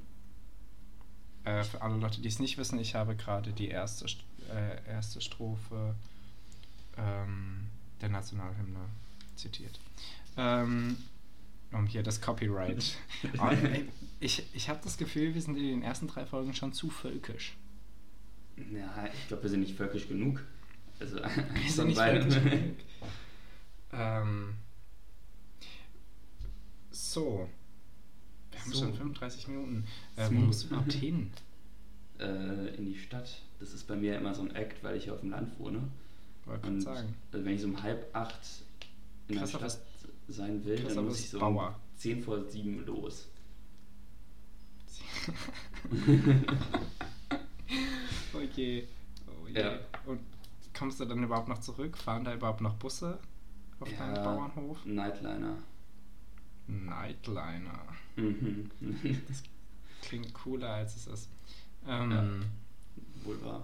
Äh, 1.44 1.64
für 1.64 1.82
alle 1.82 1.96
Leute, 1.96 2.20
die 2.20 2.28
es 2.28 2.38
nicht 2.38 2.58
wissen, 2.58 2.78
ich 2.78 2.94
habe 2.94 3.16
gerade 3.16 3.52
die 3.52 3.68
erste, 3.68 4.04
St- 4.06 4.22
äh, 4.50 4.86
erste 4.88 5.20
Strophe 5.20 5.94
ähm, 6.96 7.66
der 8.00 8.08
Nationalhymne 8.10 8.80
zitiert. 9.34 9.80
Ähm, 10.36 10.96
um 11.72 11.86
hier 11.86 12.02
das 12.04 12.20
Copyright. 12.20 12.96
Aber, 13.38 13.52
ey, 13.52 13.88
ich 14.20 14.44
ich 14.54 14.68
habe 14.68 14.80
das 14.84 14.96
Gefühl, 14.96 15.34
wir 15.34 15.42
sind 15.42 15.56
in 15.56 15.64
den 15.64 15.82
ersten 15.82 16.06
drei 16.06 16.24
Folgen 16.24 16.54
schon 16.54 16.72
zu 16.72 16.88
völkisch. 16.90 17.56
Ja, 18.72 19.06
ich 19.12 19.28
glaube, 19.28 19.42
wir 19.44 19.50
sind 19.50 19.60
nicht 19.60 19.76
völkisch 19.76 20.06
genug. 20.08 20.44
Also, 21.00 21.16
Wir 21.16 21.70
sind 21.70 21.88
nicht 21.88 21.98
völkisch 21.98 22.34
genug. 22.42 22.76
ähm, 23.92 24.54
so. 26.98 27.48
Wir 28.50 28.60
haben 28.60 28.72
So. 28.72 28.78
schon 28.80 28.94
35 28.94 29.48
Minuten. 29.48 29.84
Äh, 30.16 30.28
wo 30.30 30.34
musst 30.34 30.64
du 30.64 30.68
überhaupt 30.68 30.92
hin? 30.92 31.30
äh, 32.18 32.74
in 32.76 32.86
die 32.86 32.98
Stadt. 32.98 33.42
Das 33.60 33.72
ist 33.72 33.86
bei 33.86 33.94
mir 33.96 34.16
immer 34.16 34.34
so 34.34 34.42
ein 34.42 34.50
Act, 34.54 34.82
weil 34.82 34.96
ich 34.96 35.04
hier 35.04 35.14
auf 35.14 35.20
dem 35.20 35.30
Land 35.30 35.56
wohne. 35.58 35.82
Wollte 36.46 36.66
Und 36.68 36.80
sagen. 36.80 37.14
äh, 37.32 37.44
wenn 37.44 37.54
ich 37.54 37.60
so 37.60 37.68
um 37.68 37.80
halb 37.82 38.08
acht 38.14 38.38
in 39.28 39.34
der 39.34 39.42
Christoph 39.44 39.60
Stadt 39.60 39.80
sein 40.28 40.64
will, 40.64 40.76
Christoph 40.76 40.94
dann 40.96 41.04
muss 41.06 41.20
ich 41.20 41.30
so 41.30 41.38
Bauer. 41.38 41.68
um 41.68 41.74
10 41.98 42.22
vor 42.22 42.44
7 42.44 42.84
los. 42.86 43.28
je. 48.56 48.84
Oh 49.26 49.46
je. 49.48 49.60
Ja. 49.60 49.78
Und 50.06 50.20
kommst 50.76 51.00
du 51.00 51.04
dann 51.04 51.22
überhaupt 51.22 51.48
noch 51.48 51.58
zurück? 51.60 51.96
Fahren 51.96 52.24
da 52.24 52.34
überhaupt 52.34 52.60
noch 52.60 52.74
Busse 52.74 53.18
auf 53.80 53.88
deinem 53.96 54.14
Bauernhof? 54.14 54.84
Nightliner. 54.84 55.58
Nightliner. 56.68 57.80
Mhm. 58.16 58.70
Klingt 60.02 60.32
cooler 60.34 60.70
als 60.74 60.96
es 60.96 61.06
ist. 61.06 61.28
Ähm, 61.86 62.44
Wohl 63.24 63.42
wahr. 63.44 63.62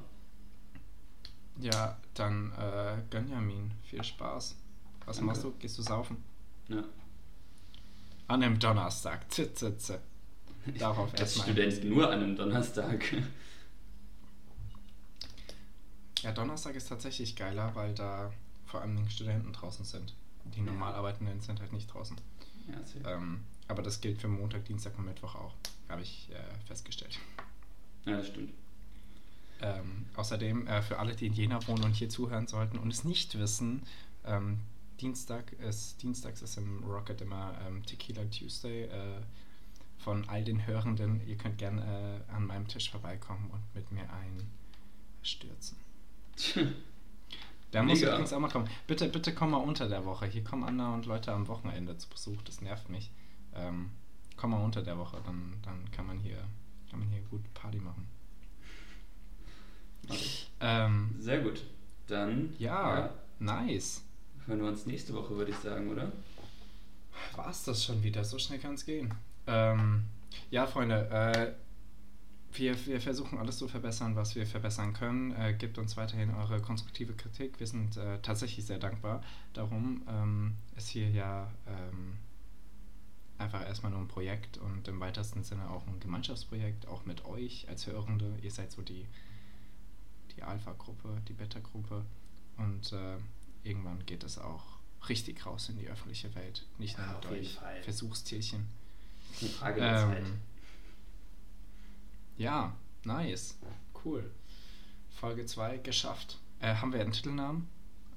ja. 1.61 1.96
dann 2.14 2.52
äh, 2.52 2.96
Gönjamin. 3.11 3.70
Viel 3.84 4.02
Spaß. 4.02 4.57
Was 5.07 5.16
Danke. 5.16 5.26
machst 5.26 5.44
du? 5.44 5.52
Gehst 5.59 5.78
du 5.78 5.82
saufen? 5.82 6.16
Ja. 6.68 6.82
An 8.26 8.42
einem 8.42 8.59
Donnerstag. 8.59 9.30
Tze, 9.30 9.52
tze. 9.55 10.00
Darauf 10.78 11.11
Als 11.12 11.20
erstmal. 11.20 11.46
Student 11.48 11.84
nur 11.84 12.07
an 12.11 12.22
einem 12.22 12.36
Donnerstag. 12.36 13.05
Ja, 16.22 16.32
Donnerstag 16.32 16.74
ist 16.74 16.88
tatsächlich 16.88 17.36
geiler, 17.36 17.74
weil 17.74 17.92
da 17.94 18.32
vor 18.66 18.80
allem 18.80 18.96
die 19.05 19.11
Studenten 19.11 19.52
draußen 19.52 19.84
sind. 19.84 20.14
Die 20.55 20.59
Ja. 20.61 20.64
normal 20.64 20.94
arbeitenden 20.94 21.40
sind 21.40 21.61
halt 21.61 21.72
nicht 21.72 21.92
draußen. 21.92 22.16
Ja. 22.68 23.14
Ähm, 23.14 23.40
aber 23.68 23.82
das 23.82 24.00
gilt 24.00 24.20
für 24.20 24.28
Montag, 24.28 24.64
Dienstag 24.64 24.98
und 24.98 25.06
Mittwoch 25.06 25.34
auch, 25.34 25.54
habe 25.88 26.02
ich 26.02 26.30
äh, 26.30 26.66
festgestellt. 26.66 27.18
ja, 28.04 28.16
das 28.16 28.28
stimmt. 28.28 28.52
Ähm, 29.60 30.06
außerdem, 30.16 30.66
äh, 30.66 30.82
für 30.82 30.98
alle, 30.98 31.14
die 31.14 31.26
in 31.26 31.32
Jena 31.32 31.66
wohnen 31.66 31.84
und 31.84 31.92
hier 31.94 32.08
zuhören 32.08 32.46
sollten 32.46 32.78
und 32.78 32.92
es 32.92 33.04
nicht 33.04 33.38
wissen, 33.38 33.82
ähm, 34.24 34.60
Dienstag 35.00 35.52
ist, 35.54 36.02
Dienstags 36.02 36.42
ist 36.42 36.56
im 36.56 36.84
Rocket 36.84 37.20
immer 37.20 37.58
ähm, 37.66 37.84
Tequila 37.84 38.24
Tuesday. 38.26 38.84
Äh, 38.84 39.20
von 39.98 40.28
all 40.28 40.44
den 40.44 40.66
Hörenden, 40.66 41.26
ihr 41.26 41.36
könnt 41.36 41.56
gerne 41.56 42.24
äh, 42.28 42.32
an 42.32 42.46
meinem 42.46 42.68
Tisch 42.68 42.90
vorbeikommen 42.90 43.50
und 43.50 43.62
mit 43.74 43.90
mir 43.90 44.06
einstürzen. 45.22 45.78
Der 47.74 47.82
muss 47.82 47.98
Mega. 47.98 48.12
übrigens 48.12 48.32
auch 48.32 48.40
mal 48.40 48.48
kommen. 48.48 48.68
Bitte, 48.86 49.08
bitte 49.08 49.34
komm 49.34 49.50
mal 49.50 49.58
unter 49.58 49.88
der 49.88 50.06
Woche. 50.06 50.26
Hier 50.26 50.42
kommen 50.42 50.64
Anna 50.64 50.94
und 50.94 51.04
Leute 51.04 51.32
am 51.32 51.48
Wochenende 51.48 51.98
zu 51.98 52.08
Besuch. 52.08 52.40
Das 52.42 52.62
nervt 52.62 52.88
mich. 52.88 53.10
Ähm, 53.54 53.90
komm 54.36 54.50
mal 54.52 54.64
unter 54.64 54.82
der 54.82 54.98
Woche, 54.98 55.20
dann, 55.26 55.54
dann 55.62 55.90
kann 55.90 56.06
man 56.06 56.18
hier 56.20 56.38
kann 56.94 57.00
man 57.00 57.08
hier 57.08 57.22
gut 57.22 57.42
Party 57.54 57.78
machen. 57.78 58.06
Mach 60.06 60.14
ich. 60.14 60.48
Ähm, 60.60 61.16
Sehr 61.18 61.40
gut. 61.40 61.64
Dann 62.06 62.54
ja, 62.58 63.10
nice. 63.40 64.04
hören 64.46 64.60
wir 64.60 64.68
uns 64.68 64.86
nächste 64.86 65.12
Woche, 65.12 65.36
würde 65.36 65.50
ich 65.50 65.56
sagen, 65.56 65.90
oder? 65.90 66.12
War 67.34 67.50
es 67.50 67.64
das 67.64 67.84
schon 67.84 68.00
wieder? 68.04 68.22
So 68.22 68.38
schnell 68.38 68.60
kann 68.60 68.74
es 68.74 68.86
gehen. 68.86 69.12
Ähm, 69.48 70.04
ja, 70.52 70.68
Freunde, 70.68 71.08
äh, 71.10 71.52
wir, 72.55 72.86
wir 72.86 73.00
versuchen 73.00 73.38
alles 73.38 73.59
zu 73.59 73.68
verbessern, 73.68 74.16
was 74.16 74.34
wir 74.34 74.46
verbessern 74.46 74.92
können. 74.92 75.32
Äh, 75.32 75.55
gebt 75.55 75.78
uns 75.78 75.96
weiterhin 75.96 76.30
eure 76.34 76.61
konstruktive 76.61 77.14
Kritik. 77.14 77.59
Wir 77.61 77.66
sind 77.66 77.96
äh, 77.96 78.18
tatsächlich 78.20 78.64
sehr 78.66 78.78
dankbar. 78.78 79.22
Darum 79.52 80.02
ähm, 80.09 80.55
ist 80.76 80.88
hier 80.88 81.11
ja 81.11 81.50
ähm, 81.66 82.18
einfach 83.38 83.66
erstmal 83.66 83.92
nur 83.92 84.00
ein 84.00 84.09
Projekt 84.09 84.59
und 84.59 84.86
im 84.88 85.00
weitesten 85.00 85.42
Sinne 85.42 85.68
auch 85.70 85.86
ein 85.86 86.00
Gemeinschaftsprojekt, 86.00 86.86
auch 86.86 87.05
mit 87.05 87.24
euch 87.24 87.68
als 87.68 87.86
Hörende. 87.86 88.32
Ihr 88.42 88.50
seid 88.50 88.70
so 88.72 88.82
die, 88.82 89.07
die 90.36 90.42
Alpha-Gruppe, 90.42 91.20
die 91.28 91.32
Beta-Gruppe. 91.32 92.05
Und 92.57 92.92
äh, 92.92 93.16
irgendwann 93.64 94.05
geht 94.07 94.22
es 94.22 94.38
auch 94.38 94.64
richtig 95.09 95.44
raus 95.44 95.68
in 95.68 95.78
die 95.78 95.88
öffentliche 95.88 96.34
Welt. 96.34 96.64
Nicht 96.78 96.96
nur 96.98 97.07
Ja, 97.07 97.14
mit 97.14 97.26
euch 97.26 97.55
Fall. 97.55 97.82
Versuchstierchen. 97.82 98.66
Eine 99.40 99.50
Frage 99.50 99.80
der 99.80 99.98
Zeit. 99.98 100.24
Ja, 102.37 102.76
nice. 103.05 103.59
Cool. 104.05 104.30
Folge 105.11 105.47
2 105.47 105.78
geschafft. 105.78 106.39
Äh, 106.61 106.74
haben 106.74 106.93
wir 106.93 107.01
einen 107.01 107.12
Titelnamen? 107.12 107.68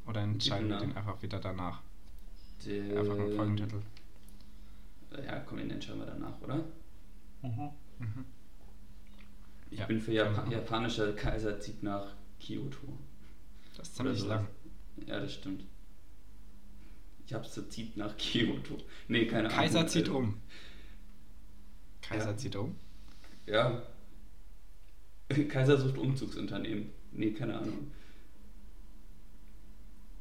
Oder 0.05 0.21
entscheiden 0.21 0.69
wir 0.69 0.77
den 0.79 0.95
einfach 0.95 1.21
wieder 1.21 1.39
danach? 1.39 1.81
Der, 2.65 2.99
Einfach 2.99 3.13
einen 3.13 3.35
Folgentitel. 3.35 3.81
Ja, 5.25 5.39
komm, 5.41 5.57
den 5.57 5.71
entscheiden 5.71 5.99
wir 5.99 6.07
danach, 6.07 6.39
oder? 6.41 6.63
Mhm. 7.41 7.69
Ich 9.69 9.79
Ja, 9.79 9.85
bin 9.85 9.99
für 9.99 10.31
machen. 10.31 10.51
japanischer 10.51 11.13
Kaiser 11.13 11.59
zieht 11.59 11.83
nach 11.83 12.13
Kyoto. 12.39 12.97
Das 13.75 13.89
ist 13.89 13.95
ziemlich 13.97 14.23
lang. 14.25 14.47
Ja, 15.05 15.19
das 15.19 15.33
stimmt. 15.33 15.65
Ich 17.25 17.33
hab's 17.33 17.53
so 17.53 17.61
zieht 17.63 17.97
nach 17.97 18.15
Kyoto. 18.17 18.77
Nee, 19.09 19.25
keine 19.27 19.49
Ahnung. 19.49 19.57
Kaiser 19.59 19.85
zieht 19.87 20.07
also- 20.07 20.17
um. 20.19 20.41
Kaiser 22.01 22.31
Ja. 22.31 22.37
zieht 22.37 22.55
um? 22.55 22.75
Ja. 23.45 23.81
Kaiser 25.49 25.77
sucht 25.77 25.97
Umzugsunternehmen. 25.97 26.89
Nee, 27.11 27.31
keine 27.31 27.57
Ahnung. 27.57 27.91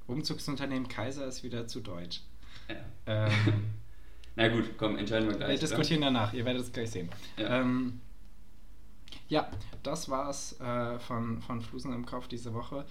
Umzugsunternehmen 0.07 0.89
Kaiser 0.89 1.27
ist 1.27 1.43
wieder 1.43 1.67
zu 1.67 1.81
deutsch. 1.81 2.21
Ja. 2.69 2.77
Ähm, 3.07 3.33
Na 4.37 4.49
gut, 4.49 4.77
komm, 4.77 4.99
entscheiden 4.99 5.29
wir 5.29 5.37
gleich. 5.37 5.51
wir 5.51 5.59
diskutieren 5.59 6.03
danach, 6.03 6.33
ihr 6.33 6.45
werdet 6.45 6.63
es 6.63 6.73
gleich 6.73 6.91
sehen. 6.91 7.09
Ja. 7.37 7.61
Ähm, 7.61 8.01
ja, 9.29 9.51
das 9.83 10.09
war's 10.09 10.61
äh, 10.61 10.99
von, 10.99 11.41
von 11.41 11.61
Flusen 11.61 11.93
im 11.93 12.07
Kopf 12.07 12.29
diese 12.29 12.53
Woche. 12.55 12.85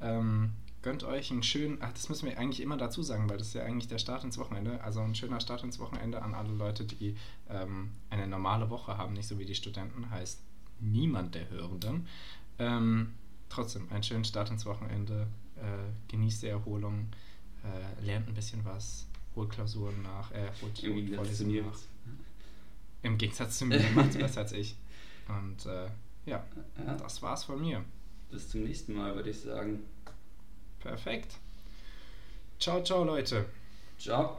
Ähm, 0.00 0.52
gönnt 0.80 1.04
euch 1.04 1.30
einen 1.30 1.42
schönen, 1.42 1.78
ach, 1.80 1.92
das 1.92 2.08
müssen 2.08 2.26
wir 2.26 2.38
eigentlich 2.38 2.60
immer 2.60 2.76
dazu 2.76 3.02
sagen, 3.02 3.28
weil 3.28 3.38
das 3.38 3.48
ist 3.48 3.54
ja 3.54 3.64
eigentlich 3.64 3.88
der 3.88 3.98
Start 3.98 4.24
ins 4.24 4.38
Wochenende. 4.38 4.82
Also 4.82 5.00
ein 5.00 5.14
schöner 5.14 5.40
Start 5.40 5.62
ins 5.64 5.78
Wochenende 5.78 6.22
an 6.22 6.34
alle 6.34 6.52
Leute, 6.52 6.84
die 6.84 7.16
ähm, 7.48 7.92
eine 8.08 8.26
normale 8.26 8.70
Woche 8.70 8.96
haben, 8.96 9.12
nicht 9.12 9.28
so 9.28 9.38
wie 9.38 9.44
die 9.44 9.54
Studenten, 9.54 10.10
heißt 10.10 10.40
niemand 10.82 11.34
der 11.34 11.48
Hörenden. 11.50 12.06
Ähm, 12.58 13.14
trotzdem, 13.48 13.90
einen 13.90 14.02
schönen 14.02 14.24
Start 14.24 14.50
ins 14.50 14.66
Wochenende. 14.66 15.26
Äh, 15.56 16.10
genießt 16.10 16.42
die 16.42 16.48
Erholung, 16.48 17.08
äh, 17.64 18.04
lernt 18.04 18.28
ein 18.28 18.34
bisschen 18.34 18.64
was, 18.64 19.06
holt 19.36 19.50
Klausuren 19.50 20.02
nach, 20.02 20.30
äh, 20.32 20.50
holt, 20.60 20.82
Im 20.82 20.94
holt 20.94 21.06
Gegensatz 21.06 21.36
zu 21.36 21.44
Vorlesungen 21.44 21.52
mir. 21.52 21.62
nach. 21.62 21.78
Im 23.02 23.18
Gegensatz 23.18 23.58
zu 23.58 23.66
mir 23.66 23.80
macht 23.94 24.10
es 24.10 24.18
besser 24.18 24.40
als 24.40 24.52
ich. 24.52 24.76
Und 25.28 25.66
äh, 25.66 25.86
ja, 26.26 26.44
Ja, 26.78 26.94
das 26.96 27.22
war's 27.22 27.44
von 27.44 27.60
mir. 27.60 27.84
bis 28.30 28.48
zum 28.48 28.64
nächsten 28.64 28.94
Mal, 28.94 29.14
würde 29.14 29.30
ich 29.30 29.40
sagen. 29.40 29.80
Perfekt. 30.80 31.36
Ciao, 32.58 32.82
ciao, 32.82 33.04
Leute. 33.04 33.44
Ciao. 33.98 34.38